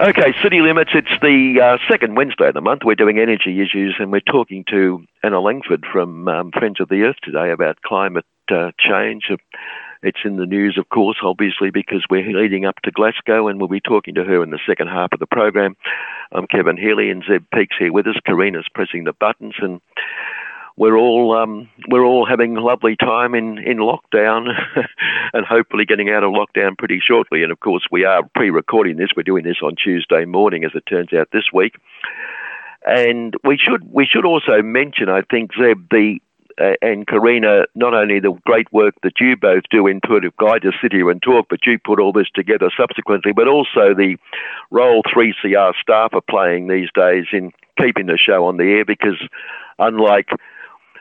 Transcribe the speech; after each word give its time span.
Okay, 0.00 0.32
City 0.44 0.60
Limits. 0.60 0.92
It's 0.94 1.10
the 1.20 1.60
uh, 1.60 1.78
second 1.90 2.14
Wednesday 2.14 2.46
of 2.46 2.54
the 2.54 2.60
month. 2.60 2.82
We're 2.84 2.94
doing 2.94 3.18
energy 3.18 3.60
issues, 3.60 3.96
and 3.98 4.12
we're 4.12 4.20
talking 4.20 4.64
to 4.70 5.04
Anna 5.24 5.40
Langford 5.40 5.84
from 5.92 6.28
um, 6.28 6.52
Friends 6.52 6.80
of 6.80 6.88
the 6.88 7.02
Earth 7.02 7.16
today 7.20 7.50
about 7.50 7.82
climate 7.82 8.24
uh, 8.48 8.70
change. 8.78 9.24
It's 10.04 10.20
in 10.24 10.36
the 10.36 10.46
news, 10.46 10.78
of 10.78 10.88
course, 10.90 11.16
obviously, 11.24 11.70
because 11.70 12.04
we're 12.08 12.30
leading 12.30 12.64
up 12.64 12.76
to 12.84 12.92
Glasgow, 12.92 13.48
and 13.48 13.58
we'll 13.58 13.66
be 13.66 13.80
talking 13.80 14.14
to 14.14 14.22
her 14.22 14.40
in 14.40 14.50
the 14.50 14.60
second 14.64 14.86
half 14.86 15.12
of 15.12 15.18
the 15.18 15.26
program. 15.26 15.74
I'm 16.30 16.46
Kevin 16.46 16.76
Healy, 16.76 17.10
and 17.10 17.24
Zeb 17.28 17.46
Peaks 17.52 17.74
here 17.76 17.92
with 17.92 18.06
us. 18.06 18.20
Karina's 18.24 18.68
pressing 18.72 19.02
the 19.02 19.12
buttons, 19.12 19.54
and 19.58 19.80
we're 20.78 20.96
all 20.96 21.36
um, 21.36 21.68
we're 21.88 22.04
all 22.04 22.24
having 22.24 22.56
a 22.56 22.60
lovely 22.60 22.96
time 22.96 23.34
in 23.34 23.58
in 23.58 23.78
lockdown, 23.78 24.48
and 25.32 25.44
hopefully 25.44 25.84
getting 25.84 26.08
out 26.08 26.22
of 26.22 26.32
lockdown 26.32 26.78
pretty 26.78 27.00
shortly. 27.00 27.42
And 27.42 27.50
of 27.50 27.60
course, 27.60 27.86
we 27.90 28.04
are 28.04 28.22
pre-recording 28.34 28.96
this. 28.96 29.08
We're 29.16 29.24
doing 29.24 29.44
this 29.44 29.58
on 29.62 29.74
Tuesday 29.74 30.24
morning, 30.24 30.64
as 30.64 30.70
it 30.74 30.84
turns 30.88 31.12
out 31.12 31.28
this 31.32 31.52
week. 31.52 31.74
And 32.86 33.34
we 33.44 33.58
should 33.58 33.82
we 33.92 34.06
should 34.06 34.24
also 34.24 34.62
mention, 34.62 35.08
I 35.08 35.22
think, 35.22 35.50
Zeb, 35.60 35.90
the 35.90 36.20
uh, 36.60 36.74
and 36.80 37.06
Karina, 37.06 37.64
not 37.74 37.94
only 37.94 38.20
the 38.20 38.32
great 38.46 38.72
work 38.72 38.94
that 39.02 39.20
you 39.20 39.36
both 39.36 39.64
do 39.70 39.86
in 39.86 40.00
Port 40.04 40.24
of 40.24 40.36
Guide 40.36 40.62
to 40.62 40.72
Sit 40.80 40.92
Here 40.92 41.10
and 41.10 41.22
Talk, 41.22 41.46
but 41.50 41.66
you 41.66 41.78
put 41.84 42.00
all 42.00 42.12
this 42.12 42.30
together 42.34 42.70
subsequently, 42.76 43.32
but 43.32 43.48
also 43.48 43.94
the 43.94 44.16
role 44.70 45.02
3CR 45.04 45.74
staff 45.80 46.14
are 46.14 46.20
playing 46.20 46.68
these 46.68 46.88
days 46.94 47.26
in 47.32 47.52
keeping 47.80 48.06
the 48.06 48.18
show 48.18 48.46
on 48.46 48.56
the 48.56 48.64
air 48.64 48.84
because 48.84 49.18
unlike 49.78 50.30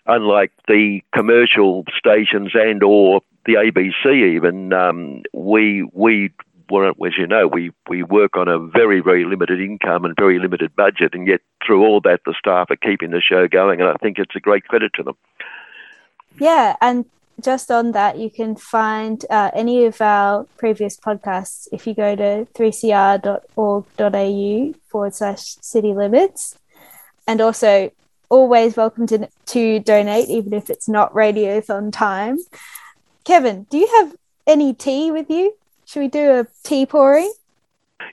unlike 0.08 0.52
the 0.68 1.02
commercial 1.14 1.86
stations 1.98 2.52
and 2.54 2.84
or 2.84 3.22
the 3.46 3.54
ABC 3.54 4.36
even, 4.36 4.74
um, 4.74 5.24
we 5.34 5.90
we 5.94 6.32
weren't 6.70 6.98
as 7.06 7.18
you 7.18 7.28
know, 7.28 7.48
we, 7.48 7.72
we 7.90 8.04
work 8.04 8.36
on 8.36 8.48
a 8.48 8.60
very, 8.60 9.00
very 9.00 9.26
limited 9.26 9.60
income 9.62 10.06
and 10.06 10.16
very 10.18 10.40
limited 10.40 10.76
budget, 10.76 11.14
and 11.14 11.28
yet 11.28 11.42
through 11.66 11.86
all 11.86 12.02
that, 12.02 12.22
the 12.26 12.34
staff 12.38 12.70
are 12.70 12.76
keeping 12.76 13.10
the 13.12 13.22
show 13.22 13.48
going, 13.48 13.82
and 13.82 13.90
I 13.90 13.96
think 14.02 14.20
it's 14.20 14.36
a 14.36 14.40
great 14.40 14.66
credit 14.66 14.92
to 14.96 15.04
them. 15.04 15.16
Yeah, 16.40 16.76
and 16.82 17.06
just 17.42 17.72
on 17.72 17.94
that, 17.94 18.18
you 18.18 18.30
can 18.30 18.56
find 18.56 19.26
uh, 19.30 19.52
any 19.54 19.86
of 19.86 20.02
our 20.02 20.44
previous 20.58 20.98
podcasts 20.98 21.68
if 21.72 21.88
you 21.88 21.94
go 21.94 22.16
to 22.16 22.48
3cr.org.au 22.54 24.74
forward 24.90 25.16
slash 25.16 25.56
city 25.62 25.94
limits. 25.94 26.58
And 27.28 27.42
also, 27.42 27.92
always 28.30 28.76
welcome 28.76 29.08
to, 29.08 29.30
to 29.48 29.80
donate, 29.80 30.30
even 30.30 30.54
if 30.54 30.70
it's 30.70 30.88
not 30.88 31.14
radiothon 31.14 31.92
time. 31.92 32.38
Kevin, 33.24 33.64
do 33.70 33.78
you 33.78 33.88
have 34.00 34.16
any 34.46 34.74
tea 34.74 35.12
with 35.12 35.30
you? 35.30 35.54
Should 35.86 36.00
we 36.02 36.08
do 36.08 36.32
a 36.40 36.48
tea 36.64 36.86
pouring? 36.86 37.32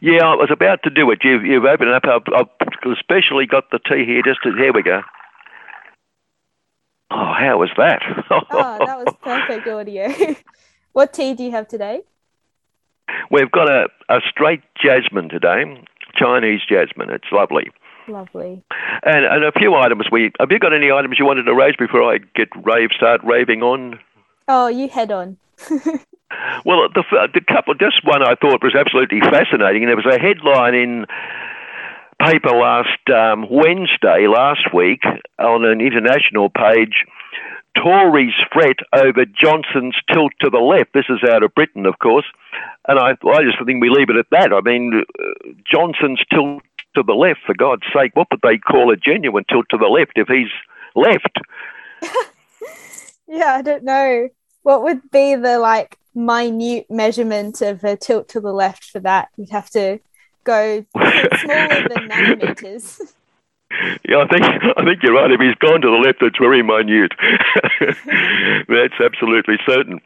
Yeah, 0.01 0.25
I 0.25 0.35
was 0.35 0.51
about 0.51 0.83
to 0.85 0.91
do 0.91 1.11
it. 1.11 1.21
You've, 1.23 1.45
you've 1.45 1.65
opened 1.65 1.91
it 1.91 1.95
up. 1.95 2.23
I've, 2.33 2.49
I've 2.61 2.93
especially 2.93 3.47
got 3.47 3.71
the 3.71 3.79
tea 3.79 4.05
here. 4.05 4.23
Just 4.23 4.43
to, 4.43 4.53
here 4.53 4.73
we 4.73 4.83
go. 4.83 5.03
Oh, 7.11 7.33
how 7.33 7.59
was 7.59 7.71
that? 7.77 8.03
oh, 8.31 8.87
that 8.87 9.05
was 9.05 9.15
perfect 9.23 9.69
audio. 9.69 10.13
what 10.93 11.13
tea 11.13 11.35
do 11.35 11.45
you 11.45 11.51
have 11.53 11.69
today? 11.69 12.03
We've 13.31 13.51
got 13.51 13.69
a, 13.69 13.89
a 14.09 14.21
straight 14.29 14.63
jasmine 14.83 15.29
today, 15.29 15.85
Chinese 16.17 16.61
jasmine. 16.69 17.11
It's 17.11 17.31
lovely. 17.31 17.71
Lovely. 18.09 18.63
And 19.03 19.25
and 19.25 19.45
a 19.45 19.53
few 19.53 19.75
items. 19.75 20.07
We 20.11 20.31
have 20.39 20.51
you 20.51 20.59
got 20.59 20.75
any 20.75 20.91
items 20.91 21.17
you 21.19 21.27
wanted 21.27 21.45
to 21.45 21.55
raise 21.55 21.75
before 21.79 22.03
I 22.03 22.19
get 22.35 22.49
rave 22.63 22.91
start 22.97 23.23
raving 23.25 23.63
on? 23.63 23.99
Oh, 24.49 24.69
you 24.69 24.89
head 24.89 25.11
on. 25.11 25.39
well, 26.65 26.89
the 26.95 27.05
the 27.33 27.41
couple, 27.47 27.75
just 27.75 28.05
one 28.05 28.23
I 28.23 28.35
thought 28.35 28.63
was 28.63 28.75
absolutely 28.75 29.21
fascinating, 29.21 29.85
and 29.85 29.89
there 29.89 29.97
was 29.97 30.07
a 30.07 30.21
headline 30.21 30.75
in 30.75 31.07
paper 32.21 32.51
last 32.51 33.01
um, 33.11 33.47
Wednesday 33.51 34.27
last 34.29 34.73
week 34.73 35.03
on 35.39 35.65
an 35.65 35.81
international 35.81 36.51
page. 36.51 37.05
Tories 37.77 38.35
fret 38.53 38.79
over 38.95 39.25
Johnson's 39.25 39.97
tilt 40.13 40.33
to 40.41 40.51
the 40.51 40.59
left. 40.59 40.93
This 40.95 41.07
is 41.09 41.29
out 41.29 41.43
of 41.43 41.55
Britain, 41.55 41.87
of 41.87 41.99
course, 41.99 42.27
and 42.87 42.99
I, 42.99 43.11
I 43.11 43.43
just 43.43 43.59
think 43.65 43.83
we 43.83 43.91
leave 43.91 44.11
it 44.11 44.17
at 44.17 44.31
that. 44.31 44.53
I 44.53 44.61
mean, 44.61 45.03
uh, 45.03 45.53
Johnson's 45.67 46.21
tilt 46.31 46.63
to 46.95 47.03
the 47.03 47.15
left, 47.15 47.41
for 47.47 47.55
God's 47.55 47.85
sake, 47.95 48.15
what 48.15 48.29
would 48.31 48.41
they 48.43 48.59
call 48.59 48.93
a 48.93 48.97
genuine 48.97 49.45
tilt 49.49 49.67
to 49.71 49.79
the 49.79 49.87
left 49.87 50.13
if 50.17 50.29
he's 50.29 50.51
left? 50.95 51.39
yeah, 53.29 53.55
I 53.55 53.63
don't 53.63 53.85
know. 53.85 54.29
What 54.63 54.83
would 54.83 55.11
be 55.11 55.35
the 55.35 55.59
like 55.59 55.99
minute 56.15 56.87
measurement 56.91 57.61
of 57.61 57.85
a 57.85 57.97
tilt 57.97 58.29
to 58.31 58.41
the 58.41 58.53
left 58.53 58.85
for 58.85 59.01
that? 59.01 59.29
You'd 59.37 59.51
have 59.51 59.71
to 59.71 60.01
go 60.45 60.85
smaller 60.95 61.89
than 61.89 62.09
nanometers. 62.09 63.01
Yeah, 64.09 64.19
I 64.19 64.29
think 64.29 64.45
I 64.45 64.85
think 64.85 65.03
you're 65.03 65.15
right. 65.15 65.33
If 65.33 65.41
he's 65.41 65.57
gone 65.57 65.81
to 65.81 65.89
the 65.89 65.97
left, 65.97 66.23
it's 66.23 66.39
very 66.39 66.63
minute. 66.63 67.11
That's 68.69 69.01
absolutely 69.03 69.57
certain. 69.67 70.01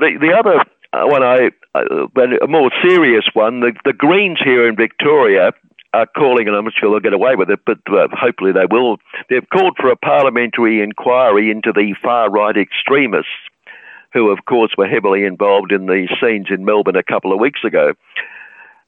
The 0.00 0.18
the 0.20 0.34
other 0.36 0.64
uh, 0.92 1.06
one, 1.06 1.22
I 1.22 1.50
uh, 1.76 2.06
a 2.42 2.48
more 2.48 2.72
serious 2.82 3.24
one. 3.34 3.60
The 3.60 3.72
the 3.84 3.92
Greens 3.92 4.38
here 4.42 4.66
in 4.68 4.74
Victoria 4.74 5.52
are 5.94 6.06
calling, 6.06 6.46
and 6.46 6.56
I'm 6.56 6.64
not 6.64 6.74
sure 6.78 6.90
they'll 6.90 7.00
get 7.00 7.14
away 7.14 7.34
with 7.36 7.50
it, 7.50 7.60
but 7.64 7.78
uh, 7.88 8.08
hopefully 8.12 8.52
they 8.52 8.66
will. 8.70 8.98
They've 9.30 9.48
called 9.48 9.76
for 9.80 9.90
a 9.90 9.96
parliamentary 9.96 10.82
inquiry 10.82 11.50
into 11.50 11.72
the 11.72 11.94
far 12.02 12.30
right 12.30 12.56
extremists, 12.56 13.32
who, 14.12 14.30
of 14.30 14.44
course, 14.46 14.72
were 14.76 14.88
heavily 14.88 15.24
involved 15.24 15.72
in 15.72 15.86
the 15.86 16.08
scenes 16.20 16.48
in 16.50 16.64
Melbourne 16.64 16.96
a 16.96 17.02
couple 17.02 17.32
of 17.32 17.40
weeks 17.40 17.60
ago. 17.64 17.94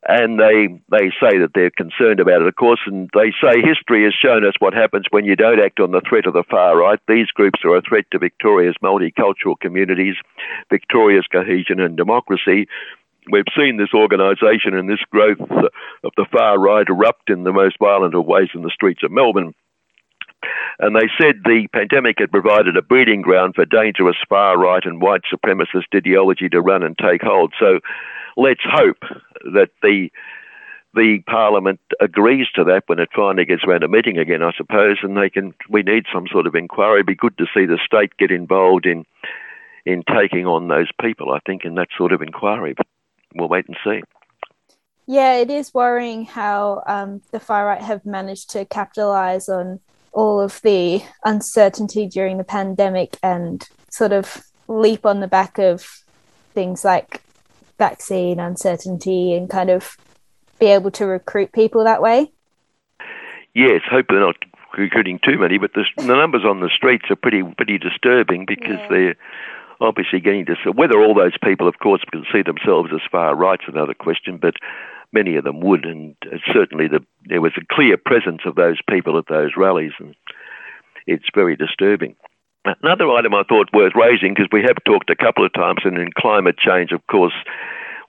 And 0.09 0.41
they 0.41 0.81
they 0.89 1.13
say 1.21 1.37
that 1.45 1.51
they're 1.55 1.71
concerned 1.71 2.21
about 2.21 2.41
it, 2.41 2.49
of 2.49 2.57
course, 2.57 2.81
and 2.87 3.11
they 3.13 3.33
say 3.37 3.61
history 3.61 4.05
has 4.05 4.15
shown 4.15 4.47
us 4.47 4.55
what 4.59 4.73
happens 4.73 5.05
when 5.11 5.27
you 5.27 5.37
don't 5.37 5.61
act 5.61 5.79
on 5.79 5.91
the 5.91 6.01
threat 6.09 6.25
of 6.25 6.33
the 6.33 6.43
far 6.51 6.79
right. 6.79 6.99
These 7.07 7.27
groups 7.29 7.61
are 7.65 7.77
a 7.77 7.83
threat 7.83 8.07
to 8.13 8.19
Victoria's 8.19 8.77
multicultural 8.83 9.61
communities, 9.61 10.15
Victoria's 10.71 11.27
cohesion 11.31 11.81
and 11.81 11.99
democracy, 11.99 12.67
We've 13.31 13.45
seen 13.57 13.77
this 13.77 13.95
organisation 13.95 14.75
and 14.75 14.89
this 14.89 15.03
growth 15.11 15.41
of 15.41 16.13
the 16.17 16.27
far 16.33 16.59
right 16.59 16.87
erupt 16.89 17.31
in 17.31 17.45
the 17.45 17.53
most 17.53 17.77
violent 17.79 18.15
of 18.15 18.27
ways 18.27 18.49
in 18.55 18.63
the 18.63 18.71
streets 18.71 19.03
of 19.03 19.11
Melbourne. 19.11 19.55
And 20.79 20.97
they 20.97 21.09
said 21.21 21.43
the 21.45 21.69
pandemic 21.73 22.17
had 22.19 22.31
provided 22.31 22.77
a 22.77 22.83
breeding 22.83 23.21
ground 23.21 23.55
for 23.55 23.67
dangerous 23.67 24.17
far 24.29 24.59
right 24.59 24.85
and 24.85 25.03
white 25.03 25.23
supremacist 25.33 25.95
ideology 25.95 26.49
to 26.49 26.61
run 26.61 26.83
and 26.83 26.97
take 26.97 27.23
hold. 27.23 27.53
So 27.59 27.81
let's 28.37 28.65
hope 28.65 29.03
that 29.53 29.71
the 29.83 30.11
the 30.93 31.23
Parliament 31.27 31.79
agrees 32.01 32.49
to 32.57 32.65
that 32.65 32.83
when 32.87 32.99
it 32.99 33.11
finally 33.15 33.45
gets 33.45 33.63
around 33.63 33.83
to 33.83 33.89
meeting 33.89 34.19
again, 34.19 34.43
I 34.43 34.51
suppose, 34.57 34.99
and 35.03 35.17
they 35.17 35.31
can. 35.31 35.55
We 35.69 35.83
need 35.83 36.07
some 36.13 36.27
sort 36.27 36.47
of 36.47 36.55
inquiry. 36.55 36.97
It'd 36.97 37.07
be 37.07 37.15
good 37.15 37.39
to 37.39 37.47
see 37.55 37.65
the 37.67 37.79
state 37.85 38.17
get 38.17 38.31
involved 38.31 38.87
in 38.87 39.05
in 39.87 40.03
taking 40.03 40.47
on 40.47 40.69
those 40.69 40.91
people. 41.01 41.33
I 41.33 41.39
think 41.47 41.65
in 41.65 41.75
that 41.77 41.89
sort 41.97 42.13
of 42.13 42.23
inquiry. 42.23 42.75
We'll 43.35 43.49
wait 43.49 43.67
and 43.69 43.77
see. 43.85 44.03
Yeah, 45.07 45.37
it 45.39 45.51
is 45.51 45.75
worrying 45.75 46.25
how 46.25 46.83
um, 46.87 47.23
the 47.33 47.41
far 47.41 47.67
right 47.67 47.83
have 47.83 48.07
managed 48.07 48.51
to 48.51 48.65
capitalize 48.65 49.49
on 49.49 49.81
all 50.13 50.41
of 50.41 50.61
the 50.63 51.03
uncertainty 51.25 52.07
during 52.07 52.39
the 52.39 52.45
pandemic 52.45 53.17
and 53.23 53.69
sort 53.91 54.13
of 54.13 54.45
leap 54.69 55.05
on 55.05 55.21
the 55.21 55.27
back 55.27 55.59
of 55.59 56.05
things 56.55 56.85
like 56.85 57.23
vaccine 57.79 58.39
uncertainty 58.39 59.35
and 59.35 59.49
kind 59.49 59.71
of 59.71 59.97
be 60.59 60.67
able 60.67 60.91
to 60.93 61.07
recruit 61.07 61.53
people 61.53 61.85
that 61.85 62.03
way. 62.03 62.31
Yes, 63.55 63.81
hope 63.91 64.07
they're 64.09 64.21
not 64.21 64.37
recruiting 64.77 65.19
too 65.25 65.39
many, 65.39 65.59
but 65.59 65.73
the, 65.75 65.85
the 65.97 66.15
numbers 66.15 66.45
on 66.45 66.61
the 66.61 66.71
streets 66.75 67.07
are 67.11 67.17
pretty 67.17 67.43
pretty 67.43 67.79
disturbing 67.79 68.45
because 68.47 68.79
yeah. 68.79 68.89
they're 68.89 69.17
obviously 69.81 70.21
getting 70.21 70.47
to 70.47 70.55
whether 70.73 71.01
all 71.01 71.15
those 71.15 71.37
people, 71.43 71.69
of 71.69 71.79
course, 71.79 72.03
can 72.11 72.25
see 72.33 72.43
themselves 72.43 72.91
as 72.93 73.01
far 73.11 73.35
right's 73.35 73.65
another 73.67 73.95
question, 73.95 74.37
but 74.37 74.55
many 75.13 75.37
of 75.37 75.45
them 75.45 75.61
would, 75.61 75.85
and 75.85 76.15
uh, 76.27 76.37
certainly 76.53 76.87
the, 76.89 77.05
there 77.27 77.41
was 77.41 77.53
a 77.57 77.75
clear 77.75 77.97
presence 77.97 78.43
of 78.45 78.55
those 78.55 78.79
people 78.89 79.19
at 79.19 79.27
those 79.29 79.53
rallies, 79.57 79.93
and 79.99 80.15
it's 81.07 81.27
very 81.35 81.57
disturbing. 81.57 82.15
Another 82.83 83.11
item 83.11 83.35
I 83.35 83.43
thought 83.49 83.73
worth 83.73 83.95
raising, 83.95 84.35
because 84.35 84.49
we 84.53 84.63
have 84.63 84.77
talked 84.85 85.11
a 85.11 85.17
couple 85.17 85.45
of 85.45 85.53
times, 85.53 85.81
and 85.85 85.99
in 85.99 86.11
climate 86.17 86.59
change, 86.59 86.93
of 86.93 87.07
course, 87.07 87.33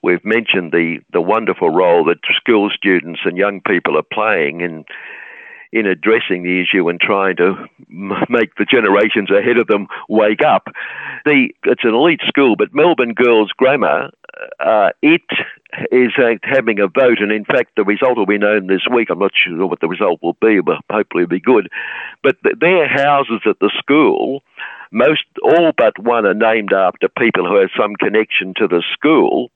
we've 0.02 0.24
mentioned 0.24 0.72
the, 0.72 0.98
the 1.12 1.20
wonderful 1.22 1.70
role 1.70 2.04
that 2.04 2.18
school 2.36 2.68
students 2.70 3.20
and 3.24 3.38
young 3.38 3.60
people 3.62 3.96
are 3.96 4.02
playing 4.02 4.60
in 4.60 4.84
in 5.72 5.86
addressing 5.86 6.42
the 6.42 6.60
issue 6.60 6.88
and 6.88 7.00
trying 7.00 7.36
to 7.36 7.54
make 8.28 8.54
the 8.56 8.66
generations 8.70 9.30
ahead 9.30 9.56
of 9.58 9.66
them 9.66 9.88
wake 10.08 10.42
up. 10.44 10.68
The 11.24 11.48
it's 11.64 11.84
an 11.84 11.94
elite 11.94 12.20
school, 12.26 12.56
but 12.56 12.74
Melbourne 12.74 13.14
Girls 13.14 13.50
Grammar, 13.56 14.10
uh, 14.60 14.90
it 15.00 15.22
is 15.90 16.12
having 16.42 16.78
a 16.78 16.88
vote, 16.88 17.20
and 17.20 17.32
in 17.32 17.44
fact, 17.44 17.72
the 17.76 17.84
result 17.84 18.18
will 18.18 18.26
be 18.26 18.38
known 18.38 18.66
this 18.66 18.86
week. 18.92 19.08
I'm 19.10 19.18
not 19.18 19.32
sure 19.34 19.66
what 19.66 19.80
the 19.80 19.88
result 19.88 20.20
will 20.22 20.36
be, 20.40 20.60
but 20.60 20.78
hopefully, 20.90 21.24
it'll 21.24 21.30
be 21.30 21.40
good. 21.40 21.68
But 22.22 22.36
their 22.60 22.88
houses 22.88 23.40
at 23.46 23.58
the 23.60 23.70
school, 23.78 24.42
most 24.90 25.24
all 25.42 25.72
but 25.76 25.98
one 25.98 26.26
are 26.26 26.34
named 26.34 26.72
after 26.72 27.08
people 27.08 27.48
who 27.48 27.60
have 27.60 27.70
some 27.78 27.94
connection 27.96 28.52
to 28.58 28.68
the 28.68 28.82
school, 28.92 29.50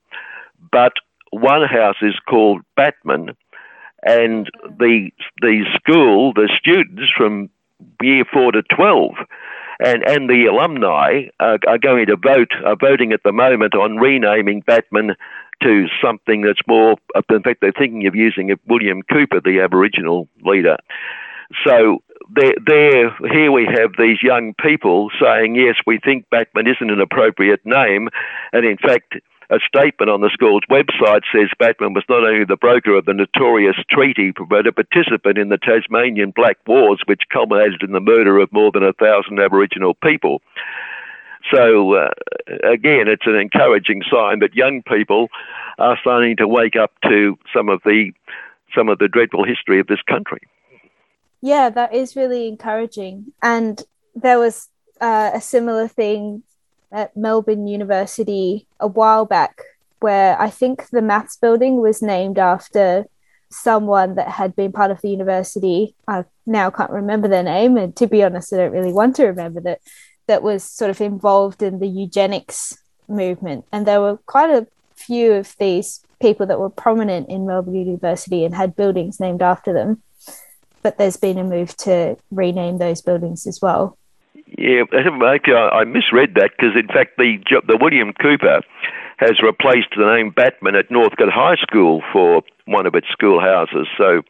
but 0.71 0.93
one 1.31 1.67
house 1.67 1.97
is 2.01 2.15
called 2.27 2.61
Batman 2.75 3.35
and 4.03 4.49
the 4.63 5.11
the 5.41 5.65
school, 5.75 6.33
the 6.33 6.49
students 6.57 7.11
from 7.15 7.49
year 8.01 8.23
four 8.31 8.51
to 8.51 8.63
twelve, 8.63 9.15
and 9.79 10.03
and 10.03 10.29
the 10.29 10.45
alumni 10.45 11.27
are, 11.39 11.59
are 11.67 11.77
going 11.77 12.07
to 12.07 12.15
vote 12.15 12.51
are 12.65 12.75
voting 12.75 13.11
at 13.11 13.23
the 13.23 13.31
moment 13.31 13.75
on 13.75 13.97
renaming 13.97 14.61
Batman 14.61 15.15
to 15.63 15.87
something 16.03 16.41
that's 16.41 16.61
more. 16.67 16.97
In 17.29 17.41
fact, 17.41 17.61
they're 17.61 17.71
thinking 17.71 18.07
of 18.07 18.15
using 18.15 18.55
William 18.67 19.01
Cooper, 19.01 19.41
the 19.41 19.61
Aboriginal 19.61 20.27
leader. 20.43 20.77
So 21.65 22.03
there, 22.29 22.53
there, 22.65 23.15
here 23.31 23.51
we 23.51 23.65
have 23.65 23.91
these 23.97 24.21
young 24.21 24.53
people 24.61 25.09
saying, 25.21 25.55
yes, 25.55 25.75
we 25.85 25.99
think 26.03 26.29
Batman 26.29 26.67
isn't 26.67 26.91
an 26.91 26.99
appropriate 26.99 27.61
name, 27.65 28.09
and 28.51 28.65
in 28.65 28.77
fact, 28.77 29.15
a 29.49 29.59
statement 29.65 30.09
on 30.09 30.21
the 30.21 30.29
school's 30.33 30.63
website 30.69 31.21
says 31.33 31.49
Batman 31.57 31.93
was 31.93 32.03
not 32.09 32.23
only 32.23 32.43
the 32.43 32.57
broker 32.57 32.95
of 32.97 33.05
the 33.05 33.13
notorious 33.13 33.77
treaty, 33.89 34.33
but 34.49 34.67
a 34.67 34.73
participant 34.73 35.37
in 35.37 35.49
the 35.49 35.57
Tasmanian 35.57 36.31
Black 36.35 36.57
Wars, 36.67 37.01
which 37.05 37.21
culminated 37.31 37.81
in 37.81 37.93
the 37.93 38.01
murder 38.01 38.39
of 38.39 38.51
more 38.51 38.71
than 38.71 38.83
a 38.83 38.93
thousand 38.93 39.39
Aboriginal 39.39 39.93
people. 39.93 40.41
So, 41.53 41.93
uh, 41.93 42.09
again, 42.69 43.07
it's 43.07 43.25
an 43.25 43.35
encouraging 43.35 44.01
sign 44.11 44.39
that 44.39 44.53
young 44.53 44.81
people 44.83 45.29
are 45.77 45.97
starting 46.01 46.35
to 46.37 46.47
wake 46.47 46.75
up 46.75 46.91
to 47.03 47.37
some 47.55 47.69
of 47.69 47.81
the 47.85 48.11
some 48.75 48.89
of 48.89 48.99
the 48.99 49.07
dreadful 49.07 49.45
history 49.45 49.79
of 49.79 49.87
this 49.87 50.01
country. 50.09 50.41
Yeah, 51.39 51.69
that 51.69 51.93
is 51.93 52.17
really 52.17 52.49
encouraging. 52.49 53.31
And 53.41 53.81
there 54.13 54.39
was 54.39 54.67
uh, 54.99 55.31
a 55.33 55.39
similar 55.39 55.87
thing 55.87 56.43
at 56.91 57.15
Melbourne 57.15 57.67
University 57.67 58.67
a 58.79 58.87
while 58.87 59.25
back 59.25 59.61
where 59.99 60.39
I 60.39 60.49
think 60.49 60.89
the 60.89 61.01
maths 61.01 61.37
building 61.37 61.81
was 61.81 62.01
named 62.01 62.37
after 62.37 63.05
someone 63.49 64.15
that 64.15 64.27
had 64.27 64.55
been 64.55 64.71
part 64.71 64.91
of 64.91 65.01
the 65.01 65.09
university. 65.09 65.95
I 66.07 66.25
now 66.45 66.69
can't 66.69 66.91
remember 66.91 67.27
their 67.27 67.43
name, 67.43 67.77
and 67.77 67.95
to 67.95 68.07
be 68.07 68.23
honest, 68.23 68.53
I 68.53 68.57
don't 68.57 68.71
really 68.71 68.93
want 68.93 69.15
to 69.17 69.25
remember 69.25 69.61
that. 69.61 69.81
That 70.27 70.43
was 70.43 70.61
sort 70.61 70.91
of 70.91 70.99
involved 70.99 71.63
in 71.63 71.79
the 71.79 71.87
eugenics 71.87 72.77
movement, 73.07 73.63
and 73.71 73.85
there 73.85 74.01
were 74.01 74.17
quite 74.25 74.49
a 74.49 74.67
few 74.93 75.31
of 75.31 75.55
these 75.57 76.01
people 76.19 76.45
that 76.47 76.59
were 76.59 76.69
prominent 76.69 77.29
in 77.29 77.45
Melbourne 77.45 77.75
University 77.75 78.43
and 78.43 78.53
had 78.53 78.75
buildings 78.75 79.21
named 79.21 79.41
after 79.41 79.71
them. 79.71 80.03
But 80.83 80.97
there's 80.97 81.15
been 81.15 81.37
a 81.37 81.45
move 81.45 81.77
to 81.77 82.17
rename 82.29 82.77
those 82.77 83.01
buildings 83.01 83.47
as 83.47 83.61
well. 83.61 83.97
Yeah, 84.57 84.83
actually, 84.93 85.69
I 85.69 85.83
misread 85.83 86.35
that 86.35 86.51
because, 86.57 86.75
in 86.77 86.87
fact, 86.87 87.17
the 87.17 87.37
the 87.67 87.77
William 87.79 88.13
Cooper 88.13 88.61
has 89.17 89.41
replaced 89.41 89.89
the 89.97 90.05
name 90.05 90.29
Batman 90.29 90.75
at 90.75 90.89
Northcote 90.91 91.31
High 91.33 91.55
School 91.55 92.01
for 92.13 92.43
one 92.65 92.85
of 92.85 92.95
its 92.95 93.07
schoolhouses. 93.11 93.87
So 93.97 94.21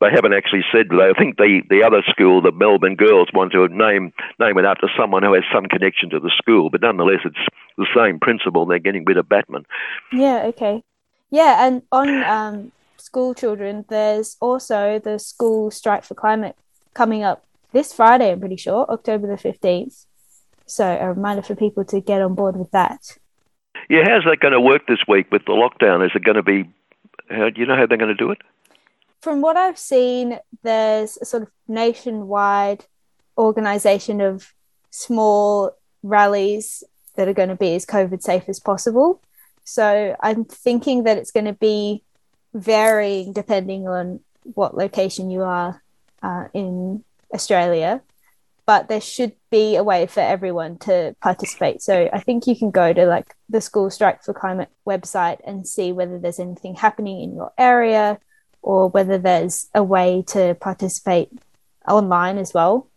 they 0.00 0.10
haven't 0.10 0.32
actually 0.32 0.64
said. 0.72 0.88
I 0.92 1.12
think 1.18 1.36
the, 1.36 1.60
the 1.70 1.84
other 1.84 2.02
school, 2.08 2.42
the 2.42 2.52
Melbourne 2.52 2.96
Girls, 2.96 3.28
want 3.32 3.52
to 3.52 3.68
name 3.68 4.12
name 4.40 4.58
it 4.58 4.64
after 4.64 4.88
someone 4.98 5.22
who 5.22 5.34
has 5.34 5.44
some 5.52 5.66
connection 5.66 6.10
to 6.10 6.20
the 6.20 6.32
school. 6.36 6.70
But 6.70 6.80
nonetheless, 6.80 7.20
it's 7.24 7.36
the 7.76 7.86
same 7.94 8.18
principle. 8.18 8.66
They're 8.66 8.78
getting 8.78 9.04
rid 9.04 9.18
of 9.18 9.28
Batman. 9.28 9.66
Yeah. 10.12 10.42
Okay. 10.46 10.82
Yeah, 11.30 11.66
and 11.66 11.82
on 11.90 12.22
um, 12.24 12.72
school 12.96 13.34
children, 13.34 13.84
there's 13.88 14.36
also 14.40 14.98
the 14.98 15.18
school 15.18 15.70
strike 15.70 16.04
for 16.04 16.14
climate 16.14 16.56
coming 16.94 17.22
up 17.24 17.44
this 17.74 17.92
Friday, 17.92 18.32
I'm 18.32 18.40
pretty 18.40 18.56
sure, 18.56 18.90
October 18.90 19.26
the 19.26 19.34
15th. 19.34 20.06
So 20.64 20.86
a 20.98 21.12
reminder 21.12 21.42
for 21.42 21.54
people 21.54 21.84
to 21.86 22.00
get 22.00 22.22
on 22.22 22.34
board 22.34 22.56
with 22.56 22.70
that. 22.70 23.18
Yeah, 23.90 24.04
how's 24.08 24.24
that 24.24 24.40
going 24.40 24.52
to 24.52 24.60
work 24.60 24.86
this 24.86 25.00
week 25.06 25.30
with 25.30 25.44
the 25.44 25.52
lockdown? 25.52 26.06
Is 26.06 26.12
it 26.14 26.24
going 26.24 26.36
to 26.36 26.42
be, 26.42 26.64
how, 27.28 27.50
do 27.50 27.60
you 27.60 27.66
know 27.66 27.76
how 27.76 27.86
they're 27.86 27.98
going 27.98 28.08
to 28.08 28.14
do 28.14 28.30
it? 28.30 28.38
From 29.20 29.42
what 29.42 29.56
I've 29.56 29.78
seen, 29.78 30.38
there's 30.62 31.18
a 31.20 31.26
sort 31.26 31.42
of 31.42 31.50
nationwide 31.68 32.86
organization 33.36 34.20
of 34.22 34.54
small 34.90 35.72
rallies 36.02 36.84
that 37.16 37.28
are 37.28 37.34
going 37.34 37.48
to 37.48 37.56
be 37.56 37.74
as 37.74 37.84
COVID 37.84 38.22
safe 38.22 38.44
as 38.48 38.60
possible. 38.60 39.20
So 39.64 40.16
I'm 40.20 40.44
thinking 40.44 41.04
that 41.04 41.18
it's 41.18 41.30
going 41.30 41.46
to 41.46 41.52
be 41.52 42.02
varying 42.52 43.32
depending 43.32 43.88
on 43.88 44.20
what 44.42 44.76
location 44.76 45.30
you 45.30 45.42
are 45.42 45.82
uh, 46.22 46.44
in 46.52 47.02
Australia, 47.32 48.02
but 48.66 48.88
there 48.88 49.00
should 49.00 49.32
be 49.50 49.76
a 49.76 49.84
way 49.84 50.06
for 50.06 50.20
everyone 50.20 50.78
to 50.78 51.14
participate. 51.20 51.82
So 51.82 52.08
I 52.12 52.20
think 52.20 52.46
you 52.46 52.56
can 52.56 52.70
go 52.70 52.92
to 52.92 53.06
like 53.06 53.34
the 53.48 53.60
School 53.60 53.90
Strike 53.90 54.22
for 54.22 54.32
Climate 54.32 54.70
website 54.86 55.38
and 55.46 55.66
see 55.66 55.92
whether 55.92 56.18
there's 56.18 56.40
anything 56.40 56.74
happening 56.74 57.20
in 57.20 57.34
your 57.34 57.52
area 57.58 58.18
or 58.62 58.88
whether 58.88 59.18
there's 59.18 59.68
a 59.74 59.82
way 59.82 60.24
to 60.28 60.54
participate 60.54 61.28
online 61.86 62.38
as 62.38 62.54
well. 62.54 62.88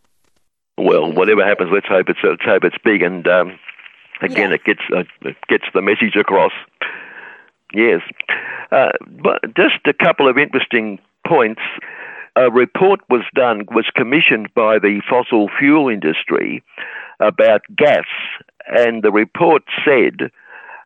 Well, 0.77 1.11
whatever 1.11 1.43
happens, 1.45 1.71
let's 1.73 1.87
hope 1.87 2.07
it's 2.07 2.19
let's 2.23 2.43
hope 2.43 2.63
it's 2.63 2.77
big, 2.83 3.01
and 3.01 3.27
um, 3.27 3.59
again, 4.21 4.49
yeah. 4.49 4.55
it 4.55 4.63
gets 4.63 4.81
uh, 4.95 5.03
it 5.21 5.35
gets 5.49 5.65
the 5.73 5.81
message 5.81 6.15
across. 6.15 6.51
Yes, 7.73 8.01
uh, 8.71 8.91
but 9.07 9.41
just 9.55 9.79
a 9.85 9.93
couple 9.93 10.29
of 10.29 10.37
interesting 10.37 10.99
points 11.25 11.61
a 12.37 12.51
report 12.51 12.99
was 13.09 13.23
done, 13.33 13.65
was 13.71 13.89
commissioned 13.95 14.53
by 14.53 14.77
the 14.77 15.01
fossil 15.09 15.49
fuel 15.57 15.89
industry 15.89 16.63
about 17.19 17.61
gas, 17.75 18.05
and 18.67 19.01
the 19.01 19.11
report 19.11 19.63
said 19.83 20.29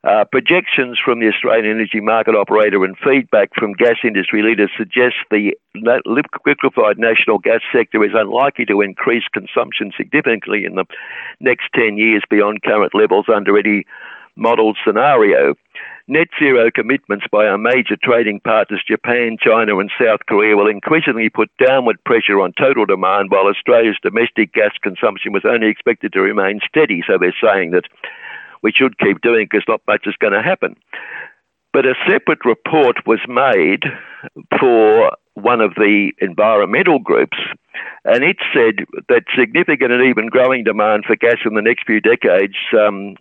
uh, 0.03 0.24
projections 0.31 0.98
from 1.03 1.19
the 1.19 1.27
Australian 1.27 1.75
Energy 1.75 2.00
Market 2.00 2.35
Operator 2.35 2.83
and 2.85 2.97
feedback 2.97 3.49
from 3.54 3.73
gas 3.73 3.97
industry 4.04 4.42
leaders 4.42 4.71
suggest 4.78 5.16
the 5.30 5.52
liquefied 5.75 6.97
natural 6.97 7.37
gas 7.37 7.61
sector 7.71 8.04
is 8.04 8.11
unlikely 8.16 8.66
to 8.66 8.81
increase 8.81 9.25
consumption 9.33 9.92
significantly 9.95 10.64
in 10.66 10.75
the 10.75 10.85
next 11.40 11.66
10 11.75 11.97
years 11.97 12.23
beyond 12.30 12.64
current 12.64 12.95
levels 12.95 13.25
under 13.28 13.57
any 13.57 13.85
modelled 14.35 14.78
scenario. 14.85 15.54
Net 16.11 16.27
zero 16.37 16.69
commitments 16.69 17.25
by 17.31 17.45
our 17.45 17.57
major 17.57 17.95
trading 17.95 18.41
partners, 18.41 18.83
Japan, 18.85 19.37
China, 19.41 19.80
and 19.80 19.89
South 19.97 20.19
Korea, 20.27 20.57
will 20.57 20.68
increasingly 20.68 21.30
put 21.30 21.49
downward 21.57 22.03
pressure 22.03 22.41
on 22.41 22.51
total 22.59 22.85
demand, 22.85 23.31
while 23.31 23.47
Australia's 23.47 23.95
domestic 24.03 24.51
gas 24.51 24.73
consumption 24.83 25.31
was 25.31 25.44
only 25.45 25.69
expected 25.69 26.11
to 26.11 26.19
remain 26.19 26.59
steady. 26.68 27.01
So 27.07 27.18
they're 27.18 27.33
saying 27.41 27.71
that 27.71 27.85
we 28.61 28.73
should 28.75 28.99
keep 28.99 29.21
doing 29.21 29.47
because 29.49 29.63
not 29.69 29.80
much 29.87 30.01
is 30.06 30.15
going 30.19 30.33
to 30.33 30.41
happen. 30.41 30.75
But 31.71 31.85
a 31.85 31.95
separate 32.06 32.44
report 32.44 32.97
was 33.07 33.21
made 33.30 33.83
for 34.59 35.13
one 35.35 35.61
of 35.61 35.75
the 35.75 36.11
environmental 36.19 36.99
groups, 36.99 37.37
and 38.03 38.21
it 38.21 38.35
said 38.53 38.85
that 39.07 39.23
significant 39.33 39.94
and 39.94 40.03
even 40.03 40.27
growing 40.27 40.65
demand 40.65 41.06
for 41.07 41.15
gas 41.15 41.37
in 41.45 41.53
the 41.53 41.61
next 41.61 41.85
few 41.85 42.01
decades 42.01 42.56
um, 42.77 43.15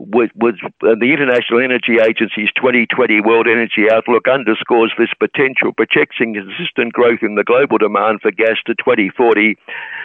uh, 0.00 0.94
the 0.94 1.10
International 1.10 1.58
Energy 1.58 1.98
Agency's 1.98 2.54
2020 2.54 3.20
World 3.20 3.48
Energy 3.50 3.90
Outlook 3.90 4.28
underscores 4.28 4.92
this 4.96 5.10
potential, 5.18 5.72
projecting 5.74 6.34
consistent 6.34 6.92
growth 6.92 7.20
in 7.22 7.34
the 7.34 7.42
global 7.42 7.78
demand 7.78 8.22
for 8.22 8.30
gas 8.30 8.62
to 8.66 8.74
2040, 8.78 9.58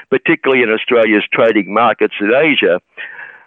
particularly 0.09 0.63
in 0.63 0.69
Australia's 0.69 1.23
trading 1.31 1.73
markets 1.73 2.15
in 2.19 2.33
Asia. 2.33 2.81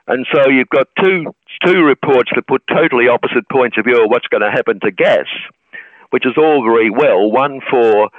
And 0.06 0.24
so 0.32 0.48
you've 0.48 0.70
got 0.70 0.86
two 1.02 1.34
two 1.64 1.82
reports 1.82 2.30
that 2.34 2.46
put 2.46 2.62
totally 2.68 3.08
opposite 3.08 3.48
points 3.50 3.76
of 3.78 3.84
view 3.84 4.04
of 4.04 4.10
what's 4.10 4.28
going 4.28 4.42
to 4.42 4.50
happen 4.50 4.78
to 4.80 4.92
gas, 4.92 5.26
which 6.10 6.26
is 6.26 6.38
all 6.38 6.62
very 6.62 6.90
well. 6.90 7.30
One 7.30 7.60
for 7.68 8.10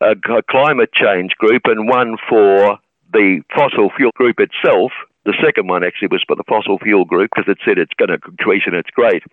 a, 0.00 0.10
a 0.10 0.42
climate 0.50 0.90
change 0.92 1.32
group 1.38 1.62
and 1.66 1.88
one 1.88 2.16
for 2.28 2.78
the 3.12 3.42
fossil 3.54 3.90
fuel 3.96 4.10
group 4.16 4.36
itself. 4.40 4.90
The 5.26 5.34
second 5.44 5.66
one 5.66 5.82
actually 5.82 6.08
was 6.08 6.24
for 6.26 6.36
the 6.36 6.46
fossil 6.48 6.78
fuel 6.78 7.04
group 7.04 7.30
because 7.34 7.50
it 7.50 7.58
said 7.66 7.78
it's 7.78 7.92
going 7.98 8.14
to 8.14 8.18
increase 8.30 8.62
and 8.64 8.76
it's 8.76 8.90
great. 8.90 9.24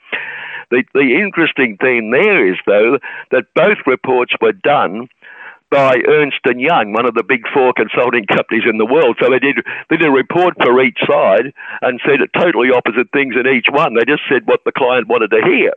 The, 0.71 0.83
the 0.93 1.21
interesting 1.21 1.77
thing 1.77 2.09
there 2.09 2.49
is, 2.49 2.57
though, 2.65 2.97
that 3.29 3.53
both 3.53 3.77
reports 3.85 4.33
were 4.41 4.53
done 4.53 5.07
by 5.69 5.97
Ernst 6.07 6.41
Young, 6.45 6.93
one 6.93 7.05
of 7.05 7.13
the 7.13 7.23
big 7.23 7.45
four 7.53 7.73
consulting 7.73 8.25
companies 8.29 8.65
in 8.69 8.77
the 8.77 8.89
world. 8.89 9.17
So 9.21 9.29
they 9.29 9.37
did 9.37 9.61
they 9.89 9.97
did 9.97 10.07
a 10.07 10.11
report 10.11 10.55
for 10.61 10.81
each 10.81 10.97
side 11.05 11.53
and 11.81 12.01
said 12.05 12.19
totally 12.33 12.69
opposite 12.73 13.09
things 13.13 13.35
in 13.37 13.45
each 13.45 13.67
one. 13.69 13.93
They 13.93 14.05
just 14.05 14.25
said 14.29 14.45
what 14.45 14.61
the 14.65 14.71
client 14.71 15.07
wanted 15.07 15.29
to 15.29 15.41
hear, 15.45 15.73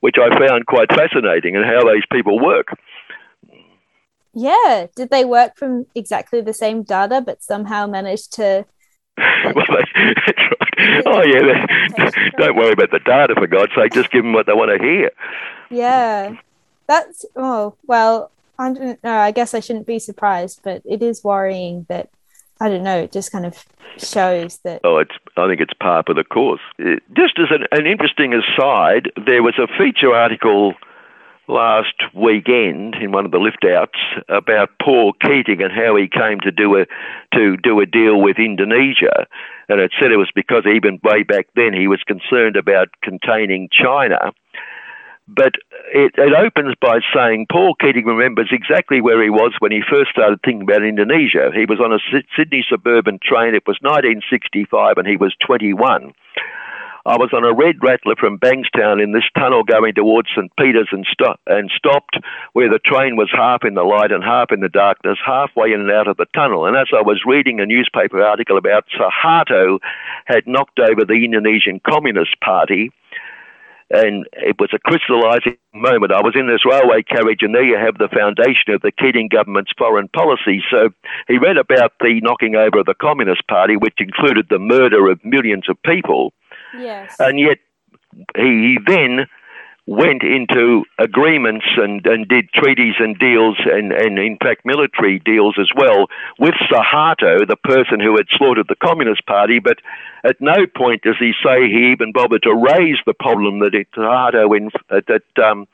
which 0.00 0.16
I 0.16 0.28
found 0.32 0.66
quite 0.66 0.88
fascinating 0.92 1.56
and 1.56 1.64
how 1.64 1.84
these 1.84 2.04
people 2.10 2.40
work. 2.40 2.76
Yeah, 4.34 4.86
did 4.96 5.10
they 5.10 5.24
work 5.24 5.56
from 5.56 5.86
exactly 5.94 6.40
the 6.40 6.54
same 6.54 6.82
data 6.82 7.20
but 7.20 7.42
somehow 7.42 7.86
managed 7.86 8.32
to 8.34 8.64
well, 9.18 9.66
they, 9.68 10.02
right. 10.78 11.02
Oh 11.06 11.22
yeah, 11.22 11.66
they, 11.96 12.10
don't 12.38 12.56
worry 12.56 12.72
about 12.72 12.90
the 12.90 13.00
data 13.04 13.34
for 13.34 13.46
God's 13.46 13.72
sake. 13.74 13.92
Just 13.92 14.10
give 14.10 14.24
them 14.24 14.32
what 14.32 14.46
they 14.46 14.54
want 14.54 14.70
to 14.70 14.84
hear. 14.84 15.10
Yeah, 15.70 16.36
that's 16.86 17.24
oh 17.36 17.74
well. 17.86 18.30
I 18.58 18.72
don't 18.72 19.02
know. 19.02 19.16
I 19.16 19.32
guess 19.32 19.54
I 19.54 19.60
shouldn't 19.60 19.86
be 19.86 19.98
surprised, 19.98 20.60
but 20.62 20.82
it 20.84 21.02
is 21.02 21.24
worrying 21.24 21.86
that 21.88 22.10
I 22.60 22.68
don't 22.68 22.84
know. 22.84 23.00
It 23.00 23.12
just 23.12 23.32
kind 23.32 23.44
of 23.44 23.64
shows 23.98 24.58
that. 24.58 24.80
Oh, 24.84 24.98
it's. 24.98 25.14
I 25.36 25.48
think 25.48 25.60
it's 25.60 25.74
part 25.74 26.08
of 26.08 26.16
the 26.16 26.24
course. 26.24 26.60
Just 26.78 27.38
as 27.38 27.48
an, 27.50 27.66
an 27.72 27.86
interesting 27.86 28.34
aside, 28.34 29.10
there 29.26 29.42
was 29.42 29.54
a 29.58 29.66
feature 29.78 30.14
article 30.14 30.74
last 31.48 31.94
weekend 32.14 32.94
in 32.94 33.12
one 33.12 33.24
of 33.24 33.30
the 33.30 33.38
lift 33.38 33.64
outs 33.64 33.98
about 34.28 34.70
Paul 34.80 35.12
Keating 35.20 35.62
and 35.62 35.72
how 35.72 35.96
he 35.96 36.08
came 36.08 36.40
to 36.40 36.50
do 36.50 36.76
a 36.76 36.86
to 37.34 37.56
do 37.56 37.80
a 37.80 37.86
deal 37.86 38.20
with 38.20 38.38
Indonesia, 38.38 39.26
and 39.68 39.80
it 39.80 39.92
said 40.00 40.12
it 40.12 40.16
was 40.16 40.30
because 40.34 40.64
even 40.66 41.00
way 41.02 41.22
back 41.22 41.48
then 41.54 41.72
he 41.72 41.88
was 41.88 42.00
concerned 42.06 42.56
about 42.56 42.88
containing 43.02 43.68
China. 43.72 44.32
But 45.28 45.54
it, 45.94 46.12
it 46.18 46.34
opens 46.34 46.74
by 46.80 46.98
saying 47.14 47.46
Paul 47.50 47.74
Keating 47.80 48.04
remembers 48.04 48.50
exactly 48.50 49.00
where 49.00 49.22
he 49.22 49.30
was 49.30 49.54
when 49.60 49.70
he 49.72 49.80
first 49.88 50.10
started 50.10 50.40
thinking 50.44 50.62
about 50.62 50.82
Indonesia. 50.82 51.50
He 51.54 51.64
was 51.64 51.80
on 51.80 51.92
a 51.92 51.98
Sydney 52.36 52.64
suburban 52.68 53.18
train. 53.22 53.54
It 53.54 53.66
was 53.66 53.78
1965, 53.80 54.98
and 54.98 55.06
he 55.06 55.16
was 55.16 55.34
21. 55.46 56.12
I 57.04 57.16
was 57.16 57.30
on 57.32 57.42
a 57.44 57.52
red 57.52 57.82
rattler 57.82 58.14
from 58.14 58.38
Bankstown 58.38 59.02
in 59.02 59.10
this 59.10 59.26
tunnel 59.36 59.64
going 59.64 59.94
towards 59.94 60.28
St 60.36 60.54
Peters 60.56 60.88
and, 60.92 61.04
sto- 61.10 61.34
and 61.46 61.70
stopped 61.76 62.16
where 62.52 62.70
the 62.70 62.78
train 62.78 63.16
was 63.16 63.28
half 63.32 63.64
in 63.64 63.74
the 63.74 63.82
light 63.82 64.12
and 64.12 64.22
half 64.22 64.52
in 64.52 64.60
the 64.60 64.68
darkness, 64.68 65.18
halfway 65.24 65.72
in 65.72 65.80
and 65.80 65.90
out 65.90 66.06
of 66.06 66.16
the 66.16 66.26
tunnel. 66.34 66.66
And 66.66 66.76
as 66.76 66.86
I 66.94 67.02
was 67.02 67.22
reading 67.26 67.58
a 67.58 67.66
newspaper 67.66 68.22
article 68.22 68.56
about 68.56 68.86
Suharto 68.94 69.78
had 70.26 70.46
knocked 70.46 70.78
over 70.78 71.04
the 71.04 71.24
Indonesian 71.24 71.80
Communist 71.80 72.40
Party, 72.40 72.92
and 73.92 74.26
it 74.32 74.56
was 74.58 74.70
a 74.72 74.78
crystallizing 74.78 75.58
moment. 75.74 76.12
I 76.12 76.22
was 76.22 76.32
in 76.34 76.46
this 76.46 76.64
railway 76.64 77.02
carriage, 77.02 77.42
and 77.42 77.54
there 77.54 77.64
you 77.64 77.76
have 77.76 77.98
the 77.98 78.08
foundation 78.08 78.72
of 78.72 78.80
the 78.80 78.90
Keating 78.90 79.28
government's 79.28 79.72
foreign 79.76 80.08
policy. 80.08 80.62
So 80.70 80.88
he 81.28 81.36
read 81.36 81.58
about 81.58 81.92
the 82.00 82.20
knocking 82.22 82.56
over 82.56 82.80
of 82.80 82.86
the 82.86 82.94
Communist 82.94 83.46
Party, 83.48 83.76
which 83.76 83.98
included 83.98 84.46
the 84.48 84.58
murder 84.58 85.10
of 85.10 85.22
millions 85.24 85.68
of 85.68 85.76
people. 85.82 86.32
Yes. 86.78 87.14
And 87.18 87.38
yet 87.38 87.58
he 88.36 88.78
then 88.86 89.26
went 89.86 90.22
into 90.22 90.84
agreements 90.98 91.66
and, 91.76 92.06
and 92.06 92.28
did 92.28 92.48
treaties 92.52 92.94
and 93.00 93.18
deals 93.18 93.56
and, 93.64 93.92
and 93.92 94.16
in 94.16 94.38
fact 94.38 94.64
military 94.64 95.18
deals 95.18 95.56
as 95.58 95.70
well 95.74 96.06
with 96.38 96.54
Suharto, 96.70 97.46
the 97.46 97.56
person 97.56 97.98
who 97.98 98.16
had 98.16 98.26
slaughtered 98.30 98.68
the 98.68 98.76
Communist 98.76 99.26
Party, 99.26 99.58
but 99.58 99.78
at 100.22 100.40
no 100.40 100.66
point 100.76 101.02
does 101.02 101.16
he 101.18 101.32
say 101.44 101.68
he 101.68 101.90
even 101.90 102.12
bothered 102.12 102.44
to 102.44 102.54
raise 102.54 102.98
the 103.06 103.14
problem 103.14 103.58
that 103.58 103.74
it, 103.74 103.88
Suharto 103.90 104.56
in, 104.56 104.70
uh, 104.88 105.00
that 105.08 105.44
um, 105.44 105.66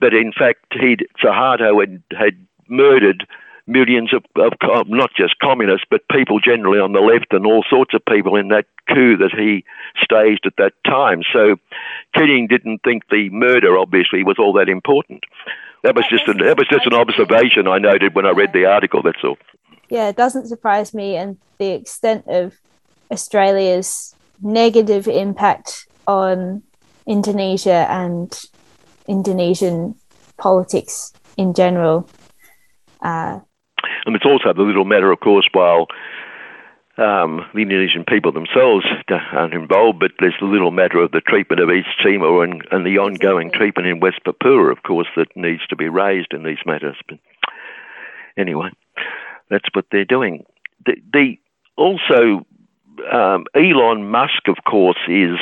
that 0.00 0.12
in 0.12 0.32
fact 0.32 0.66
he'd 0.78 1.06
Suharto 1.22 1.80
had, 1.80 2.02
had 2.10 2.46
murdered 2.68 3.26
millions 3.66 4.12
of, 4.12 4.24
of 4.36 4.88
not 4.88 5.10
just 5.16 5.38
communists, 5.38 5.86
but 5.90 6.00
people 6.10 6.40
generally 6.40 6.78
on 6.78 6.92
the 6.92 7.00
left 7.00 7.32
and 7.32 7.46
all 7.46 7.64
sorts 7.68 7.94
of 7.94 8.04
people 8.04 8.36
in 8.36 8.48
that 8.48 8.66
coup 8.88 9.16
that 9.16 9.32
he 9.36 9.64
staged 10.02 10.46
at 10.46 10.56
that 10.58 10.72
time. 10.84 11.22
So 11.32 11.56
Keating 12.14 12.48
didn't 12.48 12.80
think 12.82 13.04
the 13.10 13.30
murder, 13.30 13.78
obviously, 13.78 14.24
was 14.24 14.36
all 14.38 14.52
that 14.54 14.68
important. 14.68 15.24
That 15.82 15.96
was 15.96 16.04
just 16.08 16.28
an, 16.28 16.38
that 16.38 16.58
was 16.58 16.68
just 16.68 16.86
an 16.86 16.94
observation 16.94 17.66
I 17.66 17.78
noted 17.78 18.14
when 18.14 18.26
I 18.26 18.30
read 18.30 18.52
the 18.52 18.66
article. 18.66 19.02
That's 19.02 19.22
all. 19.24 19.38
Yeah, 19.88 20.08
it 20.08 20.16
doesn't 20.16 20.46
surprise 20.46 20.94
me, 20.94 21.16
and 21.16 21.38
the 21.58 21.72
extent 21.72 22.24
of 22.28 22.54
Australia's 23.10 24.14
negative 24.40 25.08
impact 25.08 25.86
on 26.06 26.62
Indonesia 27.06 27.86
and 27.90 28.38
Indonesian 29.08 29.96
politics 30.36 31.12
in 31.36 31.52
general. 31.54 32.08
Uh, 33.00 33.40
and 34.06 34.16
it's 34.16 34.26
also 34.26 34.52
the 34.52 34.62
little 34.62 34.84
matter, 34.84 35.12
of 35.12 35.20
course, 35.20 35.48
while 35.52 35.86
um, 36.98 37.46
the 37.54 37.62
Indonesian 37.62 38.04
people 38.04 38.32
themselves 38.32 38.84
aren't 39.10 39.54
involved, 39.54 39.98
but 39.98 40.12
there's 40.20 40.34
the 40.40 40.46
little 40.46 40.70
matter 40.70 40.98
of 40.98 41.10
the 41.12 41.20
treatment 41.20 41.62
of 41.62 41.70
East 41.70 41.88
Timor 42.02 42.44
and, 42.44 42.62
and 42.70 42.84
the 42.84 42.98
ongoing 42.98 43.50
treatment 43.50 43.88
in 43.88 44.00
West 44.00 44.20
Papua, 44.24 44.70
of 44.70 44.82
course, 44.82 45.08
that 45.16 45.34
needs 45.34 45.66
to 45.68 45.76
be 45.76 45.88
raised 45.88 46.32
in 46.32 46.42
these 46.42 46.58
matters. 46.66 46.96
But 47.08 47.18
anyway, 48.36 48.70
that's 49.48 49.68
what 49.72 49.86
they're 49.90 50.04
doing. 50.04 50.44
The, 50.84 50.96
the 51.12 51.38
also 51.76 52.46
um, 53.10 53.46
Elon 53.54 54.10
Musk, 54.10 54.48
of 54.48 54.56
course, 54.68 54.98
is 55.08 55.38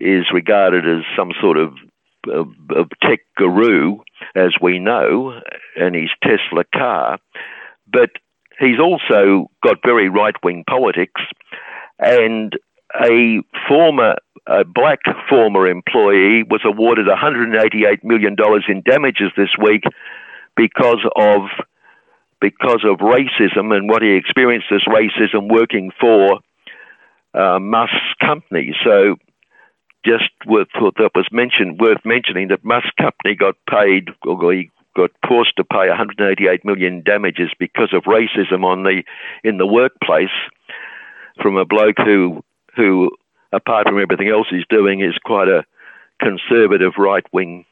is 0.00 0.24
regarded 0.32 0.84
as 0.84 1.04
some 1.16 1.30
sort 1.40 1.56
of, 1.56 1.74
tech 3.02 3.20
guru 3.36 3.98
as 4.34 4.54
we 4.60 4.78
know, 4.78 5.40
and 5.76 5.94
his 5.94 6.10
Tesla 6.22 6.64
car. 6.74 7.18
But 7.90 8.10
he's 8.58 8.78
also 8.80 9.50
got 9.62 9.78
very 9.84 10.08
right 10.08 10.34
wing 10.42 10.64
politics, 10.68 11.20
and 11.98 12.56
a 12.94 13.40
former 13.68 14.16
a 14.46 14.64
black 14.64 14.98
former 15.28 15.68
employee 15.68 16.42
was 16.42 16.62
awarded 16.64 17.06
$188 17.06 18.02
million 18.02 18.36
in 18.68 18.82
damages 18.82 19.30
this 19.36 19.50
week 19.62 19.84
because 20.56 20.98
of 21.16 21.42
because 22.40 22.84
of 22.84 22.98
racism 22.98 23.72
and 23.72 23.88
what 23.88 24.02
he 24.02 24.16
experienced 24.16 24.66
as 24.72 24.82
racism 24.88 25.48
working 25.48 25.92
for 26.00 26.40
uh, 27.34 27.60
Musk's 27.60 27.94
company. 28.20 28.74
So 28.84 29.14
just 30.04 30.30
worth 30.46 30.68
that 30.74 31.10
was 31.14 31.28
mentioned 31.30 31.78
worth 31.80 32.04
mentioning 32.04 32.48
that 32.48 32.64
Musk 32.64 32.88
company 32.98 33.34
got 33.34 33.54
paid 33.68 34.08
or 34.24 34.52
he 34.52 34.70
got 34.96 35.10
forced 35.26 35.56
to 35.56 35.64
pay 35.64 35.88
188 35.88 36.64
million 36.64 37.02
damages 37.02 37.50
because 37.58 37.92
of 37.92 38.02
racism 38.04 38.64
on 38.64 38.82
the 38.82 39.02
in 39.44 39.58
the 39.58 39.66
workplace 39.66 40.34
from 41.40 41.56
a 41.56 41.64
bloke 41.64 41.96
who 41.98 42.42
who 42.76 43.10
apart 43.52 43.86
from 43.86 44.00
everything 44.00 44.28
else 44.28 44.46
he's 44.50 44.66
doing 44.68 45.00
is 45.00 45.14
quite 45.24 45.48
a 45.48 45.64
conservative 46.20 46.92
right 46.98 47.24
wing 47.32 47.64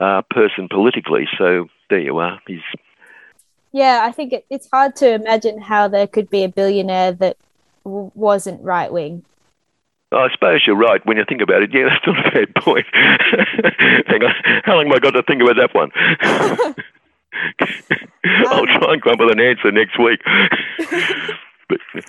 uh, 0.00 0.22
person 0.30 0.68
politically. 0.70 1.26
So 1.38 1.66
there 1.90 2.00
you 2.00 2.18
are. 2.18 2.40
He's 2.46 2.60
yeah, 3.72 4.00
I 4.02 4.12
think 4.12 4.32
it, 4.32 4.46
it's 4.48 4.68
hard 4.70 4.96
to 4.96 5.12
imagine 5.12 5.60
how 5.60 5.88
there 5.88 6.06
could 6.06 6.30
be 6.30 6.42
a 6.42 6.48
billionaire 6.48 7.12
that 7.12 7.36
w- 7.84 8.10
wasn't 8.14 8.62
right 8.62 8.90
wing. 8.90 9.24
I 10.10 10.28
suppose 10.32 10.62
you're 10.66 10.76
right 10.76 11.04
when 11.04 11.18
you 11.18 11.24
think 11.28 11.42
about 11.42 11.62
it. 11.62 11.72
Yeah, 11.72 11.88
that's 11.90 12.06
not 12.06 12.26
a 12.26 12.30
bad 12.30 12.54
point. 12.54 12.86
Hang 12.92 14.22
on, 14.22 14.34
how 14.64 14.76
long 14.76 14.86
have 14.86 14.96
I 14.96 14.98
got 15.00 15.10
to 15.10 15.22
think 15.22 15.42
about 15.42 15.56
that 15.56 15.74
one? 15.74 15.90
I'll 18.46 18.60
um, 18.60 18.66
try 18.66 18.92
and 18.94 19.02
come 19.02 19.12
up 19.12 19.20
with 19.20 19.32
an 19.32 19.40
answer 19.40 19.70
next 19.70 19.98
week. 19.98 20.20
but, 21.68 21.80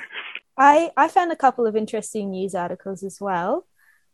I 0.58 0.92
I 0.96 1.08
found 1.08 1.32
a 1.32 1.36
couple 1.36 1.66
of 1.68 1.76
interesting 1.76 2.32
news 2.32 2.56
articles 2.56 3.04
as 3.04 3.20
well. 3.20 3.66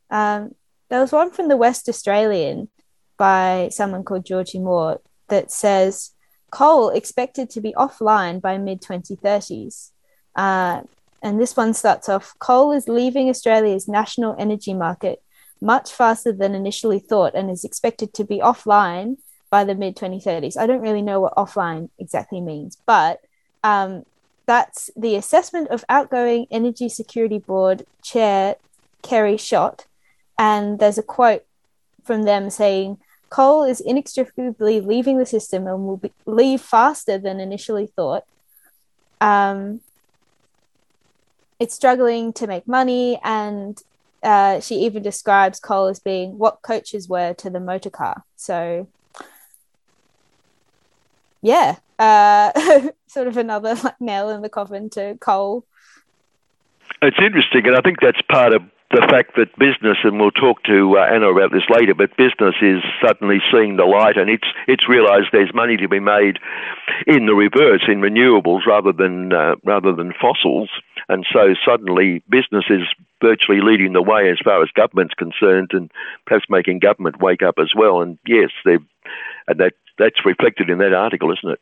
Um, 0.09 0.55
there 0.89 1.01
was 1.01 1.11
one 1.11 1.31
from 1.31 1.47
the 1.47 1.57
West 1.57 1.89
Australian 1.89 2.69
by 3.17 3.69
someone 3.71 4.03
called 4.03 4.25
Georgie 4.25 4.59
Moore 4.59 5.01
that 5.29 5.51
says 5.51 6.11
coal 6.51 6.89
expected 6.89 7.49
to 7.51 7.61
be 7.61 7.73
offline 7.73 8.41
by 8.41 8.57
mid 8.57 8.81
2030s. 8.81 9.91
Uh, 10.35 10.81
and 11.25 11.41
this 11.41 11.57
one 11.57 11.73
starts 11.73 12.07
off 12.07 12.37
coal 12.37 12.71
is 12.71 12.87
leaving 12.87 13.29
Australia's 13.29 13.87
national 13.87 14.35
energy 14.37 14.75
market 14.75 15.23
much 15.59 15.91
faster 15.91 16.31
than 16.31 16.53
initially 16.53 16.99
thought 16.99 17.33
and 17.33 17.49
is 17.49 17.63
expected 17.63 18.13
to 18.13 18.23
be 18.23 18.37
offline 18.37 19.17
by 19.49 19.63
the 19.63 19.73
mid 19.73 19.95
2030s. 19.95 20.55
I 20.55 20.67
don't 20.67 20.81
really 20.81 21.01
know 21.01 21.19
what 21.19 21.35
offline 21.35 21.89
exactly 21.97 22.41
means, 22.41 22.77
but 22.85 23.21
um, 23.63 24.05
that's 24.45 24.91
the 24.95 25.15
assessment 25.15 25.69
of 25.69 25.83
outgoing 25.89 26.45
Energy 26.51 26.89
Security 26.89 27.39
Board 27.39 27.87
Chair 28.03 28.57
Kerry 29.01 29.37
Schott. 29.37 29.87
And 30.37 30.77
there's 30.77 30.99
a 30.99 31.03
quote 31.03 31.43
from 32.03 32.23
them 32.23 32.51
saying, 32.51 32.99
Coal 33.29 33.63
is 33.63 33.81
inextricably 33.81 34.79
leaving 34.79 35.17
the 35.17 35.25
system 35.25 35.65
and 35.65 35.87
will 35.87 35.97
be, 35.97 36.11
leave 36.27 36.61
faster 36.61 37.17
than 37.17 37.39
initially 37.39 37.87
thought. 37.87 38.25
Um, 39.19 39.81
it's 41.59 41.73
struggling 41.73 42.33
to 42.33 42.47
make 42.47 42.67
money 42.67 43.19
and 43.23 43.81
uh, 44.23 44.59
she 44.59 44.75
even 44.75 45.03
describes 45.03 45.59
coal 45.59 45.87
as 45.87 45.99
being 45.99 46.37
what 46.37 46.61
coaches 46.61 47.07
were 47.07 47.33
to 47.33 47.49
the 47.49 47.59
motor 47.59 47.89
car 47.89 48.23
so 48.35 48.87
yeah, 51.45 51.75
uh, 51.99 52.51
sort 53.07 53.27
of 53.27 53.37
another 53.37 53.75
like, 53.75 54.01
nail 54.01 54.31
in 54.31 54.41
the 54.41 54.49
coffin 54.49 54.89
to 54.91 55.15
coal. 55.21 55.63
It's 57.03 57.17
interesting, 57.21 57.67
and 57.67 57.75
I 57.75 57.81
think 57.81 57.99
that's 58.01 58.19
part 58.23 58.53
of 58.53 58.63
the 58.95 59.05
fact 59.11 59.35
that 59.35 59.51
business, 59.59 59.97
and 60.05 60.19
we'll 60.19 60.31
talk 60.31 60.63
to 60.63 60.95
uh, 60.97 61.03
Anna 61.03 61.27
about 61.27 61.51
this 61.51 61.67
later, 61.69 61.93
but 61.93 62.15
business 62.15 62.55
is 62.61 62.79
suddenly 63.03 63.39
seeing 63.51 63.75
the 63.75 63.83
light, 63.83 64.15
and 64.15 64.29
it's 64.29 64.47
it's 64.67 64.87
realised 64.87 65.27
there's 65.33 65.53
money 65.53 65.75
to 65.75 65.89
be 65.89 65.99
made 65.99 66.39
in 67.05 67.25
the 67.25 67.35
reverse 67.35 67.83
in 67.89 67.99
renewables 67.99 68.65
rather 68.65 68.93
than 68.93 69.33
uh, 69.33 69.55
rather 69.65 69.93
than 69.93 70.13
fossils, 70.13 70.69
and 71.09 71.25
so 71.31 71.53
suddenly 71.67 72.23
business 72.29 72.63
is 72.69 72.87
virtually 73.21 73.59
leading 73.59 73.91
the 73.91 74.01
way 74.01 74.31
as 74.31 74.39
far 74.41 74.63
as 74.63 74.69
government's 74.71 75.13
concerned, 75.13 75.71
and 75.73 75.91
perhaps 76.25 76.45
making 76.47 76.79
government 76.79 77.19
wake 77.19 77.43
up 77.43 77.55
as 77.59 77.75
well. 77.75 78.01
And 78.01 78.17
yes, 78.25 78.49
and 78.63 79.59
that 79.59 79.73
that's 79.99 80.25
reflected 80.25 80.69
in 80.69 80.77
that 80.77 80.93
article, 80.93 81.33
isn't 81.33 81.51
it? 81.51 81.59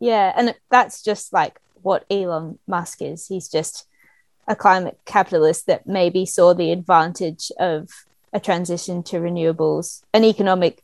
Yeah, 0.00 0.32
and 0.34 0.52
that's 0.68 1.00
just 1.00 1.32
like 1.32 1.60
what 1.82 2.04
Elon 2.10 2.58
Musk 2.66 3.02
is. 3.02 3.28
He's 3.28 3.48
just 3.48 3.86
a 4.46 4.56
climate 4.56 4.98
capitalist 5.04 5.66
that 5.66 5.86
maybe 5.86 6.26
saw 6.26 6.54
the 6.54 6.70
advantage 6.70 7.50
of 7.58 7.88
a 8.32 8.40
transition 8.40 9.02
to 9.04 9.16
renewables, 9.16 10.02
an 10.12 10.24
economic 10.24 10.82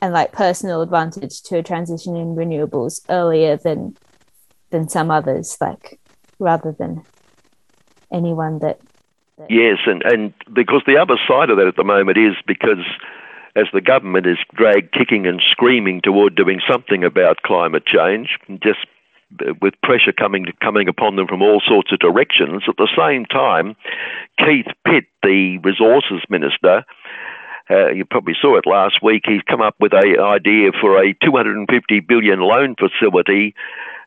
and 0.00 0.12
like 0.12 0.32
personal 0.32 0.80
advantage 0.82 1.42
to 1.42 1.58
a 1.58 1.62
transition 1.62 2.16
in 2.16 2.36
renewables 2.36 3.00
earlier 3.08 3.56
than 3.56 3.96
than 4.70 4.88
some 4.88 5.10
others, 5.10 5.56
like 5.60 5.98
rather 6.38 6.72
than 6.72 7.02
anyone 8.12 8.58
that, 8.60 8.80
that 9.36 9.50
yes, 9.50 9.78
and 9.86 10.02
and 10.02 10.34
because 10.52 10.82
the 10.86 10.96
other 10.96 11.16
side 11.26 11.50
of 11.50 11.56
that 11.56 11.66
at 11.66 11.76
the 11.76 11.84
moment 11.84 12.18
is 12.18 12.34
because 12.46 12.84
as 13.56 13.66
the 13.72 13.80
government 13.80 14.26
is 14.26 14.38
dragged 14.54 14.92
kicking 14.92 15.26
and 15.26 15.42
screaming 15.50 16.00
toward 16.00 16.34
doing 16.34 16.60
something 16.68 17.02
about 17.02 17.42
climate 17.42 17.84
change, 17.86 18.38
just 18.62 18.86
with 19.60 19.74
pressure 19.82 20.12
coming 20.12 20.46
coming 20.60 20.88
upon 20.88 21.16
them 21.16 21.26
from 21.26 21.42
all 21.42 21.60
sorts 21.66 21.92
of 21.92 21.98
directions. 21.98 22.62
At 22.68 22.76
the 22.76 22.88
same 22.96 23.26
time, 23.26 23.76
Keith 24.38 24.72
Pitt, 24.86 25.04
the 25.22 25.58
resources 25.58 26.22
minister, 26.28 26.84
uh, 27.70 27.90
you 27.90 28.04
probably 28.04 28.34
saw 28.40 28.56
it 28.56 28.66
last 28.66 29.02
week. 29.02 29.22
He's 29.26 29.42
come 29.42 29.60
up 29.60 29.76
with 29.78 29.92
a 29.92 30.20
idea 30.20 30.70
for 30.80 31.02
a 31.02 31.14
250 31.22 32.00
billion 32.00 32.40
loan 32.40 32.74
facility 32.76 33.54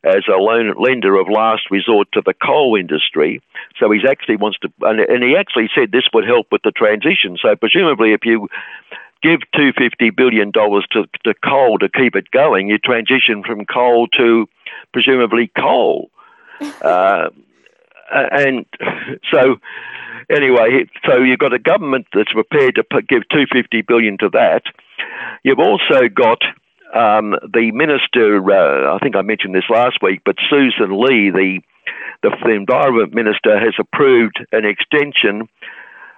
as 0.04 0.24
a 0.28 0.38
loan 0.38 0.74
lender 0.80 1.16
of 1.16 1.30
last 1.30 1.70
resort 1.70 2.08
to 2.14 2.22
the 2.26 2.34
coal 2.34 2.76
industry. 2.76 3.40
So 3.80 3.92
he's 3.92 4.06
actually 4.10 4.38
wants 4.38 4.58
to, 4.60 4.70
and, 4.82 5.00
and 5.00 5.24
he 5.24 5.36
actually 5.36 5.70
said 5.76 5.92
this 5.92 6.10
would 6.14 6.26
help 6.26 6.48
with 6.52 6.64
the 6.64 6.72
transition. 6.72 7.38
So 7.40 7.56
presumably, 7.56 8.14
if 8.14 8.22
you 8.26 8.50
give 9.22 9.42
250 9.56 10.10
billion 10.10 10.50
dollars 10.50 10.86
to, 10.92 11.06
to 11.24 11.36
coal 11.46 11.78
to 11.80 11.90
keep 11.90 12.16
it 12.16 12.32
going, 12.32 12.68
you 12.68 12.80
transition 12.80 13.44
from 13.44 13.66
coal 13.66 14.08
to 14.18 14.48
presumably 14.94 15.52
coal. 15.58 16.10
uh, 16.82 17.30
and 18.12 18.66
so, 19.34 19.56
anyway, 20.30 20.86
so 21.08 21.22
you've 21.22 21.40
got 21.40 21.54
a 21.54 21.60
government 21.60 22.08
that's 22.14 22.34
prepared 22.34 22.76
to 22.76 22.84
give 23.08 23.28
250 23.30 23.82
billion 23.84 24.18
to 24.20 24.30
that. 24.30 24.64
You've 25.44 25.60
also 25.60 26.08
got 26.14 26.42
um, 26.94 27.36
the 27.54 27.72
minister. 27.72 28.38
Uh, 28.38 28.96
I 28.96 29.00
think 29.00 29.16
I 29.16 29.22
mentioned 29.22 29.56
this 29.56 29.70
last 29.70 30.00
week, 30.02 30.22
but 30.26 30.36
Susan 30.50 31.02
Lee, 31.02 31.32
the, 31.32 31.60
the 32.22 32.30
the 32.44 32.52
environment 32.52 33.14
minister, 33.14 33.58
has 33.60 33.74
approved 33.80 34.46
an 34.52 34.66
extension 34.66 35.48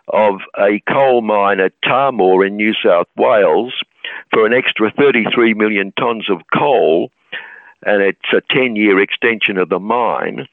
of 0.08 0.42
a 0.58 0.82
coal 0.92 1.22
mine 1.22 1.60
at 1.60 1.74
Tahmoor 1.84 2.46
in 2.46 2.58
New 2.58 2.74
South 2.84 3.08
Wales 3.16 3.74
for 4.34 4.46
an 4.46 4.54
extra 4.54 4.92
33 4.92 5.54
million 5.54 5.94
tonnes 5.98 6.30
of 6.30 6.42
coal 6.54 7.10
and 7.86 8.02
it's 8.02 8.34
a 8.34 8.42
10 8.54 8.76
year 8.76 9.00
extension 9.00 9.58
of 9.58 9.70
the 9.70 9.80
mine. 9.80 10.48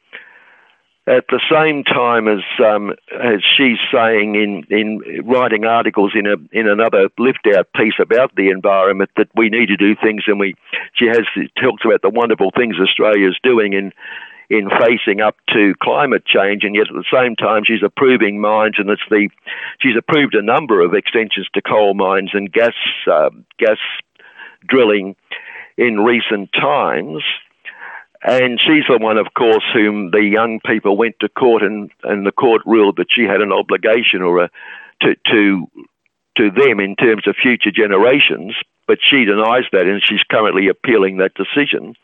At 1.07 1.25
the 1.29 1.41
same 1.51 1.83
time 1.83 2.29
as 2.29 2.43
um, 2.65 2.93
as 3.13 3.41
she's 3.57 3.79
saying 3.93 4.37
in, 4.37 4.65
in 4.71 5.25
writing 5.25 5.65
articles 5.65 6.13
in 6.15 6.27
a 6.27 6.37
in 6.53 6.69
another 6.69 7.09
lift 7.19 7.49
out 7.57 7.73
piece 7.75 7.95
about 7.99 8.37
the 8.37 8.51
environment 8.51 9.11
that 9.17 9.29
we 9.35 9.49
need 9.49 9.67
to 9.69 9.77
do 9.77 9.97
things 9.97 10.25
and 10.27 10.39
we 10.39 10.55
she 10.95 11.07
has 11.07 11.23
talks 11.61 11.85
about 11.85 12.03
the 12.03 12.11
wonderful 12.11 12.53
things 12.55 12.77
Australia's 12.79 13.39
doing 13.43 13.73
in 13.73 13.93
in 14.51 14.69
facing 14.69 15.21
up 15.21 15.37
to 15.49 15.75
climate 15.81 16.27
change, 16.27 16.65
and 16.65 16.75
yet 16.75 16.89
at 16.89 16.95
the 16.95 17.05
same 17.11 17.37
time 17.37 17.63
she's 17.65 17.85
approving 17.85 18.41
mines, 18.41 18.75
and 18.79 18.91
it's 18.91 19.03
the 19.09 19.31
she's 19.79 19.97
approved 19.97 20.35
a 20.35 20.43
number 20.43 20.81
of 20.83 20.93
extensions 20.93 21.49
to 21.55 21.63
coal 21.63 21.95
mines 21.95 22.31
and 22.35 22.53
gas 22.53 22.75
uh, 23.11 23.31
gas 23.59 23.79
drilling 24.69 25.15
in 25.81 25.99
recent 25.99 26.53
times. 26.53 27.23
And 28.23 28.61
she's 28.61 28.85
the 28.87 28.99
one, 28.99 29.17
of 29.17 29.29
course, 29.33 29.65
whom 29.73 30.11
the 30.11 30.23
young 30.23 30.61
people 30.61 30.95
went 30.95 31.15
to 31.21 31.29
court, 31.31 31.63
and, 31.63 31.91
and 32.05 32.27
the 32.27 32.33
court 32.33 32.61
ruled 32.67 32.99
that 32.99 33.07
she 33.09 33.23
had 33.23 33.41
an 33.41 33.51
obligation 33.51 34.21
or 34.21 34.45
a, 34.45 34.51
to, 35.01 35.17
to, 35.31 35.67
to 36.41 36.51
them 36.51 36.81
in 36.81 36.97
terms 36.97 37.27
of 37.27 37.37
future 37.37 37.71
generations 37.71 38.57
but 38.91 38.99
she 39.09 39.25
denies 39.25 39.71
that, 39.71 39.87
and 39.87 40.03
she's 40.05 40.25
currently 40.29 40.67
appealing 40.67 41.19
that 41.19 41.31
decision. 41.35 41.95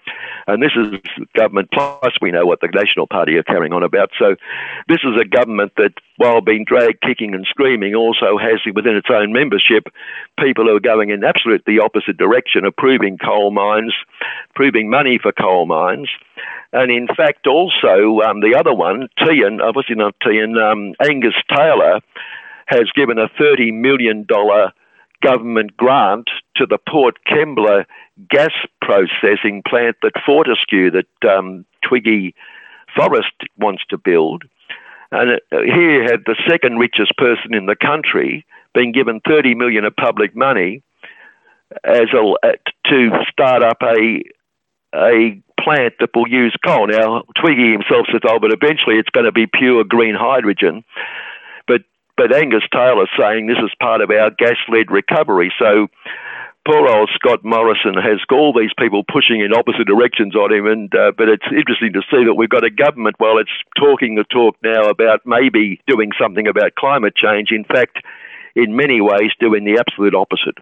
And 0.46 0.62
this 0.62 0.70
is 0.77 1.01
government, 1.35 1.68
plus 1.72 2.14
we 2.22 2.31
know 2.31 2.46
what 2.46 2.61
the 2.61 2.68
National 2.72 3.09
Party 3.09 3.37
are 3.37 3.42
carrying 3.42 3.72
on 3.72 3.83
about. 3.83 4.11
So 4.16 4.37
this 4.87 5.01
is 5.03 5.20
a 5.20 5.25
government 5.25 5.72
that, 5.79 5.94
while 6.14 6.40
being 6.42 6.64
dragged 6.64 7.01
kicking 7.01 7.35
and 7.35 7.44
screaming, 7.51 7.96
also 7.96 8.38
has 8.38 8.61
within 8.72 8.94
its 8.94 9.09
own 9.11 9.33
membership 9.33 9.88
people 10.38 10.66
who 10.66 10.77
are 10.77 10.81
going 10.94 11.11
in 11.11 11.25
absolutely 11.25 11.75
the 11.75 11.83
opposite 11.83 12.18
direction, 12.18 12.64
approving 12.64 13.18
coal 13.18 13.51
mines, 13.51 13.92
approving 14.51 14.88
money 14.88 15.18
for 15.20 15.33
coal 15.33 15.66
mines. 15.66 16.09
And 16.72 16.92
in 16.92 17.09
fact, 17.09 17.49
also 17.49 18.20
um, 18.20 18.42
the 18.42 18.55
other 18.57 18.72
one, 18.72 19.09
Tehan, 19.18 19.61
obviously 19.61 19.96
not 19.96 20.14
Tehan, 20.25 20.55
um, 20.55 20.94
Angus 21.03 21.35
Taylor, 21.51 21.99
has 22.66 22.85
given 22.94 23.18
a 23.18 23.29
$30 23.40 23.72
million 23.72 24.26
government 25.22 25.76
grant 25.76 26.29
to 26.57 26.66
the 26.66 26.79
Port 26.88 27.16
Kembla 27.29 27.85
gas 28.29 28.50
processing 28.81 29.62
plant 29.66 29.96
that 30.02 30.12
Fortescue, 30.24 30.90
that 30.90 31.29
um, 31.29 31.64
Twiggy 31.87 32.35
Forrest 32.96 33.33
wants 33.59 33.83
to 33.90 33.98
build. 33.98 34.44
And 35.12 35.40
uh, 35.52 35.59
here 35.62 36.02
had 36.02 36.20
the 36.26 36.37
second 36.48 36.79
richest 36.79 37.16
person 37.16 37.55
in 37.55 37.66
the 37.66 37.76
country 37.76 38.44
being 38.74 38.92
given 38.92 39.20
30 39.26 39.55
million 39.55 39.85
of 39.85 39.94
public 39.96 40.35
money 40.35 40.83
as 41.85 42.09
a, 42.14 42.35
uh, 42.46 42.52
to 42.87 43.11
start 43.31 43.62
up 43.62 43.79
a 43.83 44.22
a 44.94 45.42
plant 45.61 45.94
that 46.00 46.11
will 46.14 46.29
use 46.29 46.57
coal. 46.64 46.87
Now, 46.87 47.22
Twiggy 47.40 47.72
himself 47.72 48.07
says, 48.11 48.20
"Oh, 48.24 48.38
but 48.38 48.52
eventually 48.52 48.96
it's 48.96 49.11
going 49.11 49.26
to 49.26 49.33
be 49.33 49.46
pure 49.46 49.85
green 49.85 50.14
hydrogen." 50.14 50.85
But 52.16 52.35
Angus 52.35 52.64
Taylor 52.72 53.07
saying 53.18 53.46
this 53.46 53.59
is 53.62 53.70
part 53.81 54.00
of 54.00 54.11
our 54.11 54.31
gas 54.31 54.57
led 54.68 54.90
recovery. 54.90 55.52
So 55.59 55.88
poor 56.66 56.88
old 56.88 57.11
Scott 57.14 57.44
Morrison 57.44 57.94
has 57.94 58.20
all 58.33 58.52
these 58.52 58.72
people 58.79 59.05
pushing 59.05 59.40
in 59.40 59.55
opposite 59.55 59.87
directions 59.87 60.35
on 60.35 60.52
him. 60.52 60.66
And 60.66 60.94
uh, 60.94 61.12
but 61.16 61.29
it's 61.29 61.46
interesting 61.46 61.92
to 61.92 62.02
see 62.11 62.24
that 62.24 62.35
we've 62.35 62.48
got 62.48 62.64
a 62.64 62.70
government 62.70 63.16
while 63.18 63.38
it's 63.38 63.50
talking 63.76 64.16
the 64.16 64.24
talk 64.24 64.57
now 64.62 64.88
about 64.88 65.20
maybe 65.24 65.81
doing 65.87 66.11
something 66.20 66.46
about 66.46 66.74
climate 66.74 67.14
change. 67.14 67.50
In 67.50 67.64
fact, 67.64 67.98
in 68.55 68.74
many 68.74 69.00
ways, 69.00 69.31
doing 69.38 69.64
the 69.64 69.79
absolute 69.79 70.14
opposite. 70.14 70.59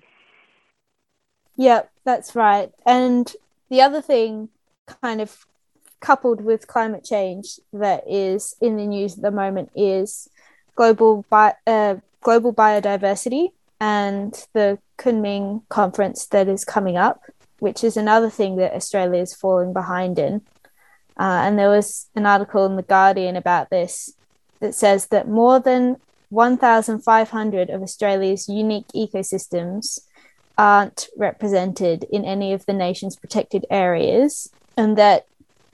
Yeah, 1.56 1.82
that's 2.04 2.34
right. 2.34 2.72
And 2.84 3.32
the 3.70 3.80
other 3.80 4.02
thing, 4.02 4.48
kind 5.00 5.20
of 5.20 5.46
coupled 6.00 6.40
with 6.42 6.66
climate 6.66 7.04
change, 7.04 7.60
that 7.72 8.02
is 8.06 8.56
in 8.60 8.76
the 8.76 8.86
news 8.86 9.16
at 9.16 9.22
the 9.22 9.30
moment 9.30 9.70
is 9.74 10.28
global 10.74 11.24
bi- 11.30 11.54
uh, 11.66 11.96
global 12.20 12.52
biodiversity 12.52 13.50
and 13.80 14.46
the 14.52 14.78
Kunming 14.98 15.62
conference 15.68 16.26
that 16.26 16.48
is 16.48 16.64
coming 16.64 16.96
up, 16.96 17.22
which 17.58 17.84
is 17.84 17.96
another 17.96 18.30
thing 18.30 18.56
that 18.56 18.74
Australia 18.74 19.20
is 19.20 19.34
falling 19.34 19.72
behind 19.72 20.18
in. 20.18 20.42
Uh, 21.18 21.42
and 21.44 21.58
there 21.58 21.70
was 21.70 22.08
an 22.14 22.26
article 22.26 22.66
in 22.66 22.76
the 22.76 22.82
Guardian 22.82 23.36
about 23.36 23.70
this 23.70 24.12
that 24.60 24.74
says 24.74 25.06
that 25.08 25.28
more 25.28 25.60
than 25.60 25.96
1,500 26.30 27.70
of 27.70 27.82
Australia's 27.82 28.48
unique 28.48 28.88
ecosystems 28.94 30.00
aren't 30.56 31.08
represented 31.16 32.04
in 32.10 32.24
any 32.24 32.52
of 32.52 32.66
the 32.66 32.72
nation's 32.72 33.16
protected 33.16 33.64
areas, 33.70 34.50
and 34.76 34.96
that 34.96 35.26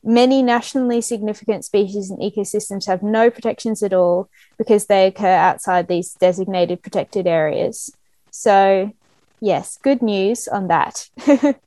Many 0.03 0.43
nationally 0.43 1.01
significant 1.01 1.65
species 1.65 2.11
and 2.11 2.19
ecosystems 2.21 2.87
have 2.87 3.03
no 3.03 3.29
protections 3.31 3.83
at 3.83 3.93
all 3.93 4.31
because 4.57 4.87
they 4.87 5.07
occur 5.07 5.27
outside 5.35 5.89
these 5.89 6.15
designated 6.15 6.83
protected 6.83 7.27
areas. 7.27 7.93
So, 8.31 8.93
yes, 9.41 9.79
good 9.83 10.01
news 10.01 10.49
on 10.49 10.69
that. 10.69 11.09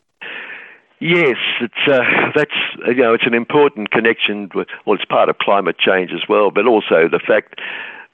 Yes, 1.06 1.36
it's 1.60 1.74
uh, 1.86 2.00
that's 2.34 2.56
you 2.88 3.04
know 3.04 3.14
it's 3.14 3.26
an 3.26 3.34
important 3.34 3.92
connection. 3.92 4.50
With, 4.56 4.70
well, 4.86 4.96
it's 4.96 5.04
part 5.04 5.28
of 5.28 5.38
climate 5.38 5.78
change 5.78 6.12
as 6.14 6.30
well, 6.30 6.50
but 6.50 6.66
also 6.66 7.10
the 7.12 7.20
fact 7.20 7.60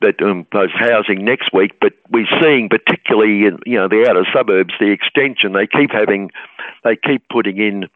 that 0.02 0.20
um, 0.24 0.48
housing 0.52 1.24
next 1.24 1.54
week. 1.54 1.74
But 1.80 1.94
we're 2.10 2.26
seeing, 2.42 2.68
particularly 2.68 3.46
in 3.46 3.60
you 3.64 3.78
know 3.78 3.88
the 3.88 4.08
outer 4.10 4.26
suburbs, 4.34 4.74
the 4.80 4.90
extension. 4.90 5.54
They 5.54 5.68
keep 5.68 5.92
having, 5.92 6.32
they 6.84 6.96
keep 6.96 7.30
putting 7.30 7.58
in 7.58 7.90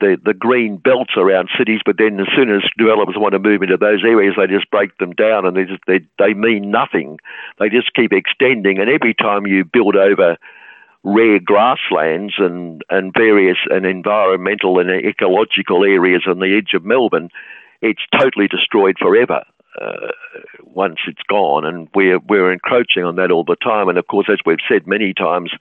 the, 0.00 0.16
the 0.24 0.34
green 0.34 0.76
belts 0.76 1.14
around 1.16 1.48
cities, 1.58 1.80
but 1.84 1.96
then 1.98 2.20
as 2.20 2.28
soon 2.36 2.50
as 2.54 2.62
developers 2.76 3.16
want 3.16 3.32
to 3.32 3.38
move 3.38 3.62
into 3.62 3.76
those 3.76 4.02
areas, 4.04 4.34
they 4.36 4.46
just 4.46 4.70
break 4.70 4.96
them 4.98 5.12
down 5.12 5.46
and 5.46 5.56
they 5.56 5.64
just 5.64 5.82
they, 5.86 6.00
they 6.18 6.34
mean 6.34 6.70
nothing. 6.70 7.18
They 7.58 7.68
just 7.68 7.94
keep 7.94 8.12
extending, 8.12 8.78
and 8.78 8.88
every 8.88 9.14
time 9.14 9.46
you 9.46 9.64
build 9.64 9.96
over 9.96 10.36
rare 11.04 11.38
grasslands 11.38 12.34
and, 12.38 12.82
and 12.90 13.12
various 13.16 13.58
and 13.70 13.86
environmental 13.86 14.78
and 14.78 14.90
ecological 14.90 15.84
areas 15.84 16.22
on 16.26 16.40
the 16.40 16.56
edge 16.56 16.74
of 16.74 16.84
Melbourne, 16.84 17.30
it's 17.80 18.02
totally 18.16 18.48
destroyed 18.48 18.96
forever. 18.98 19.42
Uh, 19.80 20.08
once 20.64 20.98
it's 21.06 21.22
gone, 21.28 21.64
and 21.64 21.88
we're 21.94 22.18
we're 22.18 22.52
encroaching 22.52 23.04
on 23.04 23.14
that 23.14 23.30
all 23.30 23.44
the 23.44 23.56
time. 23.62 23.88
And 23.88 23.96
of 23.96 24.06
course, 24.08 24.26
as 24.28 24.38
we've 24.44 24.58
said 24.68 24.88
many 24.88 25.14
times, 25.14 25.52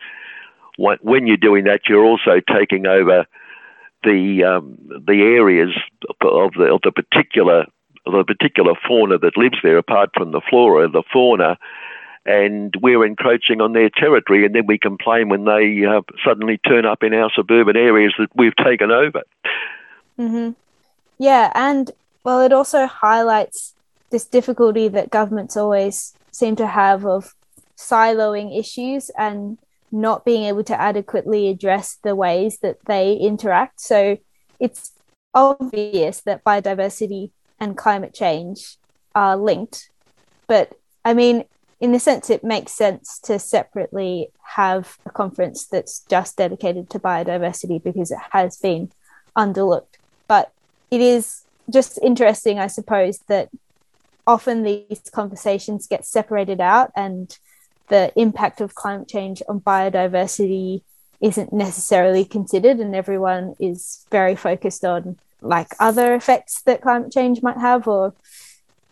when 0.78 1.28
you're 1.28 1.38
doing 1.38 1.66
that, 1.66 1.82
you're 1.88 2.06
also 2.06 2.40
taking 2.52 2.88
over 2.88 3.26
the 4.04 4.44
um, 4.44 4.78
the 5.06 5.22
areas 5.22 5.72
of 6.10 6.54
the 6.54 6.66
of 6.66 6.82
the 6.84 6.92
particular 6.92 7.66
of 8.06 8.14
the 8.14 8.24
particular 8.24 8.74
fauna 8.88 9.18
that 9.18 9.38
lives 9.38 9.58
there, 9.64 9.78
apart 9.78 10.10
from 10.16 10.32
the 10.32 10.42
flora, 10.50 10.90
the 10.90 11.04
fauna, 11.12 11.58
and 12.26 12.76
we're 12.82 13.06
encroaching 13.06 13.62
on 13.62 13.74
their 13.74 13.90
territory, 13.90 14.46
and 14.46 14.56
then 14.56 14.66
we 14.66 14.78
complain 14.78 15.30
when 15.30 15.46
they 15.46 15.86
uh, 15.86 16.02
suddenly 16.26 16.58
turn 16.60 16.86
up 16.86 17.04
in 17.04 17.14
our 17.14 17.32
suburban 17.36 17.76
areas 17.76 18.14
that 18.18 18.30
we've 18.36 18.56
taken 18.56 18.92
over. 18.92 19.24
Mm-hmm. 20.20 20.52
Yeah, 21.18 21.52
and 21.56 21.92
well, 22.24 22.42
it 22.42 22.54
also 22.54 22.86
highlights 22.86 23.74
this 24.10 24.26
difficulty 24.26 24.88
that 24.90 25.10
governments 25.10 25.58
always 25.58 26.14
seem 26.32 26.56
to 26.58 26.68
have 26.68 27.06
of 27.06 27.34
siloing 27.78 28.58
issues 28.58 29.10
and 29.18 29.58
not 29.92 30.26
being 30.26 30.44
able 30.44 30.64
to 30.66 30.80
adequately 30.80 31.50
address 31.50 31.98
the 32.04 32.16
ways 32.16 32.60
that 32.60 32.78
they 32.86 33.14
interact. 33.14 33.80
So 33.80 34.18
it's 34.60 34.92
obvious 35.34 36.22
that 36.22 36.44
biodiversity 36.44 37.32
and 37.60 37.78
climate 37.78 38.14
change 38.14 38.78
are 39.16 39.38
linked. 39.38 39.90
But 40.48 40.74
I 41.06 41.14
mean, 41.14 41.46
in 41.80 41.92
the 41.92 42.00
sense, 42.00 42.30
it 42.30 42.44
makes 42.44 42.72
sense 42.72 43.20
to 43.20 43.38
separately 43.40 44.30
have 44.56 44.98
a 45.06 45.10
conference 45.10 45.66
that's 45.66 46.04
just 46.10 46.38
dedicated 46.38 46.90
to 46.90 47.00
biodiversity 47.00 47.82
because 47.82 48.12
it 48.12 48.20
has 48.32 48.58
been 48.58 48.92
underlooked. 49.38 49.96
But 50.28 50.52
it 50.90 51.02
is 51.02 51.44
just 51.70 52.00
interesting, 52.02 52.60
I 52.60 52.68
suppose, 52.68 53.20
that 53.28 53.50
often 54.26 54.64
these 54.64 55.02
conversations 55.12 55.88
get 55.88 56.06
separated 56.06 56.60
out 56.60 56.92
and 56.96 57.38
the 57.88 58.12
impact 58.16 58.62
of 58.62 58.76
climate 58.76 59.08
change 59.08 59.42
on 59.48 59.62
biodiversity 59.62 60.82
isn't 61.22 61.52
necessarily 61.52 62.24
considered 62.24 62.78
and 62.78 62.96
everyone 62.96 63.56
is 63.60 64.06
very 64.12 64.36
focused 64.36 64.86
on 64.86 65.18
like 65.42 65.68
other 65.80 66.14
effects 66.14 66.62
that 66.64 66.82
climate 66.82 67.12
change 67.12 67.42
might 67.42 67.58
have 67.58 67.88
or 67.88 68.14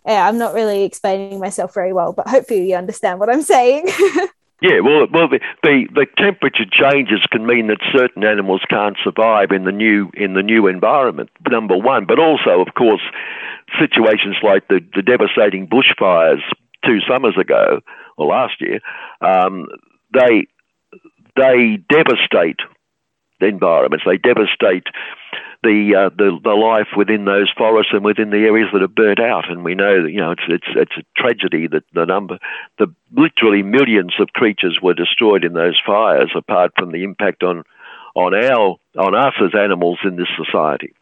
yeah, 0.06 0.28
I'm 0.28 0.38
not 0.38 0.54
really 0.54 0.84
explaining 0.84 1.40
myself 1.40 1.74
very 1.74 1.92
well, 1.92 2.12
but 2.12 2.28
hopefully 2.28 2.70
you 2.70 2.76
understand 2.76 3.18
what 3.18 3.28
I'm 3.28 3.42
saying. 3.42 3.86
yeah, 4.62 4.78
well, 4.78 5.08
well, 5.12 5.28
the, 5.28 5.40
the, 5.62 6.06
temperature 6.16 6.64
changes 6.70 7.26
can 7.32 7.44
mean 7.44 7.66
that 7.66 7.78
certain 7.92 8.22
animals 8.22 8.60
can't 8.70 8.96
survive 9.02 9.50
in 9.50 9.64
the 9.64 9.72
new 9.72 10.10
in 10.14 10.34
the 10.34 10.44
new 10.44 10.68
environment. 10.68 11.30
Number 11.50 11.76
one, 11.76 12.06
but 12.06 12.20
also, 12.20 12.60
of 12.60 12.74
course, 12.74 13.02
situations 13.80 14.36
like 14.44 14.68
the, 14.68 14.78
the 14.94 15.02
devastating 15.02 15.66
bushfires 15.66 16.40
two 16.84 17.00
summers 17.08 17.36
ago 17.36 17.80
or 18.16 18.26
last 18.26 18.60
year, 18.60 18.80
um, 19.20 19.66
they 20.12 20.46
they 21.36 21.78
devastate 21.88 22.60
the 23.40 23.46
environments. 23.46 24.04
They 24.06 24.16
devastate 24.16 24.86
the, 25.62 25.94
uh, 25.96 26.10
the 26.16 26.38
the 26.42 26.54
life 26.54 26.88
within 26.96 27.24
those 27.24 27.52
forests 27.56 27.92
and 27.92 28.04
within 28.04 28.30
the 28.30 28.38
areas 28.38 28.68
that 28.72 28.82
are 28.82 28.88
burnt 28.88 29.20
out. 29.20 29.50
And 29.50 29.64
we 29.64 29.74
know 29.74 30.02
that 30.02 30.10
you 30.10 30.20
know 30.20 30.32
it's 30.32 30.44
it's 30.48 30.66
it's 30.76 30.96
a 30.98 31.20
tragedy 31.20 31.66
that 31.68 31.84
the 31.92 32.06
number 32.06 32.38
the 32.78 32.92
literally 33.12 33.62
millions 33.62 34.14
of 34.20 34.28
creatures 34.28 34.78
were 34.82 34.94
destroyed 34.94 35.44
in 35.44 35.54
those 35.54 35.80
fires. 35.84 36.30
Apart 36.36 36.72
from 36.78 36.92
the 36.92 37.04
impact 37.04 37.42
on 37.42 37.64
on 38.14 38.34
our 38.34 38.76
on 38.96 39.14
us 39.14 39.34
as 39.42 39.54
animals 39.54 39.98
in 40.04 40.16
this 40.16 40.28
society. 40.36 40.92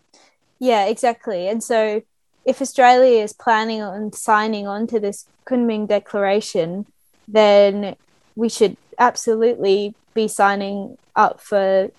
Yeah, 0.58 0.86
exactly. 0.86 1.48
And 1.48 1.62
so, 1.62 2.02
if 2.44 2.60
Australia 2.62 3.22
is 3.22 3.32
planning 3.32 3.82
on 3.82 4.12
signing 4.12 4.66
on 4.66 4.86
to 4.88 5.00
this 5.00 5.26
Kunming 5.46 5.88
Declaration, 5.88 6.86
then 7.28 7.96
we 8.36 8.48
should 8.48 8.76
absolutely 8.98 9.94
be 10.14 10.28
signing 10.28 10.96
up 11.16 11.40
for 11.40 11.90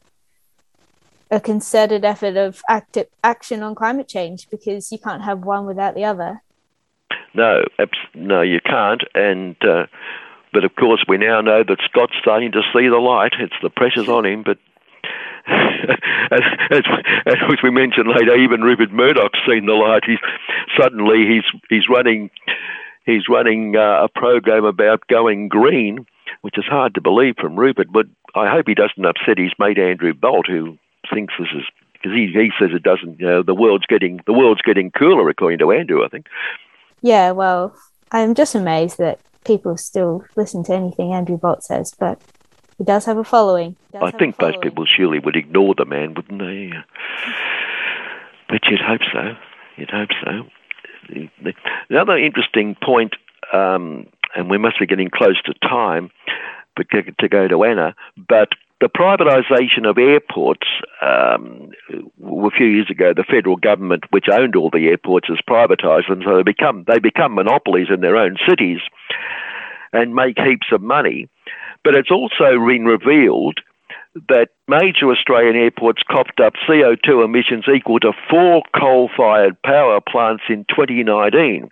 a 1.32 1.40
concerted 1.40 2.06
effort 2.06 2.38
of 2.38 2.62
active 2.70 3.08
action 3.24 3.64
on 3.64 3.76
climate 3.76 4.08
change 4.08 4.50
because 4.50 4.92
you 4.92 5.00
can't 5.00 5.24
have 5.24 5.40
one 5.44 5.66
without 5.66 5.96
the 5.96 6.06
other. 6.06 6.42
No, 7.34 7.64
no, 8.14 8.42
you 8.42 8.60
can't. 8.62 9.04
And 9.14 9.56
uh, 9.64 9.88
but 10.54 10.64
of 10.64 10.76
course, 10.76 11.04
we 11.08 11.18
now 11.18 11.42
know 11.42 11.64
that 11.68 11.80
Scott's 11.84 12.16
starting 12.22 12.52
to 12.54 12.62
see 12.74 12.88
the 12.88 12.98
light. 12.98 13.34
It's 13.40 13.56
the 13.62 13.70
pressure's 13.70 14.10
on 14.10 14.26
him, 14.26 14.44
but. 14.44 14.58
as, 16.32 16.42
as, 16.72 16.82
as, 17.28 17.36
we 17.62 17.70
mentioned 17.70 18.08
later, 18.08 18.36
even 18.36 18.62
Rupert 18.62 18.92
Murdoch's 18.92 19.38
seen 19.48 19.68
the 19.68 19.74
light. 19.74 20.02
He's 20.04 20.18
suddenly 20.76 21.28
he's 21.28 21.44
he's 21.70 21.88
running 21.88 22.32
he's 23.06 23.30
running 23.30 23.76
uh, 23.76 24.04
a 24.04 24.10
program 24.10 24.66
about 24.66 25.08
going 25.08 25.48
green, 25.48 26.06
which 26.42 26.58
is 26.58 26.66
hard 26.66 26.96
to 26.96 27.02
believe 27.02 27.36
from 27.40 27.56
Rupert. 27.56 27.88
But 27.92 28.08
I 28.36 28.50
hope 28.50 28.68
he 28.68 28.76
doesn't 28.76 29.06
upset 29.06 29.38
his 29.38 29.52
mate 29.60 29.78
Andrew 29.78 30.14
Bolt, 30.14 30.48
who 30.48 30.78
thinks 31.14 31.34
this 31.40 31.50
is 31.56 31.64
because 31.94 32.12
he, 32.12 32.28
he 32.34 32.52
says 32.60 32.72
it 32.74 32.84
doesn't. 32.84 33.20
You 33.20 33.26
know, 33.26 33.44
the 33.44 33.56
world's 33.56 33.86
getting 33.86 34.20
the 34.26 34.34
world's 34.34 34.62
getting 34.62 34.92
cooler, 34.92 35.30
according 35.30 35.60
to 35.60 35.72
Andrew. 35.72 36.04
I 36.04 36.10
think. 36.10 36.28
Yeah, 37.02 37.32
well, 37.32 37.76
I'm 38.12 38.36
just 38.36 38.56
amazed 38.56 38.98
that 38.98 39.20
people 39.46 39.78
still 39.78 40.26
listen 40.36 40.64
to 40.66 40.74
anything 40.74 41.14
Andrew 41.14 41.38
Bolt 41.38 41.64
says, 41.64 41.94
but 41.98 42.20
he 42.78 42.84
does 42.84 43.06
have 43.06 43.18
a 43.18 43.24
following. 43.24 43.76
I 43.94 44.12
think 44.12 44.40
most 44.42 44.62
people 44.62 44.86
surely 44.86 45.20
would 45.20 45.36
ignore 45.36 45.76
the 45.76 45.86
man, 45.86 46.14
wouldn't 46.14 46.40
they? 46.40 46.72
But 48.50 48.66
you'd 48.70 48.82
hope 48.82 49.02
so. 49.14 49.36
You'd 49.78 49.92
hope 49.92 50.10
so. 50.24 50.48
The 51.10 52.00
other 52.00 52.18
interesting 52.18 52.76
point, 52.84 53.14
um, 53.54 54.08
and 54.36 54.50
we 54.50 54.58
must 54.58 54.80
be 54.80 54.86
getting 54.86 55.10
close 55.10 55.42
to 55.44 55.54
time 55.68 56.12
to 56.78 57.30
go 57.30 57.48
to 57.48 57.64
Anna, 57.64 57.96
but 58.28 58.50
the 58.82 58.90
privatisation 58.90 59.90
of 59.90 59.98
airports, 59.98 60.68
um, 61.02 61.72
a 61.90 62.52
few 62.52 62.68
years 62.68 62.90
ago, 62.90 63.14
the 63.16 63.24
federal 63.24 63.56
government, 63.56 64.04
which 64.12 64.26
owned 64.32 64.56
all 64.56 64.70
the 64.70 64.88
airports, 64.88 65.28
has 65.30 65.40
privatised 65.50 66.10
them, 66.10 66.22
so 66.26 66.36
they 66.36 66.44
become 66.44 66.84
they 66.88 67.00
become 67.00 67.36
monopolies 67.36 67.88
in 67.90 68.02
their 68.02 68.18
own 68.18 68.36
cities 68.48 68.80
and 69.94 70.14
make 70.14 70.38
heaps 70.38 70.68
of 70.72 70.82
money. 70.82 71.30
But 71.84 71.96
it's 71.96 72.12
also 72.12 72.58
been 72.68 72.86
revealed 72.86 73.60
that 74.30 74.50
major 74.68 75.12
Australian 75.12 75.56
airports 75.56 76.02
copped 76.10 76.40
up 76.40 76.54
CO2 76.68 77.24
emissions 77.24 77.66
equal 77.74 78.00
to 78.00 78.14
four 78.30 78.64
coal 78.78 79.10
fired 79.16 79.62
power 79.62 80.00
plants 80.02 80.44
in 80.50 80.66
2019. 80.70 81.70